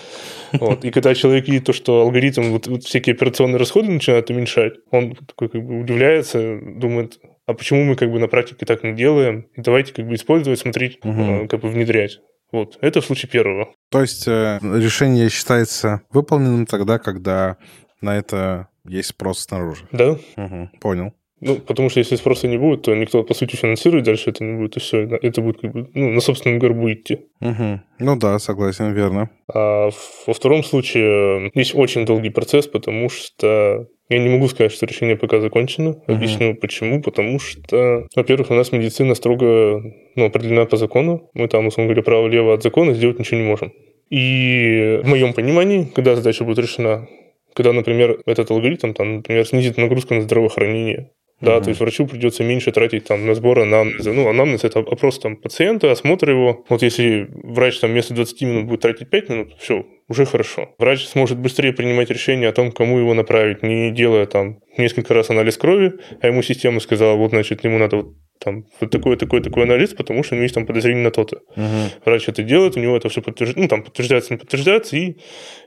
Вот. 0.55 0.87
И 0.87 0.91
когда 0.91 1.15
человек 1.15 1.47
видит 1.47 1.67
то, 1.67 1.75
что 1.75 2.01
алгоритм 2.01 2.45
вот, 2.45 2.67
вот 2.67 2.85
всякие 2.85 3.13
операционные 3.13 3.59
расходы 3.59 3.91
начинает 3.91 4.31
уменьшать, 4.31 4.77
он 4.91 5.15
такой 5.15 5.51
как 5.51 5.63
бы 5.63 5.81
удивляется, 5.81 6.59
думает, 6.63 7.19
а 7.45 7.53
почему 7.53 7.85
мы 7.85 7.97
как 7.97 8.11
бы 8.11 8.19
на 8.19 8.27
практике 8.27 8.65
так 8.65 8.85
не 8.85 8.95
делаем? 8.95 9.49
И 9.55 9.61
давайте 9.61 9.93
как 9.93 10.09
бы 10.09 10.15
использовать, 10.15 10.61
смотреть, 10.61 10.99
э, 11.03 11.47
как 11.47 11.61
бы 11.61 11.69
внедрять. 11.69 12.21
Вот. 12.53 12.79
Это 12.81 13.03
в 13.03 13.05
случае 13.05 13.29
первого. 13.29 13.75
То 13.91 14.01
есть 14.01 14.27
э, 14.27 14.59
решение 14.63 15.29
считается 15.29 16.01
выполненным 16.11 16.65
тогда, 16.65 16.99
когда 16.99 17.59
на 18.01 18.17
это 18.17 18.69
есть 18.87 19.09
спрос 19.09 19.41
снаружи. 19.41 19.87
Да? 19.93 20.19
Угу. 20.37 20.71
Понял. 20.81 21.13
Ну, 21.41 21.57
потому 21.57 21.91
что 21.91 21.99
если 21.99 22.17
спроса 22.17 22.49
не 22.49 22.57
будет, 22.57 22.83
то 22.83 22.95
никто, 22.95 23.23
по 23.23 23.35
сути, 23.35 23.57
финансирует 23.57 24.05
дальше 24.05 24.31
это 24.31 24.43
не 24.43 24.57
будет, 24.57 24.77
и 24.79 24.81
все. 24.81 25.01
Это 25.01 25.43
будет 25.43 25.61
как 25.61 25.73
бы 25.73 25.91
ну, 25.93 26.11
на 26.11 26.21
собственном 26.21 26.59
горбу 26.59 26.91
идти. 26.91 27.27
Угу. 27.41 27.81
Ну 27.99 28.17
да, 28.17 28.39
согласен, 28.39 28.95
верно. 28.95 29.29
А 29.53 29.91
во 30.27 30.33
втором 30.33 30.65
случае 30.65 31.49
э, 31.49 31.51
есть 31.55 31.75
очень 31.75 32.07
долгий 32.07 32.31
процесс, 32.31 32.67
потому 32.67 33.11
что 33.11 33.89
я 34.09 34.19
не 34.19 34.29
могу 34.31 34.49
сказать, 34.49 34.73
что 34.73 34.87
решение 34.87 35.17
пока 35.17 35.41
закончено. 35.41 35.97
Объясню 36.07 36.55
почему. 36.55 37.03
Потому 37.03 37.39
что, 37.39 38.07
во-первых, 38.15 38.51
у 38.51 38.55
нас 38.55 38.73
медицина 38.73 39.15
строго 39.15 39.83
ну, 40.15 40.25
определена 40.25 40.65
по 40.67 40.77
закону. 40.77 41.31
Мы 41.35 41.49
там, 41.49 41.67
условно 41.67 41.93
говоря, 41.93 42.03
право-лево 42.03 42.55
от 42.55 42.63
закона 42.63 42.95
сделать 42.95 43.19
ничего 43.19 43.41
не 43.41 43.47
можем. 43.47 43.73
И 44.09 45.01
в 45.03 45.09
моем 45.09 45.33
понимании, 45.33 45.85
когда 45.95 46.15
задача 46.17 46.45
будет 46.45 46.59
решена, 46.59 47.09
когда, 47.55 47.73
например, 47.73 48.21
этот 48.27 48.51
алгоритм, 48.51 48.93
там, 48.93 49.17
например, 49.17 49.47
снизит 49.47 49.79
нагрузку 49.79 50.15
на 50.15 50.21
здравоохранение, 50.23 51.11
да, 51.41 51.57
Мгм. 51.57 51.63
то 51.65 51.69
есть 51.71 51.81
врачу 51.81 52.07
придется 52.07 52.45
меньше 52.45 52.73
тратить 52.73 53.05
там 53.05 53.27
на 53.27 53.35
сбор 53.35 53.61
анамнеза. 53.61 54.13
Ну, 54.13 54.29
анамнез– 54.29 54.65
это 54.65 54.79
опрос 54.81 55.19
там 55.19 55.37
пациента, 55.37 55.91
осмотр 55.91 56.31
его. 56.31 56.65
Вот 56.69 56.83
если 56.83 57.29
врач 57.33 57.79
там 57.81 57.91
вместо 57.91 58.15
20 58.15 58.43
минут 58.43 58.65
будет 58.67 58.81
тратить 58.81 59.11
5 59.11 59.29
минут, 59.29 59.55
все, 59.59 59.85
уже 60.09 60.27
хорошо. 60.27 60.75
Врач 60.79 61.07
сможет 61.07 61.39
быстрее 61.39 61.73
принимать 61.73 62.11
решение 62.11 62.49
о 62.49 62.53
том, 62.53 62.73
кому 62.73 62.99
его 62.99 63.15
направить, 63.15 63.63
не 63.63 63.91
делая 63.91 64.27
там 64.27 64.59
несколько 64.77 65.15
раз 65.15 65.31
анализ 65.31 65.57
крови, 65.57 65.95
а 66.21 66.27
ему 66.27 66.43
система 66.43 66.81
сказала, 66.81 67.17
вот, 67.17 67.31
значит, 67.31 67.65
ему 67.65 67.79
надо 67.79 67.97
вот 67.97 68.15
там 68.41 68.65
вот 68.81 68.91
такой, 68.91 69.17
такой, 69.17 69.41
такой 69.41 69.63
анализ, 69.63 69.95
потому 69.95 70.23
что 70.23 70.35
у 70.35 70.37
него 70.37 70.43
есть 70.43 70.55
там 70.55 70.67
подозрение 70.67 71.05
на 71.05 71.11
то-то. 71.11 71.39
Угу. 71.57 72.03
Врач 72.05 72.29
это 72.29 72.43
делает, 72.43 72.77
у 72.77 72.81
него 72.81 72.97
это 72.97 73.09
все 73.09 73.23
подтверждается, 73.23 73.63
ну, 73.63 73.69
там, 73.69 73.83
подтверждается, 73.83 74.35
не 74.35 74.39
подтверждается, 74.39 74.97
и, 74.97 75.17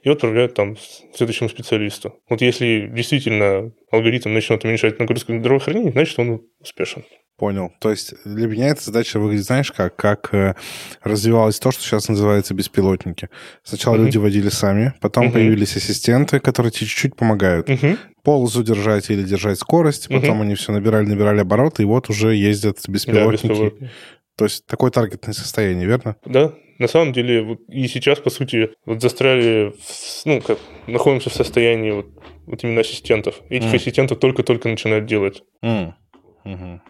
и 0.03 0.09
отправляют 0.09 0.53
там 0.53 0.75
к 0.75 0.79
следующему 1.15 1.49
специалисту. 1.49 2.19
Вот 2.29 2.41
если 2.41 2.89
действительно 2.93 3.71
алгоритм 3.91 4.33
начнет 4.33 4.63
уменьшать 4.63 4.99
нагрузку 4.99 5.33
на 5.33 5.39
здравоохранение, 5.39 5.91
значит, 5.91 6.19
он 6.19 6.41
успешен. 6.59 7.03
Понял. 7.37 7.71
То 7.79 7.91
есть 7.91 8.15
для 8.25 8.47
меня 8.47 8.69
эта 8.69 8.81
задача 8.81 9.19
выглядит, 9.19 9.45
знаешь, 9.45 9.71
как, 9.71 9.95
как 9.95 10.33
э, 10.33 10.55
развивалось 11.03 11.59
то, 11.59 11.69
что 11.71 11.83
сейчас 11.83 12.09
называется 12.09 12.55
беспилотники. 12.55 13.29
Сначала 13.63 13.93
Мгм. 13.95 14.05
люди 14.05 14.17
водили 14.17 14.49
сами, 14.49 14.93
потом 15.01 15.25
Мгм. 15.25 15.33
появились 15.33 15.75
ассистенты, 15.77 16.39
которые 16.39 16.71
тебе 16.71 16.87
чуть-чуть 16.87 17.15
помогают. 17.15 17.69
Мгм. 17.69 17.99
Ползу 18.23 18.63
держать 18.63 19.11
или 19.11 19.21
держать 19.21 19.59
скорость, 19.59 20.07
потом 20.07 20.37
Мгм. 20.37 20.41
они 20.41 20.55
все 20.55 20.71
набирали, 20.71 21.05
набирали 21.05 21.41
обороты, 21.41 21.83
и 21.83 21.85
вот 21.85 22.09
уже 22.09 22.33
ездят 22.35 22.79
Да, 22.87 22.91
беспилотники. 22.91 23.47
беспилотник. 23.47 23.89
То 24.35 24.45
есть 24.45 24.65
такое 24.65 24.89
таргетное 24.89 25.33
состояние, 25.35 25.85
верно? 25.85 26.15
Да, 26.25 26.53
на 26.79 26.87
самом 26.87 27.13
деле, 27.13 27.43
вот 27.43 27.59
и 27.69 27.87
сейчас, 27.87 28.17
по 28.19 28.31
сути, 28.31 28.69
вот 28.85 28.99
застряли, 29.01 29.73
в- 29.79 30.25
ну, 30.25 30.41
как, 30.41 30.57
находимся 30.87 31.29
в 31.29 31.33
состоянии 31.33 31.91
вот, 31.91 32.07
вот 32.47 32.63
именно 32.63 32.81
ассистентов. 32.81 33.41
Этих 33.49 33.67
Мгм. 33.67 33.75
ассистентов 33.75 34.19
только-только 34.19 34.69
начинают 34.69 35.05
делать. 35.05 35.43
М. 35.61 35.93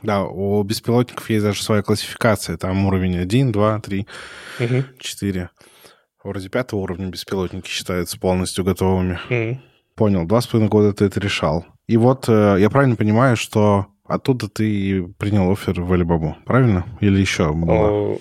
Да, 0.04 0.24
у 0.24 0.62
беспилотников 0.64 1.30
есть 1.30 1.44
даже 1.44 1.64
своя 1.64 1.82
классификация. 1.82 2.58
Там 2.58 2.86
уровень 2.86 3.18
1, 3.18 3.52
2, 3.52 3.80
3, 3.80 4.08
Мгм. 4.60 4.86
4. 5.00 5.50
Вроде 6.24 6.50
пятого 6.50 6.82
уровня 6.82 7.08
беспилотники 7.08 7.70
считаются 7.70 8.20
полностью 8.20 8.64
готовыми. 8.64 9.62
Понял, 9.96 10.26
два 10.28 10.42
с 10.42 10.48
половиной 10.48 10.70
года 10.70 10.94
ты 10.94 11.06
это 11.06 11.20
решал. 11.20 11.66
И 11.88 11.98
вот 11.98 12.26
э, 12.28 12.58
я 12.60 12.70
правильно 12.70 12.96
понимаю, 12.96 13.36
что 13.36 13.88
оттуда 14.06 14.48
ты 14.48 15.04
принял 15.18 15.52
офер 15.52 15.82
в 15.82 15.92
Alibaba, 15.92 16.36
правильно? 16.46 16.86
Или 17.00 17.20
еще 17.20 17.52
было? 17.54 17.90
А, 17.90 18.18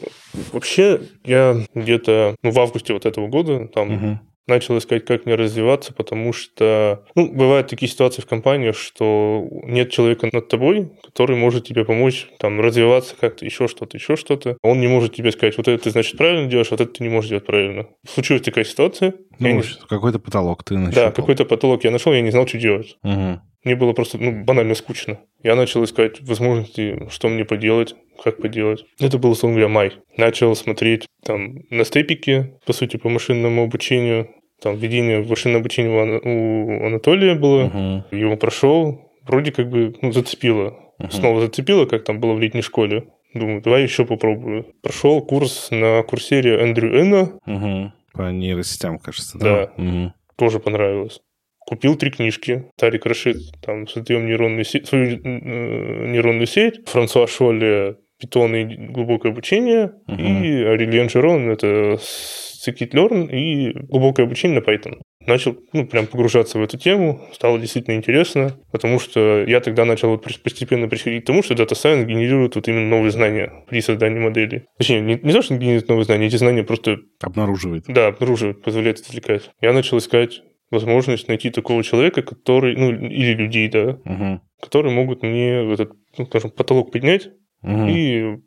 Вообще, 0.53 1.01
я 1.25 1.57
где-то 1.75 2.37
ну, 2.43 2.51
в 2.51 2.59
августе 2.59 2.93
вот 2.93 3.07
этого 3.07 3.29
года 3.29 3.67
там 3.69 3.89
Мгм. 3.89 4.21
Начал 4.47 4.79
искать, 4.79 5.05
как 5.05 5.27
мне 5.27 5.35
развиваться, 5.35 5.93
потому 5.93 6.33
что, 6.33 7.05
ну, 7.15 7.33
бывают 7.33 7.69
такие 7.69 7.89
ситуации 7.91 8.23
в 8.23 8.27
компании, 8.27 8.73
что 8.73 9.47
нет 9.65 9.91
человека 9.91 10.29
над 10.33 10.49
тобой, 10.49 10.93
который 11.05 11.37
может 11.37 11.67
тебе 11.67 11.85
помочь 11.85 12.29
там 12.39 12.61
развиваться 12.61 13.15
как-то, 13.19 13.45
еще 13.45 13.69
что-то, 13.69 13.97
еще 13.97 14.17
что-то. 14.17 14.57
Он 14.63 14.81
не 14.81 14.87
может 14.89 15.15
тебе 15.15 15.33
сказать, 15.33 15.57
вот 15.57 15.69
это 15.69 15.83
ты, 15.85 15.91
значит, 15.91 16.17
правильно 16.17 16.49
делаешь, 16.49 16.71
вот 16.71 16.81
это 16.81 16.93
ты 16.93 17.03
не 17.03 17.11
можешь 17.11 17.31
делать 17.31 17.47
правильно. 17.47 17.87
Случилась 18.09 18.43
такая 18.43 18.65
ситуация. 18.65 19.15
Ну, 19.39 19.49
не- 19.49 19.63
какой-то 19.89 20.19
потолок 20.19 20.63
ты 20.65 20.75
Да, 20.75 20.81
нащупал. 20.81 21.13
какой-то 21.13 21.45
потолок 21.45 21.85
я 21.85 21.91
нашел, 21.91 22.13
я 22.13 22.21
не 22.21 22.31
знал, 22.31 22.47
что 22.47 22.59
делать. 22.59 22.97
Мгм. 23.03 23.41
Мне 23.67 23.75
было 23.75 23.93
просто 23.93 24.17
ну, 24.19 24.45
банально 24.45 24.77
скучно. 24.77 25.19
Я 25.43 25.57
начал 25.57 25.83
искать 25.83 26.21
возможности, 26.21 27.09
что 27.11 27.29
мне 27.29 27.45
поделать, 27.45 27.97
как 28.23 28.41
поделать. 28.41 28.85
Это 29.01 29.19
был, 29.19 29.33
условно 29.33 29.57
говоря, 29.59 29.69
май. 29.69 29.93
Начал 30.17 30.55
смотреть 30.55 31.09
там 31.25 31.57
на 31.71 31.85
степике, 31.85 32.55
по 32.65 32.73
сути, 32.73 32.97
по 32.97 33.09
машинному 33.09 33.65
обучению. 33.65 34.29
Там 34.63 34.77
введение 34.77 35.21
в 35.21 35.29
машинное 35.29 35.59
обучение 35.59 35.93
у 35.93 36.01
Ана- 36.01 36.21
у 36.23 36.87
Анатолия 36.87 37.35
было. 37.35 37.65
Мгм. 37.65 38.05
Его 38.17 38.37
прошел. 38.37 39.11
Вроде 39.27 39.51
как 39.51 39.69
бы 39.69 39.97
ну, 40.01 40.13
зацепило. 40.13 40.79
Мгм. 41.01 41.11
Снова 41.11 41.41
зацепило, 41.41 41.87
как 41.87 42.05
там 42.05 42.21
было 42.21 42.35
в 42.35 42.41
летней 42.41 42.63
школе. 42.63 43.09
Думаю, 43.35 43.63
давай 43.63 43.83
еще 43.83 44.07
попробую. 44.07 44.67
Прошел 44.81 45.21
курс 45.23 45.73
на 45.73 46.05
курсере 46.05 46.61
Эндрю 46.61 46.97
Энна. 47.01 47.33
Мгм. 47.47 47.93
По 48.13 48.31
нейросетям, 48.31 49.01
кажется, 49.01 49.39
да? 49.39 49.45
Да. 49.77 49.83
Мгм. 49.83 50.13
тоже 50.37 50.61
понравилось. 50.61 51.21
Купил 51.67 51.97
три 51.97 52.11
книжки. 52.11 52.67
Тарик 52.79 53.07
Рашид, 53.07 53.39
там, 53.61 53.89
создаем 53.89 54.27
нейронную 54.27 54.65
сеть, 54.65 54.87
свою 54.87 55.17
э, 55.17 56.07
нейронную 56.07 56.47
сеть. 56.47 56.89
Франсуа 56.89 57.27
Шолле, 57.27 57.97
питон 58.21 58.55
и 58.55 58.65
глубокое 58.65 59.33
обучение. 59.33 59.93
Мгм. 60.07 60.45
И 60.45 60.63
Арильен 60.63 61.09
Жерон, 61.11 61.51
это 61.51 61.99
scikit-learn 62.01 63.31
и 63.31 63.73
глубокое 63.89 64.27
обучение 64.27 64.61
на 64.61 64.65
Python. 64.65 65.01
Начал, 65.27 65.57
ну, 65.73 65.87
прям 65.87 66.07
погружаться 66.07 66.57
в 66.57 66.63
эту 66.63 66.79
тему, 66.79 67.21
стало 67.33 67.59
действительно 67.59 67.97
интересно, 67.97 68.61
потому 68.71 69.01
что 69.01 69.43
я 69.45 69.59
тогда 69.59 69.85
начал 69.85 70.11
вот 70.11 70.23
постепенно 70.23 70.87
приходить 70.89 71.25
к 71.25 71.27
тому, 71.27 71.43
что 71.43 71.55
Data 71.55 71.73
Science 71.73 72.05
генерирует 72.05 72.55
вот 72.55 72.69
именно 72.69 72.87
новые 72.87 73.11
знания 73.11 73.53
при 73.69 73.81
создании 73.81 74.21
модели. 74.21 74.67
Точнее, 74.79 75.01
не, 75.01 75.19
не 75.21 75.33
то, 75.33 75.43
что 75.43 75.55
он 75.55 75.59
генерирует 75.59 75.89
новые 75.89 76.05
знания, 76.05 76.27
эти 76.29 76.37
знания 76.37 76.63
просто 76.63 76.99
Обнаруживает. 77.21 77.87
да, 77.89 78.07
обнаруживает, 78.07 78.63
позволяет 78.63 79.01
извлекать. 79.01 79.51
Я 79.61 79.73
начал 79.73 79.99
искать 79.99 80.43
возможность 80.71 81.29
найти 81.29 81.51
такого 81.51 81.83
человека, 81.85 82.23
который, 82.23 82.77
ну, 82.77 82.91
или 82.93 83.35
людей, 83.35 83.69
да, 83.69 83.99
Мгм. 84.05 84.41
которые 84.61 84.95
могут 84.95 85.23
мне 85.23 85.73
этот, 85.73 85.93
ну, 86.19 86.27
скажем, 86.27 86.51
потолок 86.51 86.93
поднять 86.93 87.29
Мгм. 87.63 87.89
и 87.89 88.39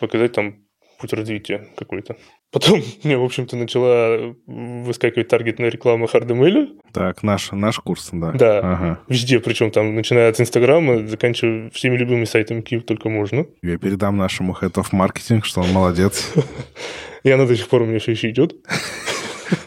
показать 0.00 0.32
там 0.32 0.56
путь 1.00 1.12
развития 1.12 1.66
какой-то. 1.76 2.16
Потом 2.52 2.80
мне, 3.02 3.16
в 3.18 3.24
общем-то, 3.24 3.56
начала 3.56 4.32
выскакивать 4.46 5.26
таргетная 5.26 5.68
реклама 5.70 6.06
HardML. 6.06 6.78
Так, 6.92 7.24
наш, 7.24 7.50
наш 7.50 7.80
курс, 7.80 8.10
да. 8.12 8.30
Да. 8.32 8.58
Ага. 8.60 9.00
Везде, 9.08 9.40
причем 9.40 9.72
там, 9.72 9.94
начиная 9.96 10.30
от 10.30 10.40
Инстаграма, 10.40 11.04
заканчивая 11.06 11.70
всеми 11.70 11.96
любыми 11.96 12.24
сайтами, 12.24 12.60
какие 12.60 12.78
только 12.78 13.08
можно. 13.08 13.46
Я 13.62 13.76
передам 13.78 14.16
нашему 14.16 14.52
head 14.60 14.74
of 14.74 14.92
marketing, 14.92 15.40
что 15.42 15.62
он 15.62 15.72
молодец. 15.72 16.32
И 17.24 17.30
она 17.30 17.44
до 17.46 17.56
сих 17.56 17.68
пор 17.68 17.82
у 17.82 17.86
меня 17.86 17.98
все 17.98 18.12
еще 18.12 18.30
идет. 18.30 18.54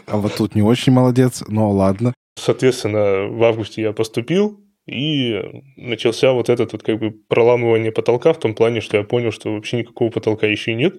А 0.06 0.16
вот 0.16 0.34
тут 0.36 0.54
не 0.54 0.62
очень 0.62 0.92
молодец, 0.92 1.42
но 1.48 1.70
ладно. 1.70 2.14
Соответственно, 2.36 3.28
в 3.28 3.42
августе 3.42 3.82
я 3.82 3.92
поступил, 3.92 4.60
и 4.88 5.42
начался 5.76 6.32
вот 6.32 6.48
этот 6.48 6.72
вот 6.72 6.82
как 6.82 6.98
бы 6.98 7.10
проламывание 7.10 7.92
потолка 7.92 8.32
в 8.32 8.38
том 8.38 8.54
плане, 8.54 8.80
что 8.80 8.96
я 8.96 9.02
понял, 9.04 9.32
что 9.32 9.52
вообще 9.52 9.76
никакого 9.76 10.08
потолка 10.08 10.46
еще 10.46 10.72
и 10.72 10.74
нет. 10.74 10.96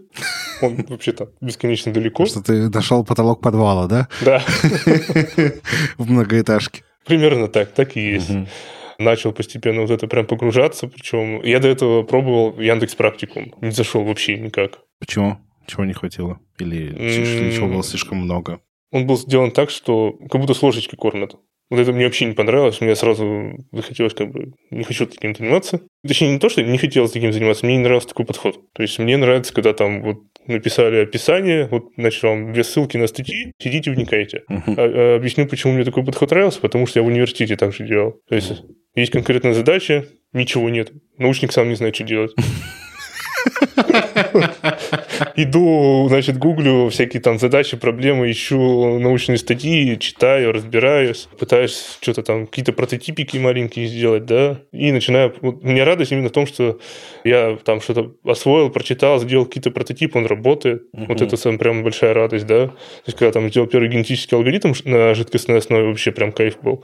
Он 0.61 0.85
вообще 0.87 1.11
там 1.11 1.29
бесконечно 1.41 1.91
далеко. 1.91 2.27
Что 2.27 2.43
ты 2.43 2.69
нашел 2.69 3.03
потолок 3.03 3.41
подвала, 3.41 3.87
да? 3.87 4.07
Да. 4.21 4.43
В 5.97 6.09
многоэтажке. 6.09 6.83
Примерно 7.05 7.47
так, 7.47 7.71
так 7.71 7.97
и 7.97 8.01
есть. 8.01 8.29
Начал 8.99 9.31
постепенно 9.31 9.81
вот 9.81 9.91
это 9.91 10.07
прям 10.07 10.27
погружаться, 10.27 10.87
причем 10.87 11.41
я 11.43 11.59
до 11.59 11.69
этого 11.69 12.03
пробовал 12.03 12.59
Яндекс 12.59 12.95
Практикум, 12.95 13.55
не 13.61 13.71
зашел 13.71 14.03
вообще 14.03 14.37
никак. 14.37 14.79
Почему? 14.99 15.39
Чего 15.67 15.85
не 15.85 15.93
хватило? 15.93 16.39
Или 16.59 17.55
чего 17.55 17.67
было 17.67 17.81
слишком 17.81 18.19
много? 18.19 18.59
Он 18.91 19.05
был 19.05 19.17
сделан 19.17 19.51
так, 19.51 19.69
что 19.69 20.13
как 20.29 20.41
будто 20.41 20.53
с 20.53 20.61
ложечки 20.61 20.95
кормят. 20.95 21.35
Вот 21.69 21.79
это 21.79 21.93
мне 21.93 22.05
вообще 22.05 22.25
не 22.25 22.33
понравилось. 22.33 22.81
Мне 22.81 22.95
сразу 22.95 23.53
захотелось 23.71 24.15
как 24.15 24.31
бы... 24.31 24.53
Не 24.71 24.83
хочу 24.83 25.05
таким 25.05 25.35
заниматься. 25.35 25.81
Точнее, 26.07 26.31
не 26.31 26.39
то, 26.39 26.49
что 26.49 26.63
не 26.63 26.79
хотелось 26.79 27.11
таким 27.11 27.31
заниматься, 27.31 27.65
мне 27.65 27.77
не 27.77 27.83
нравился 27.83 28.07
такой 28.07 28.25
подход. 28.25 28.59
То 28.73 28.81
есть 28.81 28.97
мне 28.97 29.17
нравится, 29.17 29.53
когда 29.53 29.73
там 29.73 30.01
вот 30.01 30.17
написали 30.47 31.03
описание, 31.03 31.67
вот, 31.67 31.89
значит, 31.95 32.23
вам 32.23 32.53
две 32.53 32.63
ссылки 32.63 32.97
на 32.97 33.05
статьи, 33.05 33.51
сидите, 33.59 33.91
вникайте. 33.91 34.43
Uh-huh. 34.49 34.73
А, 34.77 35.13
а, 35.13 35.15
объясню, 35.17 35.47
почему 35.47 35.73
мне 35.73 35.83
такой 35.83 36.03
подход 36.03 36.31
нравился, 36.31 36.59
потому 36.59 36.87
что 36.87 36.99
я 36.99 37.03
в 37.03 37.07
университете 37.07 37.55
так 37.55 37.71
же 37.71 37.85
делал. 37.85 38.19
То 38.27 38.35
есть 38.35 38.63
есть 38.95 39.11
конкретная 39.11 39.53
задача, 39.53 40.07
ничего 40.33 40.69
нет. 40.69 40.91
Научник 41.19 41.51
сам 41.51 41.69
не 41.69 41.75
знает, 41.75 41.93
что 41.93 42.03
делать. 42.03 42.33
Иду, 45.35 46.05
значит, 46.09 46.37
гуглю 46.37 46.89
всякие 46.89 47.21
там 47.21 47.39
задачи, 47.39 47.77
проблемы, 47.77 48.29
ищу 48.31 48.99
научные 48.99 49.37
статьи, 49.37 49.97
читаю, 49.99 50.51
разбираюсь, 50.51 51.27
пытаюсь 51.37 51.97
что-то 52.01 52.23
там, 52.23 52.47
какие-то 52.47 52.73
прототипики 52.73 53.37
маленькие 53.37 53.87
сделать, 53.87 54.25
да, 54.25 54.61
и 54.71 54.91
начинаю... 54.91 55.33
Вот, 55.41 55.63
меня 55.63 55.85
радость 55.85 56.11
именно 56.11 56.29
в 56.29 56.33
том, 56.33 56.45
что 56.47 56.79
я 57.23 57.57
там 57.63 57.81
что-то 57.81 58.13
освоил, 58.23 58.69
прочитал, 58.69 59.19
сделал 59.19 59.45
какие-то 59.45 59.71
прототипы, 59.71 60.17
он 60.17 60.25
работает. 60.25 60.83
Угу. 60.93 61.05
Вот 61.05 61.21
это 61.21 61.37
сам 61.37 61.57
прям 61.57 61.83
большая 61.83 62.13
радость, 62.13 62.45
да. 62.45 62.67
То 62.67 63.03
есть, 63.05 63.17
когда 63.17 63.31
там 63.31 63.49
сделал 63.49 63.67
первый 63.67 63.89
генетический 63.89 64.37
алгоритм 64.37 64.73
на 64.85 65.13
жидкостной 65.13 65.57
основе, 65.57 65.87
вообще 65.87 66.11
прям 66.11 66.31
кайф 66.31 66.59
был. 66.61 66.83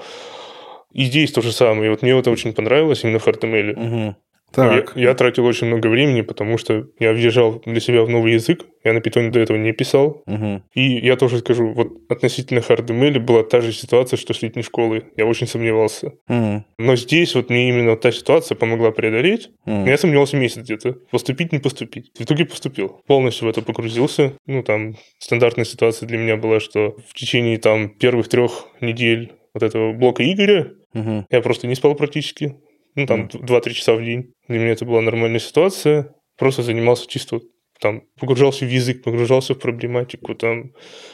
И 0.95 1.03
здесь 1.05 1.33
то 1.33 1.41
же 1.41 1.51
самое. 1.51 1.87
И 1.87 1.89
вот 1.89 2.01
мне 2.01 2.17
это 2.17 2.31
очень 2.31 2.53
понравилось 2.53 3.03
именно 3.03 3.19
в 3.19 3.27
HTML. 3.27 3.73
Угу. 3.73 4.15
Так. 4.55 4.93
Я, 4.95 5.09
я 5.09 5.13
тратил 5.13 5.45
очень 5.45 5.67
много 5.67 5.87
времени, 5.87 6.21
потому 6.21 6.57
что 6.57 6.87
я 6.99 7.11
въезжал 7.11 7.61
для 7.65 7.79
себя 7.79 8.03
в 8.03 8.09
новый 8.09 8.33
язык. 8.33 8.65
Я 8.83 8.93
на 8.93 9.01
питоне 9.01 9.29
до 9.31 9.39
этого 9.39 9.57
не 9.57 9.73
писал. 9.73 10.23
Угу. 10.25 10.63
И 10.73 10.81
я 11.05 11.17
тоже 11.17 11.39
скажу, 11.39 11.73
вот 11.73 11.89
относительно 12.09 12.59
HardML 12.59 13.19
была 13.19 13.43
та 13.43 13.61
же 13.61 13.73
ситуация, 13.73 14.17
что 14.17 14.33
с 14.33 14.41
летней 14.41 14.63
школы. 14.63 15.03
Я 15.17 15.25
очень 15.25 15.47
сомневался. 15.47 16.13
Угу. 16.29 16.65
Но 16.77 16.95
здесь 16.95 17.35
вот 17.35 17.49
мне 17.49 17.69
именно 17.69 17.97
та 17.97 18.11
ситуация 18.11 18.55
помогла 18.55 18.91
преодолеть. 18.91 19.49
Угу. 19.65 19.85
Я 19.85 19.97
сомневался 19.97 20.37
месяц 20.37 20.61
где-то. 20.61 20.93
Поступить, 21.11 21.51
не 21.51 21.59
поступить. 21.59 22.11
В 22.17 22.21
итоге 22.21 22.45
поступил. 22.45 23.01
Полностью 23.07 23.47
в 23.47 23.49
это 23.49 23.61
погрузился. 23.61 24.33
Ну, 24.45 24.63
там, 24.63 24.95
стандартная 25.19 25.65
ситуация 25.65 26.07
для 26.07 26.17
меня 26.17 26.37
была, 26.37 26.59
что 26.59 26.95
в 27.09 27.13
течение 27.13 27.57
там 27.57 27.89
первых 27.89 28.29
трех 28.29 28.67
недель 28.79 29.33
вот 29.53 29.63
этого 29.63 29.93
блока 29.93 30.23
Игоря 30.23 30.73
угу. 30.93 31.25
я 31.29 31.41
просто 31.41 31.67
не 31.67 31.75
спал 31.75 31.95
практически 31.95 32.55
ну, 32.95 33.05
там, 33.05 33.25
mm. 33.25 33.45
2-3 33.45 33.71
часа 33.71 33.93
в 33.93 34.03
день. 34.03 34.33
Для 34.47 34.59
меня 34.59 34.71
это 34.71 34.85
была 34.85 35.01
нормальная 35.01 35.39
ситуация. 35.39 36.13
Просто 36.37 36.63
занимался 36.63 37.07
чисто 37.07 37.39
там, 37.79 38.03
погружался 38.19 38.65
в 38.65 38.69
язык, 38.69 39.03
погружался 39.03 39.53
в 39.53 39.59
проблематику, 39.59 40.33
там, 40.35 40.71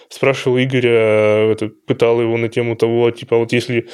спрашивал 0.10 0.60
Игоря, 0.60 1.52
это, 1.52 1.70
пытал 1.88 2.22
его 2.22 2.38
на 2.38 2.50
тему 2.50 2.76
того, 2.76 3.10
типа, 3.12 3.38
вот 3.38 3.52
если 3.52 3.90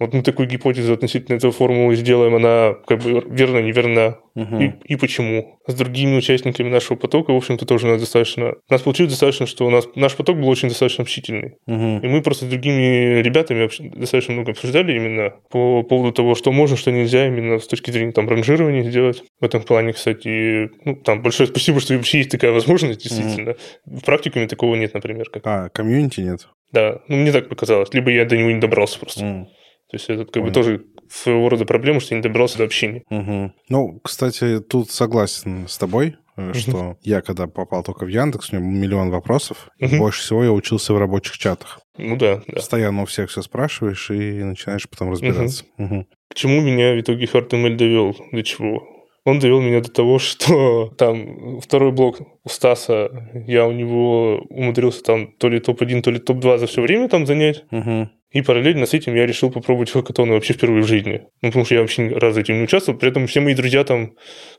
вот 0.00 0.14
мы 0.14 0.22
такую 0.22 0.48
гипотезу 0.48 0.94
относительно 0.94 1.36
этой 1.36 1.50
формулы 1.50 1.94
сделаем, 1.94 2.34
она 2.34 2.74
как 2.86 3.00
бы 3.02 3.22
верна, 3.28 3.60
неверна, 3.60 4.18
угу. 4.34 4.56
и, 4.58 4.72
и 4.84 4.96
почему. 4.96 5.58
С 5.66 5.74
другими 5.74 6.16
участниками 6.16 6.70
нашего 6.70 6.96
потока, 6.96 7.32
в 7.32 7.36
общем-то, 7.36 7.66
тоже 7.66 7.86
у 7.86 7.90
нас 7.90 8.00
достаточно... 8.00 8.52
У 8.52 8.72
нас 8.72 8.80
получилось 8.80 9.12
достаточно, 9.12 9.46
что 9.46 9.66
у 9.66 9.70
нас 9.70 9.86
наш 9.94 10.16
поток 10.16 10.38
был 10.38 10.48
очень 10.48 10.68
достаточно 10.68 11.02
общительный. 11.02 11.58
Угу. 11.66 12.00
И 12.02 12.08
мы 12.08 12.22
просто 12.22 12.46
с 12.46 12.48
другими 12.48 13.20
ребятами 13.20 13.68
достаточно 13.94 14.32
много 14.32 14.52
обсуждали 14.52 14.94
именно 14.96 15.34
по 15.50 15.82
поводу 15.82 16.12
того, 16.12 16.34
что 16.34 16.50
можно, 16.50 16.78
что 16.78 16.90
нельзя, 16.90 17.26
именно 17.26 17.58
с 17.58 17.66
точки 17.66 17.90
зрения 17.90 18.12
там 18.12 18.26
ранжирования 18.26 18.84
сделать. 18.84 19.22
В 19.38 19.44
этом 19.44 19.62
плане, 19.62 19.92
кстати, 19.92 20.70
ну, 20.86 20.96
там 20.96 21.22
большое 21.22 21.46
спасибо, 21.46 21.78
что 21.78 21.94
вообще 21.94 22.18
есть 22.18 22.30
такая 22.30 22.52
возможность, 22.52 23.02
действительно. 23.02 23.50
Угу. 23.84 23.98
В 23.98 24.04
практикуме 24.04 24.46
такого 24.46 24.76
нет, 24.76 24.94
например. 24.94 25.28
Как... 25.28 25.46
А, 25.46 25.68
комьюнити 25.68 26.20
нет? 26.20 26.48
Да, 26.72 27.00
ну, 27.08 27.16
мне 27.16 27.32
так 27.32 27.50
показалось. 27.50 27.92
Либо 27.92 28.10
я 28.10 28.24
до 28.24 28.38
него 28.38 28.50
не 28.50 28.60
добрался 28.60 28.98
просто. 28.98 29.26
Угу. 29.26 29.48
То 29.90 29.96
есть 29.96 30.08
это 30.08 30.24
как 30.24 30.34
Понял. 30.34 30.46
бы 30.46 30.52
тоже 30.52 30.84
своего 31.08 31.48
рода 31.48 31.64
проблема, 31.64 32.00
что 32.00 32.14
не 32.14 32.20
добрался 32.20 32.58
до 32.58 32.64
общения. 32.64 33.02
Угу. 33.10 33.52
Ну, 33.68 34.00
кстати, 34.04 34.60
тут 34.60 34.90
согласен 34.90 35.66
с 35.66 35.76
тобой, 35.78 36.16
угу. 36.36 36.54
что 36.54 36.96
я, 37.02 37.20
когда 37.20 37.48
попал 37.48 37.82
только 37.82 38.04
в 38.04 38.08
Яндекс, 38.08 38.52
у 38.52 38.56
меня 38.56 38.66
миллион 38.66 39.10
вопросов. 39.10 39.68
Угу. 39.80 39.96
Больше 39.96 40.22
всего 40.22 40.44
я 40.44 40.52
учился 40.52 40.94
в 40.94 40.98
рабочих 40.98 41.36
чатах. 41.38 41.80
Ну 41.98 42.16
да, 42.16 42.42
да. 42.46 42.54
Постоянно 42.54 43.02
у 43.02 43.06
всех 43.06 43.30
все 43.30 43.42
спрашиваешь 43.42 44.10
и 44.10 44.44
начинаешь 44.44 44.88
потом 44.88 45.10
разбираться. 45.10 45.64
Угу. 45.76 45.94
Угу. 45.94 46.06
К 46.28 46.34
чему 46.34 46.60
меня 46.60 46.94
в 46.94 47.00
итоге 47.00 47.26
HardML 47.26 47.74
довел? 47.74 48.16
До 48.30 48.42
чего? 48.44 48.82
Он 49.24 49.38
довел 49.38 49.60
меня 49.60 49.80
до 49.80 49.90
того, 49.90 50.18
что 50.20 50.92
там 50.96 51.60
второй 51.60 51.90
блок 51.90 52.20
у 52.20 52.48
Стаса, 52.48 53.30
я 53.46 53.66
у 53.66 53.72
него 53.72 54.38
умудрился 54.48 55.02
там 55.02 55.32
то 55.32 55.48
ли 55.48 55.58
топ-1, 55.58 56.02
то 56.02 56.10
ли 56.10 56.20
топ-2 56.20 56.58
за 56.58 56.66
все 56.66 56.80
время 56.80 57.08
там 57.08 57.26
занять. 57.26 57.64
Угу. 57.70 58.08
И 58.32 58.42
параллельно 58.42 58.86
с 58.86 58.94
этим 58.94 59.14
я 59.16 59.26
решил 59.26 59.50
попробовать 59.50 59.90
хакатоны 59.90 60.34
вообще 60.34 60.52
впервые 60.52 60.82
в 60.82 60.86
жизни. 60.86 61.22
Ну, 61.42 61.48
потому 61.48 61.64
что 61.64 61.74
я 61.74 61.80
вообще 61.80 62.08
раз 62.08 62.36
этим 62.36 62.58
не 62.58 62.64
участвовал. 62.64 62.98
При 62.98 63.08
этом 63.08 63.26
все 63.26 63.40
мои 63.40 63.54
друзья 63.54 63.82
там, 63.82 64.12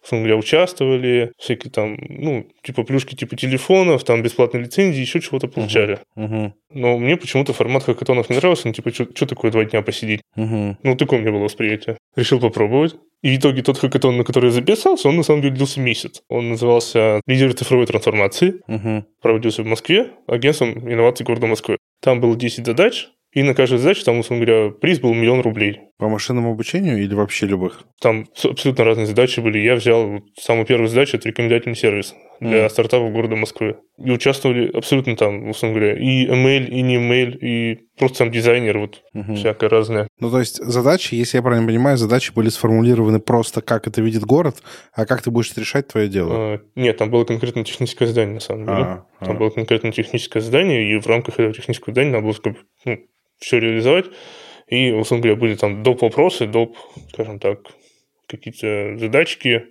условно 0.04 0.28
говоря, 0.28 0.38
участвовали. 0.38 1.32
Всякие 1.38 1.72
там, 1.72 1.98
ну, 2.10 2.48
типа 2.64 2.84
плюшки 2.84 3.16
типа 3.16 3.38
телефонов, 3.38 4.04
там 4.04 4.24
бесплатные 4.24 4.64
лицензии, 4.64 5.00
еще 5.00 5.22
чего-то 5.22 5.48
получали. 5.48 6.00
Uh-huh. 6.18 6.28
Uh-huh. 6.28 6.52
Но 6.70 6.98
мне 6.98 7.16
почему-то 7.16 7.54
формат 7.54 7.84
хакатонов 7.84 8.30
не 8.30 8.36
нравился. 8.36 8.68
Ну, 8.68 8.74
типа, 8.74 8.92
что 8.92 9.26
такое 9.26 9.52
два 9.52 9.64
дня 9.64 9.82
посидеть? 9.82 10.22
Uh-huh. 10.38 10.76
Ну, 10.84 10.96
такое 10.98 11.20
у 11.20 11.22
меня 11.22 11.32
было 11.32 11.44
восприятие. 11.44 11.98
Решил 12.16 12.42
попробовать. 12.42 12.96
И 13.22 13.36
в 13.36 13.40
итоге 13.40 13.62
тот 13.62 13.78
хакатон, 13.78 14.18
на 14.18 14.24
который 14.24 14.46
я 14.48 14.52
записался, 14.52 15.08
он 15.08 15.16
на 15.16 15.24
самом 15.24 15.44
деле 15.44 15.56
длился 15.56 15.80
месяц. 15.80 16.24
Он 16.28 16.50
назывался 16.50 17.22
«Лидеры 17.28 17.54
цифровой 17.54 17.86
трансформации». 17.86 18.62
Uh-huh. 18.68 19.04
Проводился 19.22 19.64
в 19.64 19.68
Москве 19.68 20.12
агентством 20.28 20.72
инноваций 20.92 21.26
города 21.26 21.48
Москвы. 21.48 21.78
Там 22.02 22.20
было 22.20 22.36
10 22.36 22.66
задач, 22.66 23.10
и 23.34 23.44
на 23.44 23.54
каждую 23.54 23.80
задачу, 23.80 24.04
там, 24.04 24.20
условно 24.20 24.46
говоря, 24.46 24.72
приз 24.72 25.00
был 25.00 25.14
миллион 25.14 25.40
рублей. 25.42 25.80
По 25.98 26.10
машинному 26.10 26.52
обучению 26.52 27.02
или 27.02 27.14
вообще 27.14 27.46
любых? 27.46 27.84
Там 28.02 28.26
абсолютно 28.44 28.84
разные 28.84 29.06
задачи 29.06 29.40
были. 29.40 29.60
Я 29.60 29.76
взял 29.76 30.20
самую 30.38 30.66
первую 30.66 30.90
задачу, 30.90 31.16
это 31.16 31.30
рекомендательный 31.30 31.76
сервис 31.76 32.14
для 32.42 32.66
mm. 32.66 32.70
стартапов 32.70 33.14
города 33.14 33.36
Москвы. 33.36 33.78
И 34.04 34.12
участвовали 34.12 34.70
абсолютно 34.76 35.16
там, 35.16 35.48
условно 35.48 35.78
говоря, 35.78 35.96
и 35.96 36.26
email, 36.26 36.66
и 36.66 36.82
не 36.82 36.96
email, 36.96 37.38
и 37.38 37.80
просто 37.98 38.18
сам 38.18 38.32
дизайнер, 38.32 38.80
вот 38.80 39.04
mm-hmm. 39.16 39.36
всякое 39.36 39.70
разное. 39.70 40.08
Ну, 40.20 40.32
то 40.32 40.40
есть 40.40 40.58
задачи, 40.58 41.14
если 41.14 41.38
я 41.38 41.44
правильно 41.44 41.68
понимаю, 41.68 41.98
задачи 41.98 42.34
были 42.34 42.50
сформулированы 42.50 43.20
просто, 43.20 43.62
как 43.62 43.88
это 43.88 44.02
видит 44.02 44.24
город, 44.24 44.58
а 44.94 45.06
как 45.06 45.22
ты 45.22 45.30
будешь 45.30 45.56
решать 45.56 45.88
твое 45.88 46.10
дело? 46.10 46.34
А, 46.36 46.60
нет, 46.76 46.98
там 46.98 47.12
было 47.12 47.24
конкретно 47.26 47.64
техническое 47.64 48.08
задание, 48.08 48.34
на 48.34 48.40
самом 48.40 48.66
деле. 48.66 48.78
А, 48.78 49.06
там 49.20 49.36
а. 49.36 49.40
было 49.40 49.50
конкретно 49.52 49.92
техническое 49.92 50.42
задание, 50.42 50.92
и 50.92 51.00
в 51.00 51.06
рамках 51.06 51.36
этого 51.36 51.54
технического 51.54 51.94
задания 51.94 52.12
надо 52.12 52.26
было 52.26 52.56
ну, 52.86 52.98
все 53.42 53.60
реализовать. 53.60 54.06
И, 54.68 54.92
условно 54.92 55.24
говоря, 55.24 55.40
были 55.40 55.56
там 55.56 55.84
доп. 55.84 56.02
вопросы, 56.02 56.48
доп., 56.48 56.78
скажем 57.12 57.40
так, 57.40 57.60
какие-то 58.28 58.98
задачки, 58.98 59.66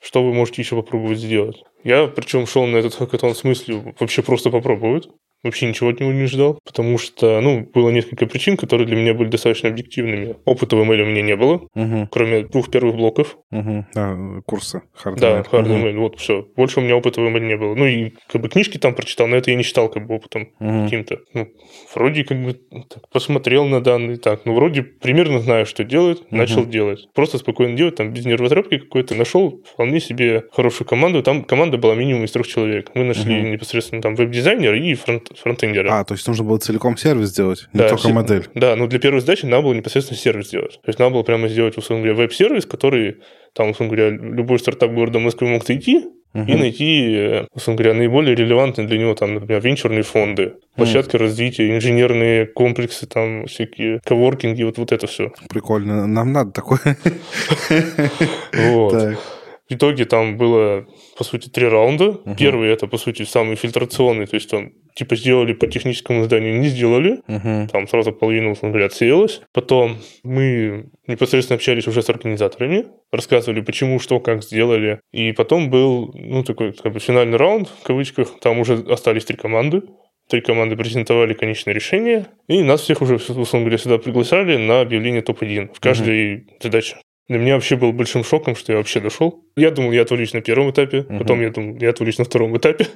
что 0.00 0.24
вы 0.24 0.34
можете 0.34 0.62
еще 0.62 0.74
попробовать 0.74 1.18
сделать. 1.18 1.62
Я, 1.84 2.08
причем, 2.08 2.46
шел 2.46 2.66
на 2.66 2.78
этот 2.78 2.94
хакатон 2.94 3.34
с 3.34 3.44
мыслью 3.44 3.94
вообще 4.00 4.22
просто 4.22 4.50
попробовать 4.50 5.08
вообще 5.42 5.66
ничего 5.66 5.90
от 5.90 6.00
него 6.00 6.12
не 6.12 6.26
ждал, 6.26 6.58
потому 6.64 6.98
что, 6.98 7.40
ну, 7.40 7.68
было 7.72 7.90
несколько 7.90 8.26
причин, 8.26 8.56
которые 8.56 8.86
для 8.86 8.96
меня 8.96 9.14
были 9.14 9.28
достаточно 9.28 9.68
объективными. 9.68 10.36
Опыта 10.44 10.76
в 10.76 10.80
ML 10.80 11.02
у 11.02 11.06
меня 11.06 11.22
не 11.22 11.36
было, 11.36 11.66
угу. 11.74 12.08
кроме 12.10 12.42
двух 12.44 12.70
первых 12.70 12.96
блоков. 12.96 13.38
Угу. 13.50 13.86
А, 13.96 14.40
курса 14.46 14.82
Hard 15.02 15.16
Да, 15.16 15.40
Hard 15.40 15.62
угу. 15.62 15.86
ML, 15.86 15.96
вот 15.98 16.18
все. 16.18 16.46
Больше 16.56 16.80
у 16.80 16.82
меня 16.82 16.96
опыта 16.96 17.20
в 17.20 17.24
ML 17.24 17.40
не 17.40 17.56
было. 17.56 17.74
Ну, 17.74 17.86
и 17.86 18.12
как 18.28 18.42
бы 18.42 18.48
книжки 18.48 18.78
там 18.78 18.94
прочитал, 18.94 19.28
но 19.28 19.36
это 19.36 19.50
я 19.50 19.56
не 19.56 19.62
считал 19.62 19.88
как 19.88 20.06
бы 20.06 20.16
опытом 20.16 20.48
угу. 20.58 20.84
каким-то. 20.84 21.20
Ну, 21.32 21.48
вроде 21.94 22.24
как 22.24 22.42
бы 22.42 22.54
так, 22.88 23.08
посмотрел 23.10 23.66
на 23.66 23.80
данные 23.80 24.18
так, 24.18 24.44
ну, 24.44 24.54
вроде 24.54 24.82
примерно 24.82 25.40
знаю, 25.40 25.66
что 25.66 25.84
делать, 25.84 26.20
угу. 26.20 26.36
начал 26.36 26.66
делать. 26.66 27.08
Просто 27.14 27.38
спокойно 27.38 27.76
делать, 27.76 27.96
там, 27.96 28.12
без 28.12 28.26
нервотрепки 28.26 28.78
какой-то, 28.78 29.14
нашел 29.14 29.62
вполне 29.72 30.00
себе 30.00 30.44
хорошую 30.52 30.86
команду. 30.86 31.22
Там 31.22 31.44
команда 31.44 31.78
была 31.78 31.94
минимум 31.94 32.24
из 32.24 32.32
трех 32.32 32.46
человек. 32.46 32.90
Мы 32.94 33.04
нашли 33.04 33.40
угу. 33.40 33.48
непосредственно 33.48 34.02
там 34.02 34.14
веб-дизайнер 34.14 34.74
и 34.74 34.94
фронт 34.94 35.29
фронтендера. 35.38 36.00
А, 36.00 36.04
то 36.04 36.14
есть 36.14 36.26
нужно 36.26 36.44
было 36.44 36.58
целиком 36.58 36.96
сервис 36.96 37.28
сделать, 37.28 37.68
не 37.72 37.78
да, 37.78 37.88
только 37.88 38.04
все, 38.04 38.12
модель. 38.12 38.48
Да, 38.54 38.76
но 38.76 38.86
для 38.86 38.98
первой 38.98 39.20
задачи 39.20 39.46
надо 39.46 39.62
было 39.62 39.74
непосредственно 39.74 40.18
сервис 40.18 40.48
сделать. 40.48 40.74
То 40.82 40.88
есть 40.88 40.98
надо 40.98 41.12
было 41.14 41.22
прямо 41.22 41.48
сделать, 41.48 41.76
условно 41.76 42.04
говоря, 42.04 42.22
веб-сервис, 42.22 42.66
который 42.66 43.18
там, 43.52 43.70
условно 43.70 43.94
говоря, 43.94 44.16
любой 44.16 44.58
стартап 44.58 44.92
города 44.92 45.18
Москвы 45.18 45.48
мог 45.48 45.66
зайти, 45.66 46.06
и 46.32 46.54
найти, 46.54 47.12
э, 47.16 47.46
условно 47.52 47.82
говоря, 47.82 47.98
наиболее 47.98 48.36
релевантные 48.36 48.86
для 48.86 48.98
него, 48.98 49.14
там, 49.14 49.34
например, 49.34 49.60
венчурные 49.60 50.02
фонды, 50.02 50.54
площадки 50.76 51.16
развития, 51.16 51.74
инженерные 51.74 52.46
комплексы, 52.46 53.06
там, 53.06 53.46
всякие 53.46 54.00
коворкинги, 54.04 54.62
вот, 54.62 54.78
вот 54.78 54.92
это 54.92 55.08
все. 55.08 55.32
Прикольно. 55.48 56.06
Нам 56.06 56.32
надо 56.32 56.52
такое. 56.52 56.80
Вот. 58.52 59.18
В 59.70 59.74
итоге 59.74 60.04
там 60.04 60.36
было, 60.36 60.88
по 61.16 61.22
сути, 61.22 61.48
три 61.48 61.68
раунда. 61.68 62.18
Первый 62.36 62.70
это, 62.70 62.88
по 62.88 62.98
сути, 62.98 63.22
самый 63.22 63.54
фильтрационный, 63.54 64.26
то 64.26 64.34
есть 64.34 64.50
там 64.50 64.72
типа 64.96 65.14
сделали 65.14 65.52
по 65.52 65.68
техническому 65.68 66.24
заданию, 66.24 66.58
не 66.58 66.66
сделали. 66.66 67.20
Мгм. 67.28 67.68
Там 67.68 67.86
сразу 67.86 68.12
половина, 68.12 68.50
условно 68.50 68.72
говоря, 68.72 68.86
отсеялась. 68.86 69.40
Потом 69.52 69.98
мы 70.24 70.90
непосредственно 71.06 71.54
общались 71.54 71.86
уже 71.86 72.02
с 72.02 72.10
организаторами, 72.10 72.86
рассказывали, 73.12 73.60
почему, 73.60 74.00
что, 74.00 74.18
как 74.18 74.42
сделали. 74.42 75.00
И 75.12 75.30
потом 75.30 75.70
был, 75.70 76.10
ну, 76.14 76.42
такой, 76.42 76.72
как 76.72 76.92
бы, 76.92 76.98
финальный 76.98 77.38
раунд, 77.38 77.68
в 77.68 77.84
кавычках. 77.84 78.40
Там 78.40 78.58
уже 78.58 78.74
остались 78.74 79.24
три 79.24 79.36
команды. 79.36 79.82
Три 80.28 80.40
команды 80.40 80.76
презентовали 80.76 81.34
конечное 81.34 81.74
решение, 81.74 82.26
и 82.46 82.62
нас 82.62 82.82
всех 82.82 83.02
уже, 83.02 83.16
условно 83.16 83.60
говоря, 83.60 83.78
сюда 83.78 83.98
приглашали 83.98 84.56
на 84.56 84.80
объявление 84.80 85.22
топ-1 85.22 85.74
в 85.74 85.80
каждой 85.80 86.46
задаче. 86.60 86.98
Для 87.30 87.38
меня 87.38 87.54
вообще 87.54 87.76
был 87.76 87.92
большим 87.92 88.24
шоком, 88.24 88.56
что 88.56 88.72
я 88.72 88.78
вообще 88.78 88.98
дошел. 88.98 89.44
Я 89.54 89.70
думал, 89.70 89.92
я 89.92 90.02
отвалюсь 90.02 90.32
на 90.32 90.40
первом 90.40 90.72
этапе, 90.72 91.04
потом 91.04 91.40
я 91.40 91.50
думал, 91.50 91.76
я 91.80 91.90
отвалюсь 91.90 92.18
на 92.18 92.24
втором 92.24 92.56
этапе. 92.56 92.88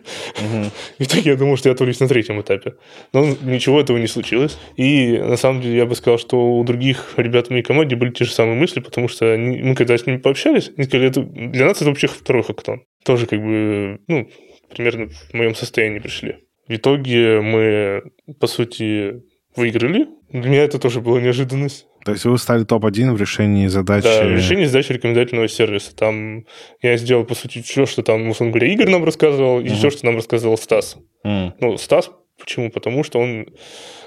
Мгм. 0.42 0.64
В 0.98 1.02
итоге 1.04 1.30
я 1.30 1.36
думал, 1.36 1.56
что 1.56 1.68
я 1.68 1.72
отвалюсь 1.74 2.00
на 2.00 2.08
третьем 2.08 2.40
этапе. 2.40 2.72
Но 3.12 3.24
ничего 3.42 3.80
этого 3.80 3.96
не 3.96 4.08
случилось. 4.08 4.58
И 4.76 5.16
на 5.18 5.36
самом 5.36 5.60
деле 5.62 5.76
я 5.76 5.86
бы 5.86 5.94
сказал, 5.94 6.18
что 6.18 6.36
у 6.58 6.64
других 6.64 7.14
ребят 7.16 7.46
в 7.46 7.50
моей 7.50 7.62
команде 7.62 7.94
были 7.94 8.10
те 8.10 8.24
же 8.24 8.32
самые 8.32 8.56
мысли, 8.56 8.80
потому 8.80 9.06
что 9.06 9.32
они- 9.32 9.62
мы 9.62 9.76
когда 9.76 9.96
с 9.96 10.04
ними 10.04 10.16
пообщались, 10.16 10.72
они 10.76 10.84
сказали, 10.88 11.10
это, 11.10 11.22
для 11.22 11.66
нас 11.66 11.76
это 11.76 11.90
вообще 11.90 12.08
второй 12.08 12.42
хакатон. 12.42 12.82
Тоже 13.04 13.26
как 13.26 13.38
бы, 13.40 14.00
ну, 14.08 14.28
примерно 14.74 15.10
в 15.10 15.34
моем 15.34 15.54
состоянии 15.54 16.00
пришли. 16.00 16.38
В 16.66 16.74
итоге 16.74 17.40
мы, 17.40 18.02
по 18.40 18.48
сути, 18.48 19.22
выиграли. 19.54 20.08
Для 20.32 20.50
меня 20.50 20.64
это 20.64 20.80
тоже 20.80 21.00
была 21.00 21.20
неожиданность. 21.20 21.86
То 22.04 22.12
есть 22.12 22.24
вы 22.24 22.36
стали 22.38 22.64
топ-1 22.64 23.12
в 23.12 23.20
решении 23.20 23.66
задачи. 23.66 24.04
Да, 24.04 24.22
решение 24.24 24.66
задачи 24.66 24.92
рекомендательного 24.92 25.48
сервиса. 25.48 25.94
Там 25.96 26.44
я 26.82 26.96
сделал, 26.96 27.24
по 27.24 27.34
сути, 27.34 27.62
все, 27.62 27.86
что 27.86 28.02
там, 28.02 28.28
условно 28.28 28.52
говоря, 28.52 28.72
Игорь 28.72 28.90
нам 28.90 29.04
рассказывал, 29.04 29.60
и 29.60 29.68
все, 29.68 29.90
что 29.90 30.04
нам 30.06 30.16
рассказывал 30.16 30.56
Стас. 30.58 30.96
М. 31.24 31.54
Ну, 31.60 31.78
Стас, 31.78 32.10
почему? 32.38 32.70
Потому 32.70 33.04
что 33.04 33.18
он 33.20 33.46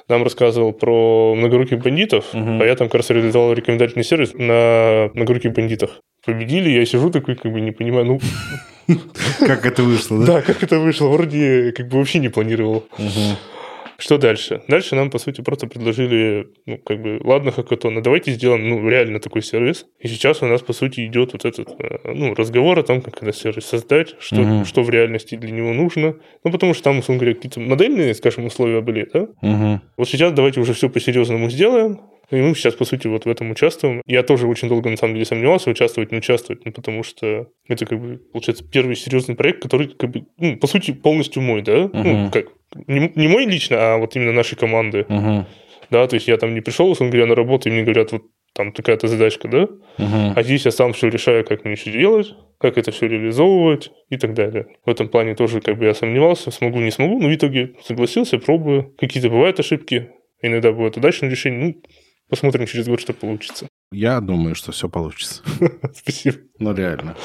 нам 0.07 0.23
рассказывал 0.23 0.71
про 0.73 1.35
многоруких 1.35 1.79
бандитов, 1.79 2.25
Мгм. 2.33 2.61
а 2.61 2.65
я 2.65 2.75
там 2.75 2.87
как 2.87 2.95
раз 3.01 3.09
реализовал 3.09 3.53
рекомендательный 3.53 4.05
сервис 4.05 4.33
на 4.35 5.09
многоруких 5.13 5.51
бандитах. 5.53 5.99
Победили, 6.25 6.69
я 6.69 6.85
сижу 6.85 7.09
такой, 7.09 7.35
как 7.35 7.51
бы 7.51 7.59
не 7.61 7.71
понимаю, 7.71 8.05
ну, 8.05 8.19
Как 9.39 9.65
это 9.65 9.83
вышло, 9.83 10.19
да? 10.19 10.25
да, 10.35 10.41
как 10.41 10.63
это 10.63 10.79
вышло, 10.79 11.09
вроде 11.09 11.73
как 11.75 11.89
бы 11.89 11.97
вообще 11.97 12.19
не 12.19 12.29
планировал. 12.29 12.85
Что 13.97 14.17
дальше? 14.17 14.61
Дальше 14.67 14.95
нам, 14.95 15.09
по 15.09 15.17
сути, 15.17 15.41
просто 15.41 15.67
предложили, 15.67 16.47
ну, 16.67 16.77
как 16.77 17.01
бы, 17.01 17.19
ладно, 17.23 17.51
хакатон, 17.51 17.97
а 17.97 18.01
давайте 18.01 18.31
сделаем, 18.31 18.69
ну, 18.69 18.87
реально 18.87 19.19
такой 19.19 19.41
сервис. 19.41 19.87
И 19.99 20.07
сейчас 20.07 20.43
у 20.43 20.45
нас, 20.45 20.61
по 20.61 20.73
сути, 20.73 21.05
идет 21.07 21.33
вот 21.33 21.45
этот, 21.45 21.69
э, 21.79 22.13
ну, 22.13 22.35
разговор 22.35 22.77
о 22.77 22.83
том, 22.83 23.01
как 23.01 23.23
этот 23.23 23.35
сервис 23.35 23.65
создать, 23.65 24.15
что, 24.19 24.35
Мгм. 24.41 24.65
что 24.65 24.83
в 24.83 24.89
реальности 24.91 25.35
для 25.35 25.51
него 25.51 25.73
нужно. 25.73 26.15
Ну, 26.43 26.51
потому 26.51 26.73
что 26.75 26.83
там, 26.83 26.99
условно 26.99 27.19
говоря, 27.21 27.35
какие-то 27.35 27.59
модельные, 27.59 28.13
скажем, 28.13 28.45
условия 28.45 28.81
были, 28.81 29.07
да? 29.11 29.27
Мгм. 29.41 29.81
Вот 29.97 30.07
сейчас 30.07 30.31
давайте 30.31 30.59
уже 30.59 30.73
все 30.73 30.89
по-серьезному 30.89 31.49
сделаем. 31.49 31.99
И 32.29 32.35
мы 32.35 32.53
сейчас, 32.55 32.73
по 32.73 32.83
сути, 32.83 33.07
вот 33.07 33.25
в 33.25 33.29
этом 33.29 33.51
участвуем. 33.51 34.01
Я 34.05 34.21
тоже 34.21 34.47
очень 34.47 34.67
долго, 34.67 34.89
на 34.89 34.97
самом 34.97 35.13
деле, 35.13 35.25
сомневался, 35.25 35.69
участвовать, 35.69 36.11
не 36.11 36.17
участвовать, 36.17 36.65
ну, 36.65 36.71
потому 36.73 37.03
что 37.03 37.47
это, 37.67 37.85
как 37.85 38.01
бы, 38.01 38.17
получается, 38.33 38.65
первый 38.69 38.95
серьезный 38.95 39.35
проект, 39.35 39.61
который, 39.61 39.87
как 39.87 40.11
бы, 40.11 40.25
ну, 40.37 40.57
по 40.57 40.67
сути, 40.67 40.91
полностью 40.91 41.41
мой, 41.41 41.61
да? 41.61 41.89
Ну, 41.93 42.03
Мгм. 42.03 42.31
как, 42.31 42.47
не, 42.87 43.11
не 43.15 43.27
мой 43.27 43.45
лично, 43.45 43.77
а 43.79 43.97
вот 43.97 44.15
именно 44.15 44.33
нашей 44.33 44.57
команды. 44.57 45.05
Мгм. 45.07 45.45
Да, 45.89 46.05
то 46.07 46.15
есть 46.15 46.27
я 46.27 46.35
там 46.37 46.53
не 46.53 46.59
пришел, 46.59 46.89
условно 46.89 47.11
говоря, 47.13 47.27
на 47.27 47.35
работу, 47.35 47.69
и 47.69 47.71
мне 47.71 47.83
говорят, 47.83 48.11
вот 48.11 48.23
там 48.53 48.73
такая-то 48.73 49.07
задачка, 49.07 49.47
да? 49.47 49.67
Мгм. 49.97 50.33
А 50.35 50.43
здесь 50.43 50.65
я 50.65 50.71
сам 50.71 50.91
все 50.91 51.07
решаю, 51.07 51.45
как 51.45 51.63
мне 51.63 51.75
все 51.75 51.91
делать, 51.91 52.33
как 52.59 52.77
это 52.77 52.91
все 52.91 53.07
реализовывать 53.07 53.91
и 54.09 54.17
так 54.17 54.33
далее. 54.33 54.67
В 54.85 54.89
этом 54.89 55.07
плане 55.07 55.35
тоже 55.35 55.61
как 55.61 55.77
бы 55.77 55.85
я 55.85 55.93
сомневался, 55.93 56.51
смогу, 56.51 56.79
не 56.79 56.91
смогу, 56.91 57.19
но 57.21 57.29
в 57.29 57.35
итоге 57.35 57.75
согласился, 57.85 58.39
пробую. 58.39 58.95
Какие-то 58.97 59.29
бывают 59.29 59.59
ошибки, 59.59 60.09
иногда 60.41 60.71
бывают 60.71 60.97
удачные 60.97 61.29
решения, 61.29 61.57
ну, 61.65 61.75
посмотрим 62.29 62.65
через 62.65 62.87
год, 62.87 62.99
что 62.99 63.13
получится. 63.13 63.67
Я 63.91 64.19
думаю, 64.19 64.55
что 64.55 64.71
все 64.71 64.89
получится. 64.89 65.43
Спасибо. 65.93 66.37
Ну, 66.59 66.73
реально. 66.73 67.15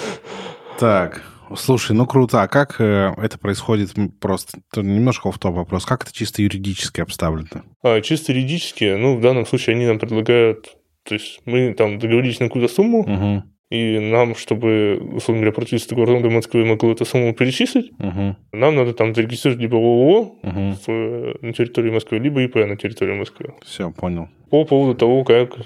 Так, 0.79 1.23
слушай, 1.57 1.93
ну 1.93 2.07
круто. 2.07 2.43
А 2.43 2.49
как 2.49 2.81
э, 2.81 3.13
это 3.17 3.39
происходит 3.39 3.93
просто? 4.21 4.61
Немножко 4.77 5.31
в 5.33 5.39
топ 5.39 5.55
вопрос. 5.55 5.85
Как 5.85 6.03
это 6.05 6.13
чисто 6.13 6.43
юридически 6.43 7.01
обставлено? 7.01 7.63
А, 7.83 8.01
чисто 8.01 8.33
юридически, 8.33 8.95
ну, 8.97 9.17
в 9.17 9.21
данном 9.21 9.47
случае 9.47 9.77
они 9.77 9.87
нам 9.87 9.99
предлагают, 9.99 10.77
то 11.05 11.15
есть 11.15 11.41
мы 11.45 11.75
там 11.75 11.99
договорились 11.99 12.41
на 12.41 12.47
какую-то 12.47 12.73
сумму, 12.73 13.05
Мгм. 13.07 13.52
И 13.73 13.99
нам, 13.99 14.35
чтобы, 14.35 14.99
условно 15.15 15.41
говоря, 15.43 15.53
правительство 15.53 15.95
города 15.97 16.29
Москвы 16.29 16.65
могло 16.65 16.93
эту 16.93 17.05
сумму 17.05 17.33
перечислить, 17.35 17.91
Мгм. 17.99 18.37
нам 18.53 18.77
надо 18.77 18.93
там 18.93 19.15
зарегистрировать 19.15 19.63
либо 19.63 19.77
ООО 19.77 20.35
Мгм. 20.43 20.77
в- 20.87 21.35
на 21.43 21.53
территории 21.53 21.91
Москвы, 21.91 22.19
либо 22.19 22.43
ИП 22.43 22.57
на 22.67 22.77
территории 22.77 23.15
Москвы. 23.15 23.55
Все, 23.65 23.91
понял. 23.91 24.29
По 24.51 24.65
поводу 24.65 24.95
того, 24.99 25.25
как, 25.25 25.57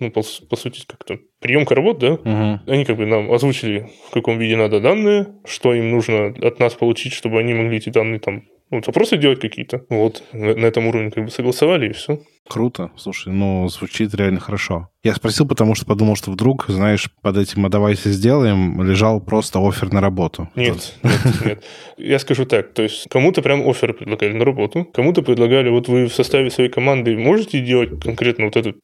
ну, 0.00 0.10
по, 0.10 0.22
по 0.48 0.56
сути, 0.56 0.82
как-то 0.86 1.18
приемка 1.40 1.74
работ, 1.74 1.98
да, 1.98 2.12
Мгм. 2.24 2.60
они 2.66 2.84
как 2.86 2.96
бы 2.96 3.04
нам 3.06 3.30
озвучили, 3.30 3.90
в 4.08 4.14
каком 4.14 4.38
виде 4.38 4.56
надо 4.56 4.80
данные, 4.80 5.26
что 5.44 5.74
им 5.74 5.90
нужно 5.90 6.34
от 6.40 6.58
нас 6.60 6.74
получить, 6.74 7.12
чтобы 7.12 7.38
они 7.40 7.52
могли 7.54 7.76
эти 7.76 7.90
данные 7.90 8.20
там, 8.20 8.44
ну, 8.70 8.82
запросы 8.84 9.16
делать 9.16 9.40
какие-то. 9.40 9.84
Вот, 9.88 10.22
на, 10.32 10.54
на 10.54 10.66
этом 10.66 10.86
уровне 10.86 11.10
как 11.10 11.24
бы 11.24 11.30
согласовали, 11.30 11.90
и 11.90 11.92
все. 11.92 12.20
Круто. 12.48 12.90
Слушай, 12.96 13.32
ну, 13.32 13.68
звучит 13.68 14.14
реально 14.14 14.40
хорошо. 14.40 14.88
Я 15.02 15.14
спросил, 15.14 15.46
потому 15.46 15.74
что 15.74 15.86
подумал, 15.86 16.16
что 16.16 16.30
вдруг, 16.30 16.66
знаешь, 16.68 17.10
под 17.22 17.36
этим 17.36 17.66
«а 17.66 17.68
давайте 17.68 18.10
сделаем» 18.10 18.82
лежал 18.82 19.20
просто 19.20 19.58
офер 19.60 19.92
на 19.92 20.00
работу. 20.00 20.48
Нет, 20.56 20.94
нет, 21.02 21.44
нет. 21.44 21.64
Я 21.96 22.18
скажу 22.18 22.46
так, 22.46 22.72
то 22.72 22.82
есть 22.82 23.08
кому-то 23.08 23.42
прям 23.42 23.68
офер 23.68 23.92
предлагали 23.92 24.32
на 24.32 24.44
работу, 24.44 24.84
кому-то 24.84 25.22
предлагали, 25.22 25.68
вот 25.68 25.88
вы 25.88 26.06
в 26.06 26.14
составе 26.14 26.50
своей 26.50 26.70
команды 26.70 27.16
можете 27.16 27.60
делать 27.60 28.00
конкретно 28.00 28.46
вот 28.46 28.56
этот 28.56 28.76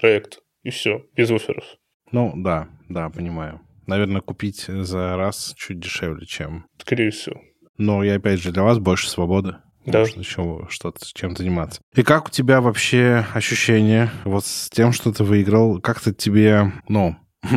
проект, 0.00 0.40
и 0.62 0.70
все, 0.70 1.02
без 1.16 1.30
офферов. 1.30 1.64
Ну, 2.10 2.32
да, 2.36 2.68
да, 2.88 3.08
понимаю. 3.10 3.60
Наверное, 3.86 4.20
купить 4.20 4.64
за 4.66 5.16
раз 5.16 5.54
чуть 5.56 5.78
дешевле, 5.78 6.26
чем... 6.26 6.66
Скорее 6.78 7.10
всего. 7.10 7.40
Но 7.78 8.04
и 8.04 8.08
опять 8.08 8.40
же, 8.40 8.52
для 8.52 8.62
вас 8.62 8.78
больше 8.78 9.08
свободы. 9.08 9.56
Да. 9.86 10.00
Можно 10.00 10.20
еще 10.20 10.66
что-то, 10.70 11.00
чем 11.12 11.36
заниматься. 11.36 11.80
И 11.94 12.02
как 12.02 12.28
у 12.28 12.30
тебя 12.30 12.60
вообще 12.62 13.26
ощущения 13.34 14.10
вот 14.24 14.46
с 14.46 14.70
тем, 14.70 14.92
что 14.92 15.12
ты 15.12 15.24
выиграл? 15.24 15.78
Как-то 15.80 16.14
тебе, 16.14 16.72
ну, 16.88 17.16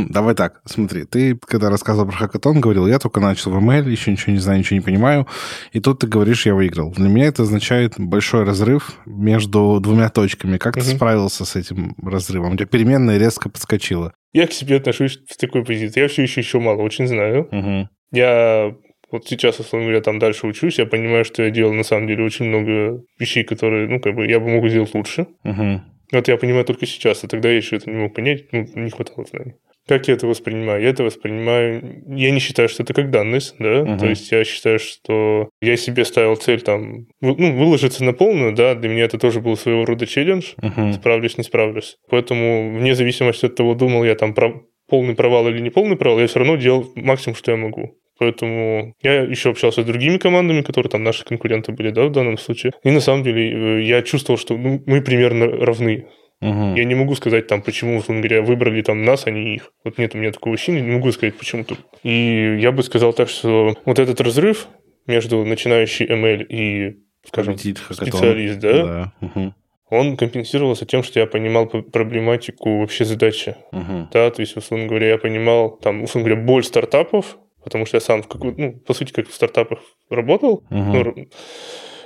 давай 0.10 0.36
так, 0.36 0.60
смотри, 0.66 1.06
ты, 1.06 1.38
когда 1.38 1.70
рассказывал 1.70 2.10
про 2.10 2.18
хакатон, 2.18 2.60
говорил, 2.60 2.86
я 2.86 3.00
только 3.00 3.22
начал 3.22 3.52
в 3.52 3.58
ML, 3.64 3.90
еще 3.90 4.12
ничего 4.12 4.34
не 4.34 4.40
знаю, 4.40 4.60
ничего 4.60 4.76
не 4.78 4.84
понимаю, 4.84 5.26
и 5.72 5.80
тут 5.80 6.00
ты 6.00 6.08
говоришь, 6.08 6.46
я 6.46 6.54
выиграл. 6.54 6.92
Для 6.92 7.08
меня 7.08 7.28
это 7.28 7.44
означает 7.44 7.94
большой 7.98 8.44
разрыв 8.44 9.00
между 9.06 9.80
двумя 9.80 10.10
точками. 10.10 10.58
Как 10.58 10.74
ты 10.74 10.82
Мгм. 10.82 10.96
справился 10.98 11.46
с 11.46 11.56
этим 11.56 11.96
разрывом? 12.04 12.52
У 12.54 12.56
тебя 12.58 12.66
переменная 12.68 13.18
резко 13.18 13.48
подскочила. 13.50 14.12
Я 14.34 14.48
к 14.48 14.52
себе 14.52 14.76
отношусь 14.78 15.20
в 15.30 15.38
такой 15.38 15.64
позиции. 15.64 16.02
Я 16.02 16.10
все 16.10 16.24
еще 16.24 16.42
еще 16.42 16.60
мало 16.60 16.82
очень 16.82 17.08
знаю. 17.08 17.48
Угу. 17.52 17.90
Я 18.12 18.76
вот 19.12 19.26
сейчас, 19.28 19.60
условно 19.60 19.88
говоря, 19.88 20.02
там 20.02 20.20
дальше 20.20 20.48
учусь, 20.48 20.80
я 20.80 20.86
понимаю, 20.86 21.26
что 21.26 21.44
я 21.44 21.50
делал 21.50 21.74
на 21.74 21.84
самом 21.84 22.08
деле 22.08 22.24
очень 22.24 22.46
много 22.46 23.04
вещей, 23.20 23.44
которые, 23.44 23.88
ну, 23.88 24.00
как 24.00 24.16
бы, 24.16 24.28
я 24.28 24.40
бы 24.40 24.50
мог 24.50 24.68
сделать 24.68 24.94
лучше. 24.94 25.28
Угу. 25.44 25.82
Вот 26.14 26.28
я 26.28 26.38
понимаю 26.38 26.66
только 26.66 26.86
сейчас, 26.86 27.24
а 27.24 27.28
тогда 27.28 27.50
я 27.50 27.58
еще 27.58 27.78
это 27.78 27.90
не 27.90 27.98
мог 27.98 28.14
понять, 28.14 28.46
ну, 28.52 28.66
не 28.76 28.90
хватало 28.90 29.26
знаний. 29.26 29.54
Как 29.88 30.10
я 30.10 30.16
это 30.16 30.28
воспринимаю? 30.28 30.82
Я 30.84 30.90
это 30.90 31.04
воспринимаю... 31.04 32.04
Я 32.08 32.32
не 32.32 32.40
считаю, 32.40 32.68
что 32.68 32.84
это 32.84 32.94
как 32.94 33.10
данность, 33.10 33.56
да? 33.58 33.84
Мгм. 33.84 33.98
То 33.98 34.08
есть 34.08 34.30
я 34.34 34.44
считаю, 34.44 34.80
что 34.80 35.50
я 35.62 35.78
себе 35.78 36.04
ставил 36.04 36.36
цель 36.36 36.62
там... 36.62 37.06
Ну, 37.22 37.54
выложиться 37.54 38.04
на 38.04 38.12
полную, 38.12 38.54
да? 38.54 38.76
Для 38.76 38.90
меня 38.90 39.06
это 39.06 39.18
тоже 39.18 39.40
был 39.40 39.56
своего 39.56 39.86
рода 39.86 40.06
челлендж. 40.06 40.56
Угу. 40.62 40.92
Справлюсь, 40.92 41.38
не 41.38 41.46
справлюсь. 41.46 41.96
Поэтому, 42.10 42.78
вне 42.78 42.96
зависимости 42.96 43.46
от 43.46 43.56
того, 43.56 43.76
думал 43.76 44.04
я 44.04 44.16
там 44.16 44.34
про 44.34 44.62
полный 44.90 45.16
провал 45.16 45.48
или 45.48 45.60
не 45.60 45.70
полный 45.70 45.96
провал, 45.96 46.20
я 46.20 46.28
все 46.28 46.40
равно 46.40 46.58
делал 46.58 46.92
максимум, 46.96 47.36
что 47.36 47.52
я 47.52 47.58
могу. 47.58 47.98
Поэтому 48.20 48.96
я 49.02 49.22
еще 49.22 49.52
общался 49.52 49.82
с 49.82 49.86
другими 49.86 50.18
командами, 50.18 50.62
которые 50.62 50.90
там 50.90 51.04
наши 51.04 51.24
конкуренты 51.24 51.72
были, 51.72 51.92
да, 51.92 52.06
в 52.06 52.12
данном 52.12 52.38
случае. 52.38 52.74
И 52.84 52.92
на 52.92 53.00
самом 53.00 53.24
деле 53.24 53.80
э, 53.80 53.84
я 53.84 54.02
чувствовал, 54.02 54.40
что 54.40 54.58
ну, 54.58 54.82
мы 54.86 55.02
примерно 55.02 55.48
равны. 55.48 56.08
Угу. 56.42 56.76
Я 56.76 56.84
не 56.84 56.96
могу 56.96 57.16
сказать 57.16 57.48
там, 57.48 57.62
почему, 57.62 57.98
условно 57.98 58.22
говоря, 58.22 58.42
выбрали 58.42 58.82
там 58.82 59.04
нас, 59.04 59.26
а 59.26 59.32
не 59.32 59.56
их. 59.56 59.72
Вот 59.84 59.98
нет 59.98 60.14
у 60.14 60.18
меня 60.20 60.32
такого 60.32 60.56
ощущения, 60.56 60.82
не 60.82 60.92
могу 60.92 61.12
сказать 61.12 61.36
почему-то. 61.36 61.78
И 62.04 62.58
я 62.60 62.72
бы 62.72 62.84
сказал 62.84 63.14
так, 63.14 63.30
что 63.30 63.76
вот 63.86 64.00
этот 64.00 64.22
разрыв 64.22 64.68
между 65.08 65.44
начинающий 65.46 66.06
ML 66.06 66.46
и, 66.48 67.00
скажем, 67.26 67.58
специалист, 67.58 68.60
да, 68.60 68.84
Да. 68.84 69.14
Угу. 69.22 69.54
он 69.90 70.18
компенсировался 70.18 70.86
тем, 70.86 71.02
что 71.02 71.20
я 71.20 71.26
понимал 71.26 71.68
проблематику 71.68 72.80
вообще 72.80 73.06
задачи. 73.06 73.56
Угу. 73.72 74.10
Да, 74.14 74.30
то 74.30 74.42
есть, 74.42 74.56
условно 74.58 74.88
говоря, 74.88 75.08
я 75.08 75.18
понимал, 75.18 75.78
там, 75.78 76.04
условно 76.04 76.30
говоря, 76.30 76.46
боль 76.46 76.64
стартапов, 76.64 77.38
потому 77.68 77.86
что 77.86 77.98
я 77.98 78.02
сам, 78.02 78.22
в 78.24 78.28
какую, 78.28 78.56
ну, 78.58 78.80
по 78.80 78.94
сути, 78.94 79.12
как 79.12 79.28
в 79.28 79.34
стартапах 79.34 79.80
работал, 80.10 80.64
ну, 80.70 81.28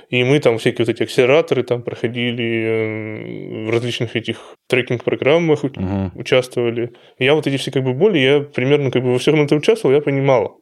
и 0.08 0.24
мы 0.24 0.40
там 0.40 0.58
всякие 0.58 0.84
вот 0.84 0.88
эти 0.94 1.04
акселераторы 1.04 1.62
там 1.62 1.82
проходили, 1.82 2.44
э, 2.44 3.66
в 3.66 3.70
различных 3.70 4.16
этих 4.16 4.56
трекинг-программах 4.68 5.62
Мгм. 5.62 6.12
участвовали. 6.14 6.90
И 7.18 7.24
я 7.24 7.34
вот 7.34 7.46
эти 7.46 7.56
все 7.56 7.70
как 7.70 7.84
бы 7.84 7.94
боли, 7.94 8.18
я 8.18 8.40
примерно 8.40 8.90
как 8.90 9.02
бы 9.02 9.12
во 9.12 9.18
всем 9.18 9.40
этом 9.40 9.58
участвовал, 9.58 9.94
я 9.94 10.02
понимал, 10.02 10.60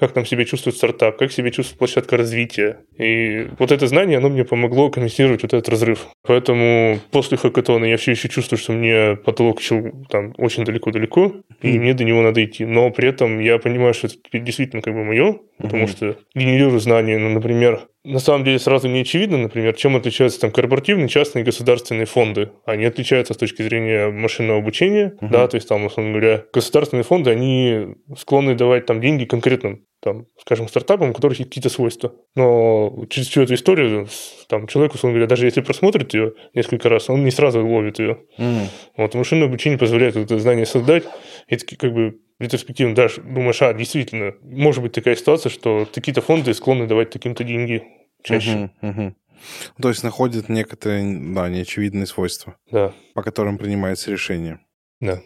как 0.00 0.12
там 0.12 0.24
себя 0.24 0.46
чувствует 0.46 0.76
стартап, 0.76 1.18
как 1.18 1.30
себя 1.30 1.50
чувствует 1.50 1.78
площадка 1.78 2.16
развития. 2.16 2.78
И 2.96 3.48
вот 3.58 3.70
это 3.70 3.86
знание, 3.86 4.16
оно 4.16 4.30
мне 4.30 4.44
помогло 4.44 4.88
компенсировать 4.88 5.42
вот 5.42 5.52
этот 5.52 5.68
разрыв. 5.68 6.08
Поэтому 6.26 6.98
после 7.10 7.36
хакатона 7.36 7.84
я 7.84 7.98
все 7.98 8.12
еще 8.12 8.30
чувствую, 8.30 8.58
что 8.58 8.72
мне 8.72 9.16
потолок 9.16 9.60
еще 9.60 9.92
там 10.08 10.32
очень 10.38 10.64
далеко-далеко, 10.64 11.34
и 11.60 11.78
мне 11.78 11.92
до 11.92 12.04
него 12.04 12.22
надо 12.22 12.42
идти. 12.42 12.64
Но 12.64 12.90
при 12.90 13.10
этом 13.10 13.40
я 13.40 13.58
понимаю, 13.58 13.92
что 13.92 14.06
это 14.06 14.38
действительно 14.38 14.80
как 14.80 14.94
бы 14.94 15.04
мое, 15.04 15.38
потому 15.58 15.86
что 15.86 16.16
генерирую 16.34 16.80
знания, 16.80 17.18
ну, 17.18 17.28
например, 17.28 17.86
на 18.04 18.18
самом 18.18 18.44
деле 18.44 18.58
сразу 18.58 18.88
не 18.88 19.00
очевидно, 19.00 19.36
например, 19.38 19.74
чем 19.74 19.96
отличаются 19.96 20.40
там 20.40 20.50
корпоративные, 20.50 21.08
частные 21.08 21.42
и 21.42 21.44
государственные 21.44 22.06
фонды. 22.06 22.50
Они 22.64 22.84
отличаются 22.84 23.34
с 23.34 23.36
точки 23.36 23.62
зрения 23.62 24.08
машинного 24.08 24.58
обучения, 24.58 25.16
Мгм. 25.20 25.30
да, 25.32 25.46
то 25.48 25.56
есть 25.56 25.68
там, 25.68 25.84
условно 25.84 26.12
говоря, 26.12 26.44
государственные 26.52 27.04
фонды, 27.04 27.30
они 27.30 27.96
склонны 28.16 28.54
давать 28.54 28.86
там 28.86 29.00
деньги 29.00 29.24
конкретным 29.24 29.84
там, 30.02 30.24
скажем, 30.40 30.66
стартапам, 30.66 31.10
у 31.10 31.12
которых 31.12 31.38
есть 31.38 31.50
какие-то 31.50 31.68
свойства. 31.68 32.14
Но 32.34 33.04
через 33.10 33.28
всю 33.28 33.42
эту 33.42 33.52
историю 33.52 34.08
там, 34.48 34.66
человек, 34.66 34.94
условно 34.94 35.16
говоря, 35.18 35.28
даже 35.28 35.44
если 35.44 35.60
просмотрит 35.60 36.14
ее 36.14 36.32
несколько 36.54 36.88
раз, 36.88 37.10
он 37.10 37.22
не 37.22 37.30
сразу 37.30 37.66
ловит 37.66 37.98
ее. 37.98 38.20
М. 38.38 38.60
Вот 38.96 39.14
машинное 39.14 39.46
обучение 39.46 39.78
позволяет 39.78 40.16
это 40.16 40.38
знание 40.38 40.64
создать, 40.64 41.04
и 41.48 41.56
как 41.58 41.92
бы 41.92 42.18
ретроспективно 42.40 42.94
даже 42.96 43.20
думаешь, 43.20 43.62
а, 43.62 43.72
действительно, 43.72 44.34
может 44.42 44.82
быть 44.82 44.92
такая 44.92 45.14
ситуация, 45.14 45.50
что 45.50 45.84
такие-то 45.84 46.20
фонды 46.22 46.52
склонны 46.54 46.86
давать 46.88 47.10
таким-то 47.10 47.44
деньги 47.44 47.84
чаще. 48.24 48.70
То 49.80 49.88
есть 49.88 50.02
находят 50.02 50.48
некоторые, 50.48 51.02
да, 51.34 51.48
неочевидные 51.48 52.06
свойства, 52.06 52.56
Да, 52.70 52.92
по 53.14 53.22
которым 53.22 53.56
принимается 53.58 54.10
решение. 54.10 54.60
да. 55.00 55.20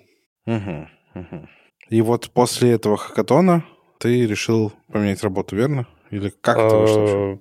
Мгм, 0.47 0.89
мгм. 1.15 1.49
И 1.89 2.01
вот 2.03 2.31
после 2.31 2.73
этого 2.73 2.97
хакатона 2.97 3.65
ты 3.99 4.27
решил 4.27 4.73
поменять 4.93 5.23
работу, 5.23 5.57
верно? 5.57 5.87
Или 6.11 6.29
как 6.41 6.59
это 6.59 6.77
вышло? 6.77 7.01
А, 7.03 7.39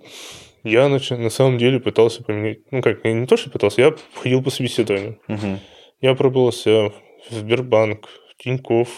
Я 0.64 0.88
на 0.88 1.30
самом 1.30 1.58
деле 1.58 1.80
пытался 1.80 2.24
поменять, 2.24 2.60
ну 2.72 2.82
как, 2.82 3.04
не 3.04 3.28
то, 3.28 3.36
что 3.38 3.50
пытался, 3.50 3.82
я 3.82 3.96
ходил 4.16 4.42
по 4.42 4.50
собеседованию. 4.50 5.20
Я 6.02 6.16
пробовался 6.16 6.92
в 7.30 7.34
Сбербанк, 7.34 8.08
в 8.32 8.42
Тинькофф, 8.44 8.90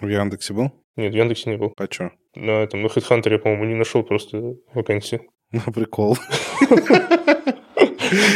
В 0.00 0.08
Яндексе 0.08 0.52
был? 0.54 0.72
нет, 0.96 1.12
в 1.12 1.16
Яндексе 1.16 1.50
не 1.50 1.56
был. 1.56 1.72
А 1.76 1.86
чё? 1.86 2.10
На 2.34 2.62
этом, 2.62 2.82
на 2.82 2.86
HeadHunter 2.86 3.30
я, 3.32 3.38
по-моему, 3.38 3.64
не 3.64 3.74
нашел 3.74 4.02
просто 4.02 4.56
вакансии. 4.74 5.20
Ну, 5.52 5.60
прикол. 5.72 6.18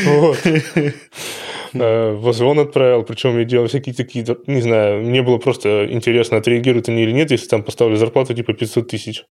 Вот. 0.04 0.38
Э, 1.74 2.61
отправил, 2.61 3.02
причем 3.04 3.38
я 3.38 3.44
делал 3.44 3.66
всякие 3.66 3.94
такие, 3.94 4.24
не 4.46 4.61
знаю, 4.61 5.02
мне 5.02 5.22
было 5.22 5.38
просто 5.38 5.86
интересно, 5.90 6.38
отреагируют 6.38 6.88
они 6.88 7.02
или 7.02 7.12
нет, 7.12 7.30
если 7.30 7.48
там 7.48 7.62
поставлю 7.62 7.96
зарплату 7.96 8.34
типа 8.34 8.54
500 8.54 8.88
тысяч. 8.88 9.24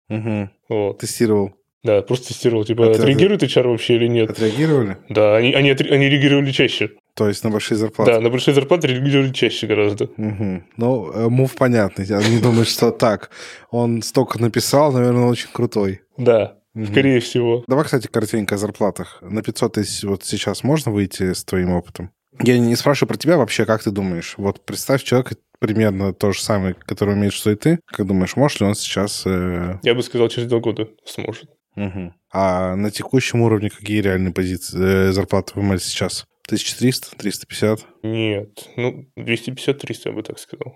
Вот. 0.69 0.99
Тестировал. 0.99 1.53
Да, 1.83 2.01
просто 2.01 2.29
тестировал, 2.29 2.65
типа, 2.65 2.91
отреагирует 2.91 3.43
HR 3.43 3.69
вообще 3.69 3.95
или 3.95 4.07
нет. 4.07 4.29
Отреагировали? 4.31 4.97
Да, 5.07 5.37
они, 5.37 5.53
они, 5.53 5.71
они 5.71 6.09
реагировали 6.09 6.51
чаще. 6.51 6.91
То 7.19 7.27
есть 7.27 7.43
на 7.43 7.49
большие 7.49 7.77
зарплаты? 7.77 8.13
Да, 8.13 8.21
на 8.21 8.29
большие 8.29 8.53
зарплаты 8.55 8.87
реагировали 8.87 9.33
чаще 9.33 9.67
гораздо. 9.67 10.09
Мгм. 10.15 10.63
Ну, 10.77 11.11
э, 11.11 11.27
мув 11.27 11.53
понятный. 11.53 12.05
Я 12.05 12.19
не 12.25 12.39
думаю, 12.39 12.63
что 12.65 12.91
так. 12.91 13.29
Он 13.71 14.01
столько 14.01 14.39
написал, 14.41 14.93
наверное, 14.93 15.25
очень 15.25 15.49
крутой. 15.51 15.99
Да, 16.17 16.55
Мгм. 16.73 16.87
скорее 16.87 17.19
всего. 17.19 17.65
Давай, 17.67 17.83
кстати, 17.83 18.07
коротенько 18.07 18.55
о 18.55 18.57
зарплатах. 18.57 19.17
На 19.21 19.41
500 19.41 19.73
тысяч 19.73 20.03
вот 20.05 20.23
сейчас 20.23 20.63
можно 20.63 20.93
выйти 20.93 21.33
с 21.33 21.43
твоим 21.43 21.71
опытом? 21.73 22.11
Я 22.41 22.57
не 22.57 22.77
спрашиваю 22.77 23.09
про 23.09 23.17
тебя 23.17 23.35
вообще, 23.35 23.65
как 23.65 23.83
ты 23.83 23.91
думаешь? 23.91 24.35
Вот 24.37 24.63
представь 24.65 25.03
человека 25.03 25.35
примерно 25.59 26.13
то 26.13 26.31
же 26.31 26.39
самое, 26.41 26.73
который 26.73 27.15
умеет, 27.15 27.33
что 27.33 27.51
и 27.51 27.55
ты. 27.55 27.79
Как 27.85 28.07
думаешь, 28.07 28.37
может 28.37 28.61
ли 28.61 28.65
он 28.65 28.75
сейчас... 28.75 29.23
э, 29.25 29.77
Я 29.83 29.93
бы 29.93 30.03
сказал, 30.03 30.29
через 30.29 30.47
два 30.47 30.59
года 30.59 30.87
сможет. 31.05 31.49
мгм. 31.75 32.13
А 32.31 32.75
на 32.77 32.91
текущем 32.91 33.41
уровне 33.41 33.69
какие 33.69 33.99
реальные 33.99 34.33
позиции, 34.33 35.09
э, 35.09 35.11
зарплаты 35.11 35.51
в 35.55 35.57
ML 35.57 35.79
сейчас? 35.79 36.25
1300, 36.49 37.15
350? 37.17 37.87
Нет, 38.03 38.69
ну, 38.75 39.05
250-300, 39.17 40.01
я 40.05 40.11
бы 40.11 40.23
так 40.23 40.39
сказал. 40.39 40.75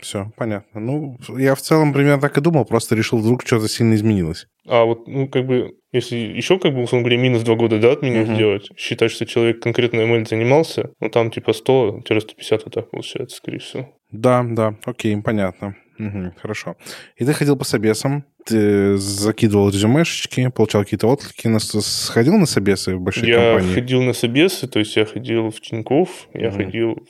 Все, 0.00 0.32
понятно. 0.36 0.80
Ну, 0.80 1.16
я 1.38 1.54
в 1.54 1.60
целом 1.60 1.92
примерно 1.92 2.20
так 2.20 2.36
и 2.36 2.40
думал, 2.40 2.64
просто 2.64 2.94
решил, 2.94 3.18
вдруг 3.18 3.46
что-то 3.46 3.68
сильно 3.68 3.94
изменилось. 3.94 4.46
А 4.66 4.84
вот, 4.84 5.06
ну, 5.06 5.28
как 5.28 5.46
бы, 5.46 5.72
если 5.92 6.16
еще, 6.16 6.58
как 6.58 6.74
бы, 6.74 6.82
условно 6.82 7.04
говоря, 7.06 7.22
минус 7.22 7.42
два 7.42 7.54
года, 7.54 7.78
да, 7.78 7.92
от 7.92 8.02
меня 8.02 8.22
Мгм. 8.22 8.34
сделать, 8.34 8.68
считать, 8.76 9.10
что 9.10 9.26
человек 9.26 9.60
конкретно 9.62 10.00
ML 10.00 10.26
занимался, 10.28 10.90
ну, 11.00 11.10
там, 11.10 11.30
типа, 11.30 11.52
100-150 11.52 12.62
вот 12.64 12.74
так 12.74 12.90
получается, 12.90 13.36
скорее 13.36 13.58
всего. 13.58 13.88
Да, 14.10 14.42
да, 14.48 14.76
окей, 14.84 15.16
понятно. 15.20 15.76
Мгм, 15.98 16.32
хорошо. 16.40 16.76
И 17.16 17.24
ты 17.24 17.32
ходил 17.32 17.56
по 17.56 17.64
собесам, 17.64 18.24
ты 18.44 18.96
закидывал 18.96 19.68
резюмешечки, 19.70 20.48
получал 20.48 20.82
какие-то 20.84 21.06
отклики, 21.08 21.46
на- 21.48 21.60
сходил 21.60 22.36
на 22.36 22.46
собесы 22.46 22.96
в 22.96 23.00
большие 23.00 23.28
я 23.28 23.36
компании? 23.52 23.74
ходил 23.74 24.02
на 24.02 24.12
собесы, 24.12 24.66
то 24.68 24.78
есть 24.78 24.96
я 24.96 25.04
ходил 25.06 25.50
в 25.50 25.60
Тинькофф, 25.60 26.28
я 26.34 26.48
Мгм. 26.50 26.56
ходил 26.56 27.06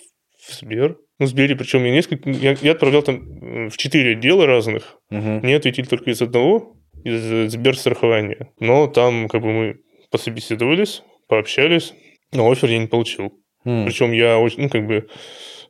в 0.48 0.52
Сбер. 0.54 0.98
Ну, 1.18 1.26
в 1.26 1.28
Сбере, 1.28 1.54
причем 1.56 1.84
я 1.84 1.92
несколько... 1.92 2.28
Я, 2.30 2.56
я 2.60 2.72
отправлял 2.72 3.02
там 3.02 3.68
в 3.70 3.76
четыре 3.76 4.12
отдела 4.12 4.46
разных. 4.46 4.98
Мгм. 5.10 5.40
Мне 5.42 5.56
ответили 5.56 5.84
только 5.86 6.10
из 6.10 6.20
одного, 6.20 6.76
из 7.04 7.22
э, 7.30 7.48
Сберстрахования. 7.48 8.52
Но 8.60 8.86
там, 8.88 9.28
как 9.28 9.40
бы, 9.42 9.52
мы 9.52 9.76
пособеседовались, 10.10 11.02
пообщались, 11.28 11.92
но 12.32 12.50
оффер 12.50 12.70
я 12.70 12.78
не 12.78 12.86
получил. 12.86 13.32
М, 13.64 13.86
Причем 13.86 14.12
я 14.12 14.38
очень, 14.38 14.62
ну, 14.64 14.68
как 14.68 14.86
бы, 14.86 15.08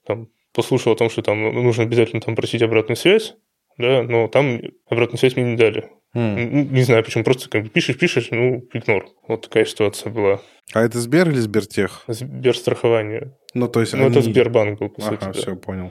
там, 0.06 0.28
послушал 0.54 0.92
о 0.92 0.96
том, 0.96 1.10
что 1.10 1.22
там 1.22 1.42
нужно 1.42 1.82
обязательно 1.84 2.20
там 2.22 2.34
просить 2.36 2.62
обратную 2.62 2.96
связь, 2.96 3.34
да, 3.76 4.02
но 4.02 4.28
там 4.28 4.60
обратную 4.88 5.18
связь 5.18 5.36
мне 5.36 5.44
не 5.52 5.56
дали. 5.56 5.90
Н- 6.14 6.72
Не 6.72 6.82
знаю, 6.82 7.02
почему, 7.04 7.24
просто 7.24 7.48
как 7.50 7.64
бы 7.64 7.68
пишешь, 7.70 7.98
пишешь, 7.98 8.28
ну, 8.30 8.62
игнор. 8.72 9.06
Вот 9.26 9.42
такая 9.42 9.64
ситуация 9.64 10.12
была. 10.12 10.40
А 10.72 10.82
это 10.84 11.00
Сбер 11.00 11.28
или 11.28 11.38
Сбертех? 11.38 12.04
Сберстрахование. 12.06 13.36
Ну, 13.52 13.66
то 13.68 13.80
есть 13.80 13.94
Ну, 13.94 14.06
это 14.08 14.20
они- 14.20 14.32
Сбербанк 14.32 14.78
был, 14.78 14.90
по 14.90 15.02
Ага, 15.02 15.10
сути, 15.10 15.24
да. 15.24 15.32
все, 15.32 15.56
понял. 15.56 15.90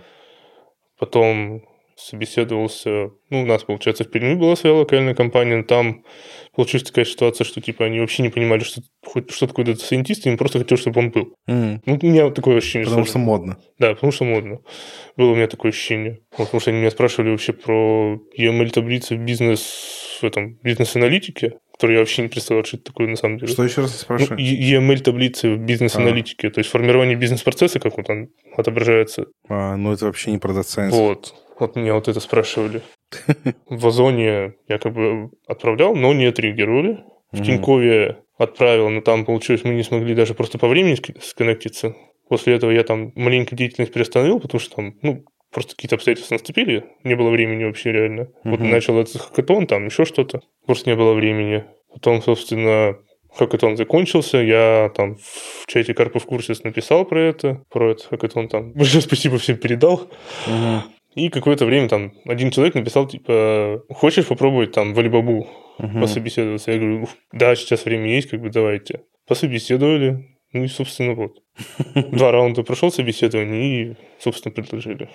Потом 0.97 1.64
собеседовался, 1.96 3.12
ну, 3.30 3.41
у 3.44 3.46
нас, 3.46 3.64
получается, 3.64 4.04
в 4.04 4.08
Перми 4.12 4.36
была 4.36 4.56
своя 4.56 4.76
локальная 4.76 5.14
компания, 5.16 5.58
но 5.58 5.64
там 5.64 6.04
получилась 6.56 6.84
такая 6.88 7.06
ситуация, 7.06 7.46
что, 7.46 7.62
типа, 7.62 7.86
они 7.86 8.00
вообще 8.00 8.24
не 8.24 8.30
понимали, 8.30 8.62
что, 8.64 8.82
хоть, 9.06 9.32
что 9.32 9.48
такое 9.48 9.66
дата-сайентист, 9.66 10.26
им 10.28 10.38
просто 10.38 10.60
хотел, 10.60 10.78
чтобы 10.78 11.00
он 11.00 11.10
был. 11.12 11.34
М, 11.48 11.82
Ну, 11.86 12.00
у 12.02 12.06
меня 12.06 12.26
вот 12.26 12.36
такое 12.36 12.58
ощущение. 12.58 12.86
Потому 12.86 13.06
что 13.06 13.14
сложилось. 13.14 13.39
модно. 13.39 13.58
Да, 13.80 13.94
потому 13.96 14.12
что 14.12 14.24
модно. 14.26 14.60
Было 15.18 15.32
у 15.32 15.36
меня 15.36 15.48
такое 15.48 15.72
ощущение. 15.72 16.20
Вот, 16.38 16.46
потому 16.48 16.62
что 16.62 16.72
они 16.72 16.80
меня 16.80 16.91
спрашивали 16.91 17.30
вообще 17.32 17.54
про 17.54 18.20
UML-таблицы 18.38 19.16
в 19.16 19.20
бизнес, 19.20 20.20
в 20.22 20.26
этом, 20.26 20.58
бизнес-аналитике, 20.64 21.54
которую 21.74 21.96
я 21.96 22.00
вообще 22.02 22.22
не 22.22 22.28
представлял, 22.30 22.64
что 22.66 22.78
это 22.78 22.86
такое 22.86 23.08
на 23.08 23.16
самом 23.16 23.38
деле. 23.39 23.52
Что 23.52 23.64
еще 23.64 23.82
раз 23.82 23.91
Ну, 23.91 23.98
спрашиваю? 23.98 24.39
E- 24.39 24.74
UML-таблицы 24.78 25.56
в 25.56 25.58
бизнес-аналитике, 25.58 26.50
то 26.50 26.60
есть 26.60 26.70
формирование 26.70 27.16
бизнес-процесса, 27.16 27.80
как 27.80 27.98
вот 27.98 28.10
он 28.10 28.30
отображается. 28.56 29.26
А, 29.50 29.76
ну, 29.76 29.91
это 29.91 30.06
вообще 30.06 30.32
не 30.32 30.38
про 30.38 30.54
Science. 30.54 30.91
Вот. 30.91 31.34
Вот 31.64 31.76
меня 31.76 31.93
вот 31.93 32.07
это 32.07 32.20
спрашивали. 32.20 32.82
В 33.70 33.88
Озоне 33.88 34.55
я 34.68 34.78
как 34.80 34.93
бы 34.93 35.30
отправлял, 35.47 35.95
но 35.95 36.14
не 36.14 36.26
отреагировали. 36.26 36.99
В 37.32 37.38
Мгм. 37.38 37.43
Тинькове 37.45 38.18
отправил, 38.38 38.89
но 38.89 39.01
там 39.01 39.26
получилось, 39.26 39.64
мы 39.64 39.74
не 39.74 39.84
смогли 39.84 40.14
даже 40.14 40.34
просто 40.34 40.57
по 40.57 40.68
времени 40.68 40.95
ск- 40.95 41.20
сконнектиться. 41.22 41.95
После 42.30 42.55
этого 42.55 42.72
я 42.72 42.84
там 42.84 43.11
маленько 43.16 43.55
деятельность 43.55 43.93
приостановил, 43.93 44.39
потому 44.39 44.59
что 44.59 44.76
там, 44.76 44.93
ну, 45.01 45.24
просто 45.51 45.76
какие-то 45.76 45.95
обстоятельства 45.95 46.36
наступили, 46.36 46.84
не 47.03 47.16
было 47.16 47.30
времени 47.30 47.64
вообще 47.64 47.91
реально. 47.91 48.28
Вот 48.43 48.59
начал 48.59 48.99
этот 48.99 49.22
хакатон, 49.22 49.68
там 49.68 49.86
еще 49.86 50.03
что-то, 50.05 50.41
просто 50.66 50.89
не 50.89 50.95
было 50.95 51.14
времени. 51.14 51.64
Потом, 51.93 52.22
собственно, 52.24 52.97
хакатон 53.36 53.78
закончился, 53.78 54.38
я 54.39 54.91
там 54.95 55.16
в 55.16 55.66
чате 55.68 55.93
Карпов 55.93 56.26
Курсис 56.26 56.64
написал 56.64 57.05
про 57.05 57.22
это, 57.22 57.64
про 57.70 57.91
этот 57.91 58.05
хакатон 58.07 58.47
там. 58.47 58.72
Большое 58.76 59.01
спасибо 59.01 59.38
всем 59.38 59.57
передал. 59.57 60.09
И 61.16 61.30
какое-то 61.30 61.66
время 61.66 61.88
там 61.89 62.14
один 62.26 62.51
человек 62.51 62.76
написал, 62.76 63.07
типа, 63.07 63.84
хочешь 63.89 64.28
попробовать 64.28 64.72
там 64.72 64.93
в 64.93 64.99
Алибабу 64.99 65.47
Мгм. 65.80 66.01
пособеседоваться? 66.01 66.72
Я 66.72 66.80
говорю, 66.80 67.03
«Ух, 67.03 67.09
да, 67.32 67.55
сейчас 67.55 67.86
время 67.86 68.14
есть, 68.14 68.30
как 68.30 68.41
бы 68.41 68.49
давайте. 68.49 69.01
Пособеседовали, 69.28 70.26
ну 70.53 70.64
и, 70.64 70.68
собственно, 70.68 71.14
вот. 71.14 71.38
Два 72.11 72.32
раунда 72.32 72.64
прошел 72.64 72.91
собеседование 72.91 73.91
и, 73.91 73.95
собственно, 74.20 74.53
предложили. 74.53 75.09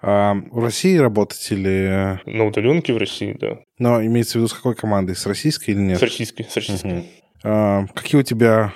А 0.00 0.34
в 0.50 0.62
России 0.62 0.96
работать 0.96 1.46
или... 1.50 2.20
На 2.26 2.46
удаленке 2.46 2.92
в 2.92 2.98
России, 2.98 3.36
да. 3.38 3.58
Но 3.78 4.04
имеется 4.04 4.32
в 4.32 4.36
виду 4.36 4.48
с 4.48 4.52
какой 4.54 4.74
командой? 4.74 5.14
С 5.16 5.26
российской 5.26 5.70
или 5.70 5.80
нет? 5.80 5.98
С 5.98 6.02
российской, 6.02 6.44
с 6.44 6.56
российской. 6.56 6.86
Мгм. 6.92 7.04
А, 7.44 7.86
какие 7.94 8.20
у 8.20 8.24
тебя 8.24 8.72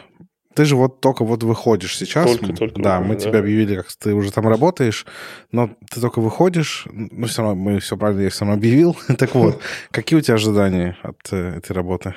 ты 0.58 0.64
же 0.64 0.74
вот 0.74 1.00
только 1.00 1.24
вот 1.24 1.44
выходишь 1.44 1.96
сейчас. 1.96 2.36
Только, 2.36 2.52
только. 2.52 2.82
Да, 2.82 2.98
мы 3.00 3.14
да. 3.14 3.20
тебя 3.20 3.38
объявили, 3.38 3.76
как 3.76 3.86
ты 3.92 4.12
уже 4.12 4.32
там 4.32 4.48
работаешь, 4.48 5.06
но 5.52 5.70
ты 5.88 6.00
только 6.00 6.20
выходишь, 6.20 6.84
ну, 6.90 7.28
все 7.28 7.42
равно, 7.42 7.54
мы 7.54 7.78
все 7.78 7.96
правильно, 7.96 8.22
я 8.22 8.30
все 8.30 8.40
равно 8.40 8.54
объявил. 8.54 8.96
так 9.18 9.36
вот, 9.36 9.60
какие 9.92 10.18
у 10.18 10.20
тебя 10.20 10.34
ожидания 10.34 10.98
от 11.04 11.16
э, 11.30 11.58
этой 11.58 11.70
работы? 11.74 12.16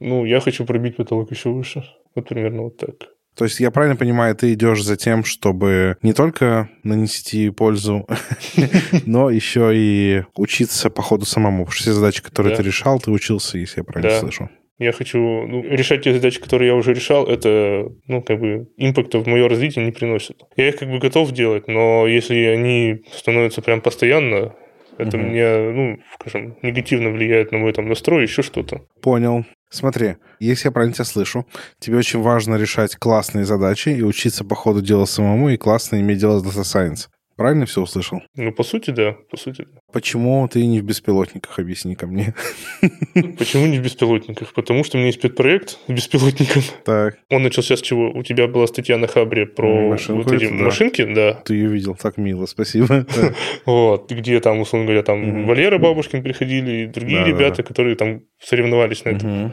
Ну, 0.00 0.24
я 0.24 0.40
хочу 0.40 0.64
пробить 0.64 0.96
потолок 0.96 1.30
еще 1.30 1.50
выше. 1.50 1.84
Вот 2.14 2.26
примерно 2.26 2.62
вот 2.62 2.78
так. 2.78 2.94
То 3.34 3.44
есть 3.44 3.60
я 3.60 3.70
правильно 3.70 3.96
понимаю, 3.96 4.34
ты 4.34 4.54
идешь 4.54 4.82
за 4.82 4.96
тем, 4.96 5.22
чтобы 5.22 5.98
не 6.00 6.14
только 6.14 6.70
нанести 6.84 7.50
пользу, 7.50 8.08
но 9.04 9.28
еще 9.28 9.72
и 9.74 10.24
учиться 10.34 10.88
по 10.88 11.02
ходу 11.02 11.26
самому. 11.26 11.64
Потому 11.64 11.72
что 11.72 11.82
все 11.82 11.92
задачи, 11.92 12.22
которые 12.22 12.56
ты 12.56 12.62
решал, 12.62 13.00
ты 13.00 13.10
учился, 13.10 13.58
если 13.58 13.80
я 13.80 13.84
правильно 13.84 14.18
слышу. 14.18 14.48
Я 14.78 14.92
хочу 14.92 15.18
ну, 15.18 15.62
решать 15.62 16.02
те 16.02 16.12
задачи, 16.12 16.40
которые 16.40 16.68
я 16.68 16.74
уже 16.74 16.92
решал, 16.92 17.26
это, 17.26 17.88
ну, 18.06 18.22
как 18.22 18.40
бы, 18.40 18.68
импакта 18.76 19.18
в 19.18 19.26
мое 19.26 19.48
развитие 19.48 19.84
не 19.84 19.92
приносит. 19.92 20.42
Я 20.56 20.68
их 20.68 20.78
как 20.78 20.90
бы 20.90 20.98
готов 20.98 21.30
делать, 21.32 21.68
но 21.68 22.06
если 22.06 22.34
они 22.46 23.02
становятся 23.12 23.62
прям 23.62 23.80
постоянно, 23.80 24.54
это 24.98 25.16
угу. 25.16 25.26
мне, 25.26 25.56
ну, 25.72 25.98
скажем, 26.14 26.56
негативно 26.62 27.10
влияет 27.10 27.52
на 27.52 27.58
мой 27.58 27.72
там 27.72 27.88
настрой, 27.88 28.22
еще 28.22 28.42
что-то. 28.42 28.82
Понял. 29.00 29.44
Смотри, 29.70 30.16
если 30.38 30.68
я 30.68 30.72
правильно 30.72 30.92
тебя 30.94 31.06
слышу, 31.06 31.46
тебе 31.78 31.96
очень 31.96 32.20
важно 32.20 32.56
решать 32.56 32.96
классные 32.96 33.44
задачи 33.44 33.88
и 33.88 34.02
учиться 34.02 34.44
по 34.44 34.54
ходу 34.54 34.82
дела 34.82 35.06
самому, 35.06 35.48
и 35.48 35.56
классно 35.56 35.98
иметь 36.00 36.18
дело 36.18 36.40
с 36.40 36.44
Data 36.44 36.62
Science. 36.62 37.08
Правильно 37.36 37.66
все 37.66 37.82
услышал? 37.82 38.22
Ну, 38.36 38.52
по 38.52 38.62
сути, 38.62 38.90
да. 38.90 39.16
По 39.30 39.36
сути, 39.36 39.66
да. 39.70 39.80
Почему 39.92 40.46
ты 40.48 40.64
не 40.66 40.80
в 40.80 40.84
беспилотниках? 40.84 41.58
Объясни 41.58 41.94
ко 41.94 42.06
мне. 42.06 42.34
Почему 43.38 43.66
не 43.66 43.78
в 43.78 43.82
беспилотниках? 43.82 44.52
Потому 44.52 44.84
что 44.84 44.96
у 44.96 44.98
меня 44.98 45.06
есть 45.06 45.18
спецпроект 45.18 45.78
с 45.86 45.92
беспилотником. 45.92 46.62
Так. 46.84 47.18
Он 47.30 47.42
начался 47.42 47.76
с 47.76 47.80
чего? 47.82 48.10
У 48.10 48.22
тебя 48.22 48.48
была 48.48 48.66
статья 48.66 48.98
на 48.98 49.06
Хабре 49.06 49.46
про 49.46 49.88
Машинку 49.90 50.22
вот 50.22 50.32
эти 50.32 50.44
это, 50.44 50.54
машинки, 50.54 51.04
да. 51.04 51.34
Ты 51.34 51.54
ее 51.54 51.68
видел, 51.68 51.94
так 51.94 52.16
мило, 52.16 52.46
спасибо. 52.46 53.06
Вот, 53.66 54.10
где 54.10 54.40
там, 54.40 54.60
условно 54.60 54.86
говоря, 54.86 55.02
там 55.02 55.46
Валера 55.46 55.78
Бабушкин 55.78 56.22
приходили 56.22 56.82
и 56.82 56.86
другие 56.86 57.24
ребята, 57.24 57.62
которые 57.62 57.96
там 57.96 58.22
соревновались 58.40 59.04
на 59.04 59.10
этом. 59.10 59.52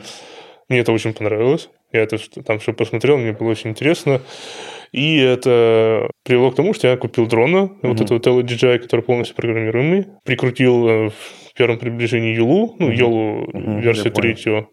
Мне 0.68 0.80
это 0.80 0.92
очень 0.92 1.14
понравилось. 1.14 1.70
Я 1.92 2.02
это 2.02 2.18
там 2.44 2.60
все 2.60 2.74
посмотрел, 2.74 3.18
мне 3.18 3.34
было 3.34 3.50
очень 3.50 3.72
интересно. 3.72 4.22
И 4.92 5.18
это 5.18 6.10
привело 6.24 6.52
к 6.52 6.56
тому, 6.56 6.74
что 6.74 6.88
я 6.88 6.98
купил 6.98 7.28
дрона, 7.28 7.70
mm-hmm. 7.70 7.88
вот 7.88 8.02
этого 8.02 8.20
Tele 8.20 8.42
DJI, 8.42 8.80
который 8.80 9.02
полностью 9.02 9.36
программируемый, 9.36 10.08
прикрутил 10.26 10.88
э, 10.88 11.10
в 11.10 11.54
первом 11.56 11.78
приближении 11.78 12.36
Юлу, 12.36 12.76
ну, 12.80 12.92
Йолу 12.92 13.46
mm-hmm. 13.46 13.82
версию 13.82 14.14
третью. 14.14 14.70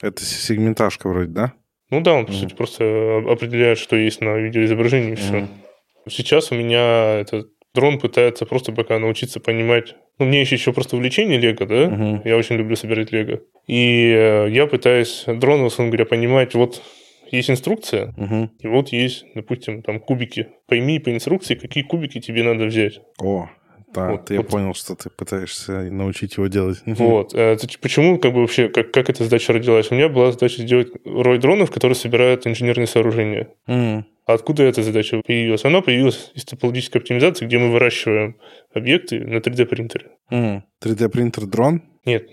Это 0.00 0.22
сегментажка 0.24 1.08
вроде, 1.08 1.30
да? 1.30 1.52
Ну 1.90 2.00
да, 2.00 2.14
он, 2.14 2.26
по 2.26 2.30
mm-hmm. 2.30 2.34
сути, 2.34 2.54
просто 2.54 3.22
определяет, 3.28 3.78
что 3.78 3.96
есть 3.96 4.20
на 4.20 4.36
видеоизображении, 4.36 5.12
и 5.12 5.16
все. 5.16 5.34
Mm-hmm. 5.34 5.48
Сейчас 6.08 6.50
у 6.50 6.54
меня 6.54 7.20
этот 7.20 7.48
дрон 7.74 7.98
пытается 7.98 8.46
просто 8.46 8.72
пока 8.72 8.98
научиться 8.98 9.40
понимать. 9.40 9.94
Ну, 10.18 10.26
мне 10.26 10.40
еще, 10.40 10.56
еще 10.56 10.72
просто 10.72 10.96
увлечение 10.96 11.38
Лего, 11.38 11.66
да? 11.66 11.84
Uh-huh. 11.84 12.20
Я 12.24 12.36
очень 12.36 12.56
люблю 12.56 12.76
собирать 12.76 13.12
Лего. 13.12 13.40
И 13.66 14.12
э, 14.14 14.48
я 14.50 14.66
пытаюсь 14.66 15.24
дрон, 15.26 15.62
условно 15.62 15.90
говоря, 15.90 16.06
понимать, 16.06 16.54
вот 16.54 16.82
есть 17.32 17.50
инструкция, 17.50 18.14
угу. 18.16 18.50
и 18.60 18.66
вот 18.66 18.90
есть, 18.90 19.24
допустим, 19.34 19.82
там 19.82 20.00
кубики. 20.00 20.48
Пойми 20.68 20.98
по 20.98 21.12
инструкции, 21.12 21.54
какие 21.54 21.82
кубики 21.82 22.20
тебе 22.20 22.42
надо 22.42 22.66
взять. 22.66 23.00
О, 23.20 23.48
да, 23.94 24.12
вот, 24.12 24.30
я 24.30 24.38
вот. 24.38 24.48
понял, 24.48 24.74
что 24.74 24.94
ты 24.94 25.10
пытаешься 25.10 25.82
научить 25.90 26.36
его 26.36 26.46
делать. 26.46 26.82
Вот. 26.86 27.34
Э, 27.34 27.56
почему, 27.80 28.18
как 28.18 28.32
бы 28.32 28.40
вообще, 28.40 28.68
как, 28.68 28.90
как 28.90 29.10
эта 29.10 29.24
задача 29.24 29.52
родилась? 29.52 29.90
У 29.90 29.94
меня 29.94 30.08
была 30.08 30.32
задача 30.32 30.62
сделать 30.62 30.88
рой 31.04 31.38
дронов, 31.38 31.70
которые 31.70 31.96
собирают 31.96 32.46
инженерные 32.46 32.86
сооружения. 32.86 33.48
Mm. 33.68 34.04
А 34.26 34.34
откуда 34.34 34.62
эта 34.62 34.82
задача 34.82 35.20
появилась? 35.26 35.64
Она 35.64 35.80
появилась 35.80 36.30
из 36.34 36.44
топологической 36.44 37.00
оптимизации, 37.00 37.46
где 37.46 37.58
мы 37.58 37.70
выращиваем 37.70 38.36
объекты 38.72 39.20
на 39.20 39.38
3D 39.38 39.66
принтере. 39.66 40.06
Mm. 40.30 40.62
3D 40.82 41.08
принтер 41.08 41.46
дрон? 41.46 41.82
Нет. 42.04 42.28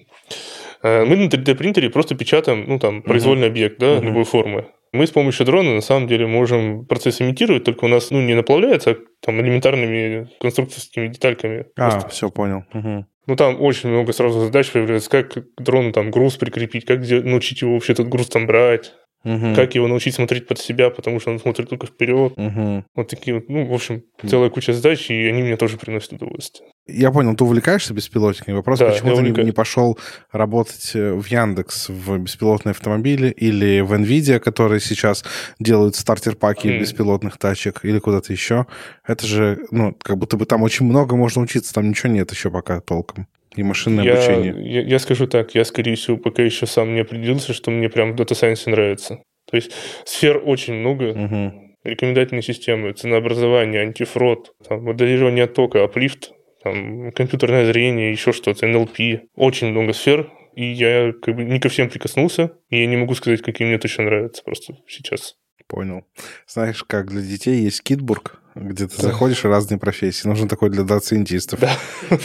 Э, 0.83 1.03
мы 1.03 1.15
на 1.15 1.27
3D 1.27 1.55
принтере 1.55 1.89
просто 1.89 2.15
печатаем, 2.15 2.65
ну 2.67 2.79
там, 2.79 3.01
произвольный 3.01 3.47
mm-hmm. 3.47 3.51
объект, 3.51 3.79
да, 3.79 3.97
mm-hmm. 3.97 4.05
любой 4.05 4.23
формы. 4.23 4.65
Мы 4.91 5.05
с 5.05 5.11
помощью 5.11 5.45
дрона 5.45 5.75
на 5.75 5.81
самом 5.81 6.07
деле 6.07 6.27
можем 6.27 6.85
процесс 6.85 7.21
имитировать, 7.21 7.63
только 7.63 7.85
у 7.85 7.87
нас 7.87 8.11
ну, 8.11 8.21
не 8.21 8.33
наплавляется 8.33 8.91
а 8.91 8.95
там 9.21 9.39
элементарными 9.41 10.29
конструкторскими 10.39 11.07
детальками. 11.07 11.65
А, 11.75 11.91
Просто. 11.91 12.09
все 12.09 12.29
понял. 12.29 12.63
Угу. 12.73 13.05
Ну, 13.27 13.35
там 13.35 13.61
очень 13.61 13.89
много 13.89 14.11
сразу 14.13 14.39
задач 14.39 14.71
появляется, 14.71 15.09
как 15.09 15.33
к 15.33 15.61
дрону 15.61 15.91
там 15.91 16.09
груз 16.09 16.37
прикрепить, 16.37 16.85
как 16.85 16.99
научить 17.07 17.61
его 17.61 17.73
вообще 17.73 17.93
этот 17.93 18.09
груз 18.09 18.27
там 18.27 18.47
брать, 18.47 18.93
Угу. 19.25 19.53
Как 19.55 19.75
его 19.75 19.87
научить 19.87 20.15
смотреть 20.15 20.47
под 20.47 20.59
себя, 20.59 20.89
потому 20.89 21.19
что 21.19 21.31
он 21.31 21.39
смотрит 21.39 21.69
только 21.69 21.87
вперед. 21.87 22.33
Угу. 22.37 22.85
Вот 22.95 23.07
такие 23.09 23.35
вот, 23.35 23.49
ну, 23.49 23.65
в 23.65 23.73
общем, 23.73 24.03
целая 24.25 24.49
куча 24.49 24.71
задач, 24.71 25.09
и 25.11 25.27
они 25.27 25.43
мне 25.43 25.57
тоже 25.57 25.77
приносят 25.77 26.13
удовольствие. 26.13 26.69
Я 26.91 27.11
понял, 27.11 27.35
ты 27.35 27.43
увлекаешься 27.43 27.93
беспилотниками. 27.93 28.55
Вопрос, 28.55 28.79
да, 28.79 28.89
почему 28.89 29.11
ты 29.11 29.21
увлека... 29.21 29.43
не 29.43 29.51
пошел 29.51 29.97
работать 30.31 30.91
э, 30.95 31.13
в 31.13 31.25
Яндекс 31.27 31.89
в 31.89 32.17
беспилотные 32.17 32.71
автомобили 32.71 33.29
или 33.29 33.81
в 33.81 33.93
NVIDIA, 33.93 34.39
которые 34.39 34.79
сейчас 34.79 35.23
делают 35.59 35.95
стартер-паки 35.95 36.67
mm. 36.67 36.79
беспилотных 36.79 37.37
тачек, 37.37 37.79
или 37.83 37.99
куда-то 37.99 38.33
еще. 38.33 38.65
Это 39.05 39.25
же, 39.25 39.59
ну, 39.71 39.95
как 40.01 40.17
будто 40.17 40.37
бы 40.37 40.45
там 40.45 40.63
очень 40.63 40.85
много 40.85 41.15
можно 41.15 41.41
учиться, 41.41 41.73
там 41.73 41.89
ничего 41.89 42.11
нет 42.11 42.31
еще 42.31 42.49
пока 42.49 42.81
толком 42.81 43.27
и 43.55 43.63
машинное 43.63 44.05
я, 44.05 44.13
обучение? 44.13 44.55
Я, 44.73 44.81
я 44.81 44.99
скажу 44.99 45.27
так, 45.27 45.55
я, 45.55 45.65
скорее 45.65 45.95
всего, 45.95 46.17
пока 46.17 46.43
еще 46.43 46.65
сам 46.65 46.93
не 46.93 47.01
определился, 47.01 47.53
что 47.53 47.71
мне 47.71 47.89
прям 47.89 48.13
Data 48.13 48.31
Science 48.31 48.69
нравится. 48.69 49.19
То 49.49 49.55
есть 49.57 49.71
сфер 50.05 50.41
очень 50.43 50.75
много, 50.75 51.11
угу. 51.11 51.75
рекомендательные 51.83 52.43
системы, 52.43 52.93
ценообразование, 52.93 53.81
антифрод, 53.81 54.51
там, 54.67 54.83
моделирование 54.83 55.47
тока, 55.47 55.83
аплифт, 55.83 56.31
там, 56.63 57.11
компьютерное 57.11 57.65
зрение, 57.65 58.11
еще 58.11 58.31
что-то, 58.31 58.67
NLP. 58.67 59.21
Очень 59.35 59.71
много 59.71 59.93
сфер, 59.93 60.31
и 60.55 60.65
я 60.65 61.13
как 61.21 61.35
бы 61.35 61.43
не 61.43 61.59
ко 61.59 61.69
всем 61.69 61.89
прикоснулся, 61.89 62.51
и 62.69 62.79
я 62.79 62.85
не 62.85 62.97
могу 62.97 63.15
сказать, 63.15 63.41
какие 63.41 63.67
мне 63.67 63.77
точно 63.77 64.05
нравятся 64.05 64.43
просто 64.43 64.75
сейчас. 64.87 65.35
Понял. 65.67 66.03
Знаешь, 66.47 66.83
как 66.83 67.11
для 67.11 67.21
детей 67.21 67.61
есть 67.61 67.83
Кидбург, 67.83 68.41
где 68.55 68.87
ты 68.87 69.01
заходишь, 69.01 69.45
разные 69.45 69.77
профессии. 69.77 70.27
Нужен 70.27 70.47
такой 70.47 70.71
для 70.71 70.83
дата-сайентистов. 70.83 71.59
Да. 71.59 71.77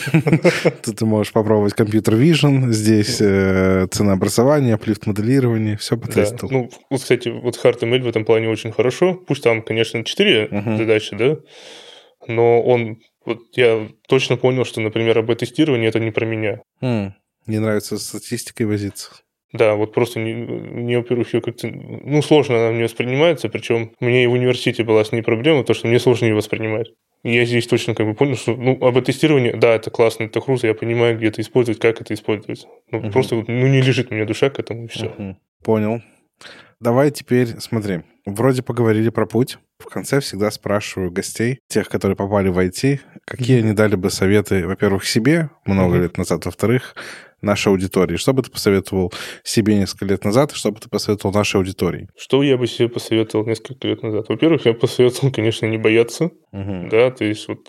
Тут 0.82 0.98
ты 0.98 1.04
можешь 1.04 1.32
попробовать 1.32 1.74
computer 1.74 2.14
vision, 2.14 2.72
здесь 2.72 3.18
э, 3.20 3.86
ценообразование, 3.90 4.78
uplift-моделирование, 4.78 5.76
все 5.76 5.98
потестил. 5.98 6.48
Да. 6.48 6.54
Ну, 6.54 6.70
вот, 6.88 7.02
кстати, 7.02 7.28
вот 7.28 7.60
HardML 7.62 8.00
в 8.00 8.08
этом 8.08 8.24
плане 8.24 8.48
очень 8.48 8.72
хорошо. 8.72 9.14
Пусть 9.14 9.42
там, 9.42 9.60
конечно, 9.62 10.02
четыре 10.04 10.46
uh-huh. 10.46 10.78
задачи, 10.78 11.14
да, 11.14 11.36
но 12.26 12.62
он... 12.62 12.98
Вот 13.24 13.40
я 13.52 13.88
точно 14.08 14.36
понял, 14.36 14.64
что, 14.64 14.80
например, 14.80 15.18
об-тестировании 15.18 15.88
это 15.88 16.00
не 16.00 16.10
про 16.10 16.26
меня. 16.26 16.60
Mm. 16.82 17.12
Не 17.46 17.58
нравится 17.58 17.98
статистикой 17.98 18.66
возиться. 18.66 19.10
Да, 19.52 19.76
вот 19.76 19.94
просто 19.94 20.18
не, 20.18 20.32
не 20.32 20.96
во-первых, 20.96 21.32
ее 21.32 21.40
как-то... 21.40 21.68
Ну, 21.68 22.22
сложно 22.22 22.56
она 22.56 22.72
мне 22.72 22.84
воспринимается, 22.84 23.48
причем 23.48 23.92
меня 24.00 24.24
и 24.24 24.26
в 24.26 24.32
университете 24.32 24.82
была 24.82 25.04
с 25.04 25.12
ней 25.12 25.22
проблема, 25.22 25.62
то, 25.62 25.74
что 25.74 25.86
мне 25.86 26.00
сложно 26.00 26.26
ее 26.26 26.34
воспринимать. 26.34 26.88
И 27.22 27.34
я 27.34 27.44
здесь 27.44 27.68
точно 27.68 27.94
как 27.94 28.06
бы 28.06 28.14
понял, 28.14 28.36
что, 28.36 28.56
ну, 28.56 28.76
об 28.84 29.00
тестировании, 29.00 29.52
да, 29.52 29.76
это 29.76 29.90
классно, 29.90 30.24
это 30.24 30.40
круто, 30.40 30.66
я 30.66 30.74
понимаю, 30.74 31.16
где 31.16 31.28
это 31.28 31.40
использовать, 31.40 31.78
как 31.80 32.00
это 32.00 32.12
использовать. 32.14 32.66
Ну, 32.90 32.98
uh-huh. 32.98 33.12
просто, 33.12 33.36
ну, 33.36 33.66
не 33.68 33.80
лежит 33.80 34.10
у 34.10 34.14
меня 34.14 34.24
душа 34.24 34.50
к 34.50 34.58
этому, 34.58 34.86
и 34.86 34.88
все. 34.88 35.06
Uh-huh. 35.06 35.36
Понял. 35.62 36.02
Давай 36.80 37.10
теперь, 37.10 37.48
смотри, 37.60 38.02
вроде 38.26 38.62
поговорили 38.62 39.08
про 39.08 39.26
путь. 39.26 39.58
В 39.78 39.86
конце 39.86 40.20
всегда 40.20 40.50
спрашиваю 40.50 41.10
гостей, 41.10 41.58
тех, 41.68 41.88
которые 41.88 42.16
попали 42.16 42.48
в 42.48 42.58
IT, 42.58 43.00
какие 43.24 43.58
mm-hmm. 43.58 43.62
они 43.62 43.72
дали 43.72 43.96
бы 43.96 44.10
советы, 44.10 44.66
во-первых, 44.66 45.04
себе 45.04 45.50
много 45.64 45.96
mm-hmm. 45.96 46.02
лет 46.02 46.18
назад, 46.18 46.44
во-вторых, 46.44 46.94
нашей 47.40 47.68
аудитории? 47.68 48.16
Что 48.16 48.32
бы 48.32 48.42
ты 48.42 48.50
посоветовал 48.50 49.12
себе 49.42 49.76
несколько 49.76 50.04
лет 50.06 50.24
назад, 50.24 50.52
и 50.52 50.56
что 50.56 50.72
бы 50.72 50.80
ты 50.80 50.88
посоветовал 50.88 51.34
нашей 51.34 51.56
аудитории? 51.56 52.08
Что 52.16 52.42
я 52.42 52.56
бы 52.56 52.66
себе 52.66 52.88
посоветовал 52.88 53.46
несколько 53.46 53.88
лет 53.88 54.02
назад? 54.02 54.26
Во-первых, 54.28 54.64
я 54.66 54.74
посоветовал, 54.74 55.32
конечно, 55.32 55.66
не 55.66 55.78
бояться, 55.78 56.26
угу. 56.52 56.88
да, 56.90 57.10
то 57.10 57.24
есть 57.24 57.48
вот 57.48 57.60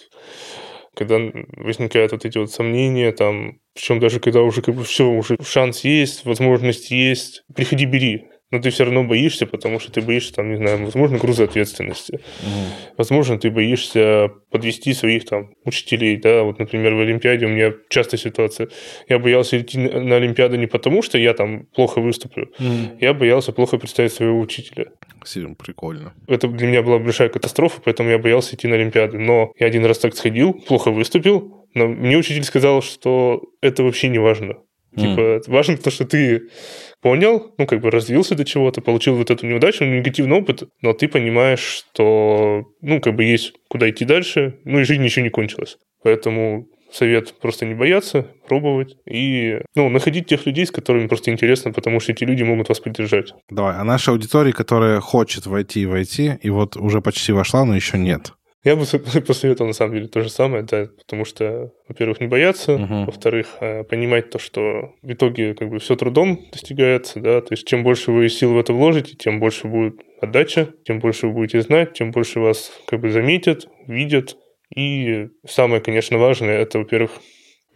когда 0.96 1.20
возникают 1.58 2.14
вот 2.14 2.24
эти 2.24 2.38
вот 2.38 2.52
сомнения, 2.52 3.12
там, 3.12 3.60
причем 3.74 4.00
даже 4.00 4.22
когда 4.22 4.42
уже 4.42 4.62
как 4.62 4.76
бы 4.76 4.84
все, 4.84 5.06
уже 5.10 5.36
шанс 5.46 5.84
есть, 5.84 6.24
возможность 6.24 6.90
есть, 6.90 7.44
приходи, 7.54 7.86
бери 7.86 8.28
но 8.52 8.60
ты 8.60 8.70
все 8.70 8.86
равно 8.86 9.04
боишься, 9.04 9.46
потому 9.46 9.80
что 9.80 9.92
ты 9.92 10.02
боишься, 10.02 10.34
там, 10.34 10.50
не 10.50 10.58
знаю, 10.58 10.86
возможно, 10.86 11.18
груза 11.18 11.46
ответственности. 11.46 12.14
Mm. 12.14 12.94
Возможно, 12.98 13.40
ты 13.40 13.50
боишься 13.50 14.30
подвести 14.52 14.94
своих 14.94 15.26
там 15.26 15.50
учителей, 15.66 16.18
да, 16.18 16.44
вот, 16.44 16.60
например, 16.60 16.94
в 16.94 17.00
Олимпиаде 17.00 17.46
у 17.46 17.50
меня 17.50 17.74
частая 17.90 18.20
ситуация. 18.20 18.70
Я 19.10 19.20
боялся 19.20 19.60
идти 19.60 19.78
на 19.80 20.18
Олимпиаду 20.18 20.58
не 20.58 20.68
потому, 20.68 21.02
что 21.02 21.18
я 21.18 21.34
там 21.34 21.66
плохо 21.76 22.02
выступлю, 22.02 22.52
mm. 22.60 22.98
я 23.02 23.14
боялся 23.14 23.52
плохо 23.52 23.78
представить 23.78 24.14
своего 24.14 24.40
учителя. 24.40 24.86
Сильно 25.24 25.56
прикольно. 25.56 26.14
Это 26.28 26.48
для 26.48 26.68
меня 26.68 26.84
была 26.84 27.00
большая 27.00 27.30
катастрофа, 27.30 27.82
поэтому 27.84 28.10
я 28.10 28.20
боялся 28.20 28.56
идти 28.56 28.68
на 28.68 28.76
Олимпиады. 28.76 29.18
Но 29.18 29.52
я 29.58 29.66
один 29.66 29.84
раз 29.86 29.98
так 29.98 30.16
сходил, 30.16 30.54
плохо 30.54 30.92
выступил, 30.92 31.68
но 31.74 31.88
мне 31.88 32.16
учитель 32.16 32.44
сказал, 32.44 32.84
что 32.84 33.42
это 33.62 33.84
вообще 33.84 34.08
не 34.10 34.20
важно 34.20 34.58
Типа, 34.96 35.42
важно 35.48 35.78
то, 35.78 35.92
что 35.92 36.06
ты 36.06 36.50
понял, 37.02 37.54
ну, 37.58 37.68
как 37.68 37.82
бы 37.82 37.92
развился 37.92 38.36
до 38.36 38.46
чего-то, 38.46 38.82
получил 38.82 39.16
вот 39.16 39.30
эту 39.30 39.46
неудачу, 39.46 39.84
негативный 39.84 40.38
опыт, 40.38 40.64
но 40.82 40.94
ты 40.94 41.08
понимаешь, 41.08 41.60
что, 41.60 42.64
ну, 42.82 43.02
как 43.02 43.16
бы 43.16 43.24
есть 43.24 43.54
куда 43.68 43.90
идти 43.90 44.06
дальше, 44.06 44.60
ну, 44.64 44.80
и 44.80 44.84
жизнь 44.84 45.04
еще 45.04 45.22
не 45.22 45.30
кончилась. 45.30 45.78
Поэтому 46.04 46.68
совет 46.92 47.34
просто 47.40 47.66
не 47.66 47.74
бояться, 47.74 48.28
пробовать 48.48 48.96
и 49.06 49.60
ну, 49.76 49.90
находить 49.90 50.28
тех 50.28 50.46
людей, 50.46 50.66
с 50.66 50.72
которыми 50.72 51.08
просто 51.08 51.32
интересно, 51.32 51.72
потому 51.72 52.00
что 52.00 52.12
эти 52.12 52.24
люди 52.24 52.44
могут 52.44 52.70
вас 52.70 52.80
поддержать. 52.80 53.34
Давай, 53.50 53.76
а 53.76 53.84
наша 53.84 54.12
аудитория, 54.12 54.54
которая 54.54 55.00
хочет 55.02 55.46
войти 55.46 55.86
войти, 55.86 56.34
и 56.42 56.50
вот 56.50 56.78
уже 56.78 57.02
почти 57.02 57.32
вошла, 57.34 57.66
но 57.66 57.76
еще 57.76 57.98
нет. 57.98 58.34
Я 58.66 58.76
бы 58.76 58.84
посоветовал, 59.28 59.68
на 59.68 59.74
самом 59.74 59.94
деле, 59.94 60.08
то 60.08 60.22
же 60.22 60.30
самое, 60.30 60.64
да, 60.64 60.88
потому 60.98 61.24
что, 61.24 61.72
во-первых, 61.88 62.20
не 62.20 62.28
бояться, 62.28 62.74
uh-huh. 62.74 63.06
во-вторых, 63.06 63.58
э, 63.62 63.84
понимать 63.84 64.32
то, 64.32 64.40
что 64.40 64.96
в 65.04 65.14
итоге 65.14 65.54
как 65.54 65.70
бы 65.70 65.78
все 65.78 65.96
трудом 65.96 66.40
достигается, 66.52 67.20
да, 67.20 67.42
то 67.42 67.54
есть 67.54 67.68
чем 67.68 67.84
больше 67.84 68.12
вы 68.12 68.28
сил 68.28 68.54
в 68.54 68.58
это 68.58 68.74
вложите, 68.74 69.16
тем 69.16 69.40
больше 69.40 69.68
будет 69.68 70.02
отдача, 70.20 70.74
тем 70.84 71.00
больше 71.00 71.28
вы 71.28 71.34
будете 71.34 71.62
знать, 71.62 71.94
тем 71.94 72.10
больше 72.10 72.40
вас 72.40 72.72
как 72.88 73.02
бы 73.02 73.12
заметят, 73.12 73.68
видят, 73.88 74.36
и 74.76 75.28
самое, 75.48 75.80
конечно, 75.80 76.18
важное, 76.18 76.58
это, 76.58 76.80
во-первых, 76.80 77.12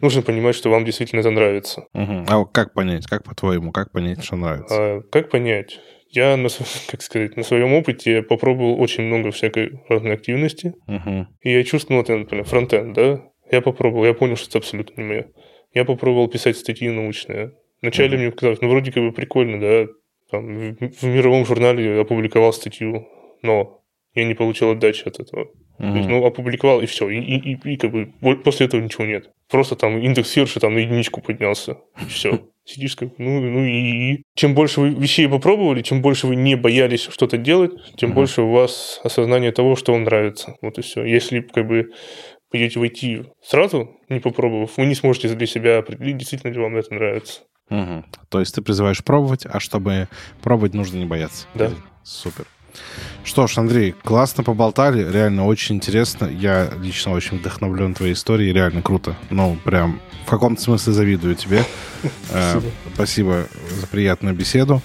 нужно 0.00 0.22
понимать, 0.22 0.56
что 0.56 0.70
вам 0.70 0.84
действительно 0.84 1.20
это 1.20 1.30
нравится. 1.30 1.84
Угу. 1.94 2.24
А 2.26 2.44
как 2.46 2.74
понять, 2.74 3.06
как 3.06 3.22
по-твоему, 3.22 3.70
как 3.70 3.92
понять, 3.92 4.24
что 4.24 4.34
нравится? 4.34 4.74
А, 4.76 5.00
как 5.12 5.30
понять? 5.30 5.78
Я, 6.10 6.36
на, 6.36 6.48
как 6.88 7.02
сказать, 7.02 7.36
на 7.36 7.42
своем 7.42 7.72
опыте 7.72 8.22
попробовал 8.22 8.80
очень 8.80 9.04
много 9.04 9.30
всякой 9.30 9.80
разной 9.88 10.14
активности. 10.14 10.74
Угу. 10.86 11.26
И 11.42 11.52
я 11.52 11.64
чувствовал, 11.64 12.00
вот, 12.00 12.08
например, 12.08 12.44
фронтенд, 12.44 12.94
да? 12.94 13.22
Я 13.50 13.60
попробовал, 13.60 14.04
я 14.04 14.14
понял, 14.14 14.36
что 14.36 14.48
это 14.48 14.58
абсолютно 14.58 15.00
не 15.00 15.08
мое. 15.08 15.26
Я 15.72 15.84
попробовал 15.84 16.28
писать 16.28 16.56
статьи 16.56 16.88
научные. 16.88 17.52
Вначале 17.80 18.16
угу. 18.16 18.22
мне 18.22 18.32
казалось, 18.32 18.60
ну, 18.60 18.68
вроде 18.68 18.92
как 18.92 19.02
бы 19.02 19.12
прикольно, 19.12 19.60
да? 19.60 19.92
Там, 20.30 20.74
в, 20.74 20.76
в 20.76 21.02
мировом 21.04 21.44
журнале 21.44 21.96
я 21.96 22.00
опубликовал 22.00 22.52
статью, 22.52 23.08
но 23.42 23.80
я 24.14 24.24
не 24.24 24.34
получил 24.34 24.70
отдачи 24.70 25.06
от 25.06 25.20
этого. 25.20 25.48
Mm-hmm. 25.78 25.92
То 25.92 25.96
есть, 25.96 26.08
ну, 26.08 26.24
опубликовал, 26.24 26.80
и 26.80 26.86
все. 26.86 27.08
И, 27.08 27.18
и, 27.18 27.52
и, 27.54 27.72
и 27.72 27.76
как 27.76 27.90
бы 27.90 28.12
после 28.44 28.66
этого 28.66 28.80
ничего 28.80 29.04
нет. 29.06 29.30
Просто 29.48 29.76
там 29.76 29.98
индекс 29.98 30.32
Хирша 30.32 30.60
там 30.60 30.74
на 30.74 30.78
единичку 30.78 31.22
поднялся. 31.22 31.78
И 32.00 32.08
все. 32.08 32.40
Сидишь 32.70 32.94
как, 32.94 33.18
ну, 33.18 33.40
ну 33.40 33.64
и, 33.64 34.12
и 34.12 34.22
чем 34.36 34.54
больше 34.54 34.80
вы 34.80 34.90
вещей 34.90 35.28
попробовали, 35.28 35.82
чем 35.82 36.02
больше 36.02 36.28
вы 36.28 36.36
не 36.36 36.54
боялись 36.54 37.08
что-то 37.10 37.36
делать, 37.36 37.72
тем 37.96 38.10
mm-hmm. 38.10 38.14
больше 38.14 38.42
у 38.42 38.52
вас 38.52 39.00
осознание 39.02 39.50
того, 39.50 39.74
что 39.74 39.92
вам 39.92 40.04
нравится. 40.04 40.54
Вот 40.62 40.78
и 40.78 40.82
все. 40.82 41.02
Если 41.02 41.40
как 41.40 41.66
бы 41.66 41.88
пойдете 42.48 42.78
войти 42.78 43.24
сразу, 43.42 43.90
не 44.08 44.20
попробовав, 44.20 44.76
вы 44.76 44.86
не 44.86 44.94
сможете 44.94 45.28
для 45.30 45.46
себя 45.46 45.78
определить, 45.78 46.18
действительно 46.18 46.52
ли 46.52 46.60
вам 46.60 46.76
это 46.76 46.94
нравится. 46.94 47.40
Угу. 47.70 48.04
То 48.28 48.38
есть 48.38 48.54
ты 48.54 48.62
призываешь 48.62 49.02
пробовать, 49.02 49.46
а 49.46 49.58
чтобы 49.58 50.06
пробовать, 50.40 50.74
нужно 50.74 50.98
не 50.98 51.06
бояться. 51.06 51.48
Да. 51.54 51.72
Супер. 52.04 52.46
Что 53.24 53.46
ж, 53.46 53.58
Андрей, 53.58 53.94
классно 54.02 54.42
поболтали, 54.42 55.10
реально 55.10 55.46
очень 55.46 55.76
интересно. 55.76 56.26
Я 56.26 56.72
лично 56.80 57.12
очень 57.12 57.38
вдохновлен 57.38 57.94
твоей 57.94 58.14
историей, 58.14 58.52
реально 58.52 58.82
круто. 58.82 59.16
Ну, 59.30 59.56
прям 59.64 60.00
в 60.26 60.30
каком-то 60.30 60.60
смысле 60.60 60.92
завидую 60.92 61.34
тебе. 61.34 61.64
Э, 62.30 62.60
спасибо 62.94 63.46
за 63.78 63.86
приятную 63.86 64.34
беседу. 64.34 64.80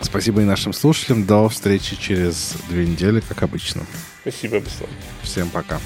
Спасибо 0.00 0.42
и 0.42 0.44
нашим 0.44 0.72
слушателям. 0.72 1.24
До 1.24 1.48
встречи 1.48 1.96
через 1.96 2.54
две 2.68 2.86
недели, 2.86 3.20
как 3.20 3.42
обычно. 3.42 3.82
Спасибо, 4.20 4.60
Беслан. 4.60 4.90
Всем 5.22 5.48
пока. 5.48 5.80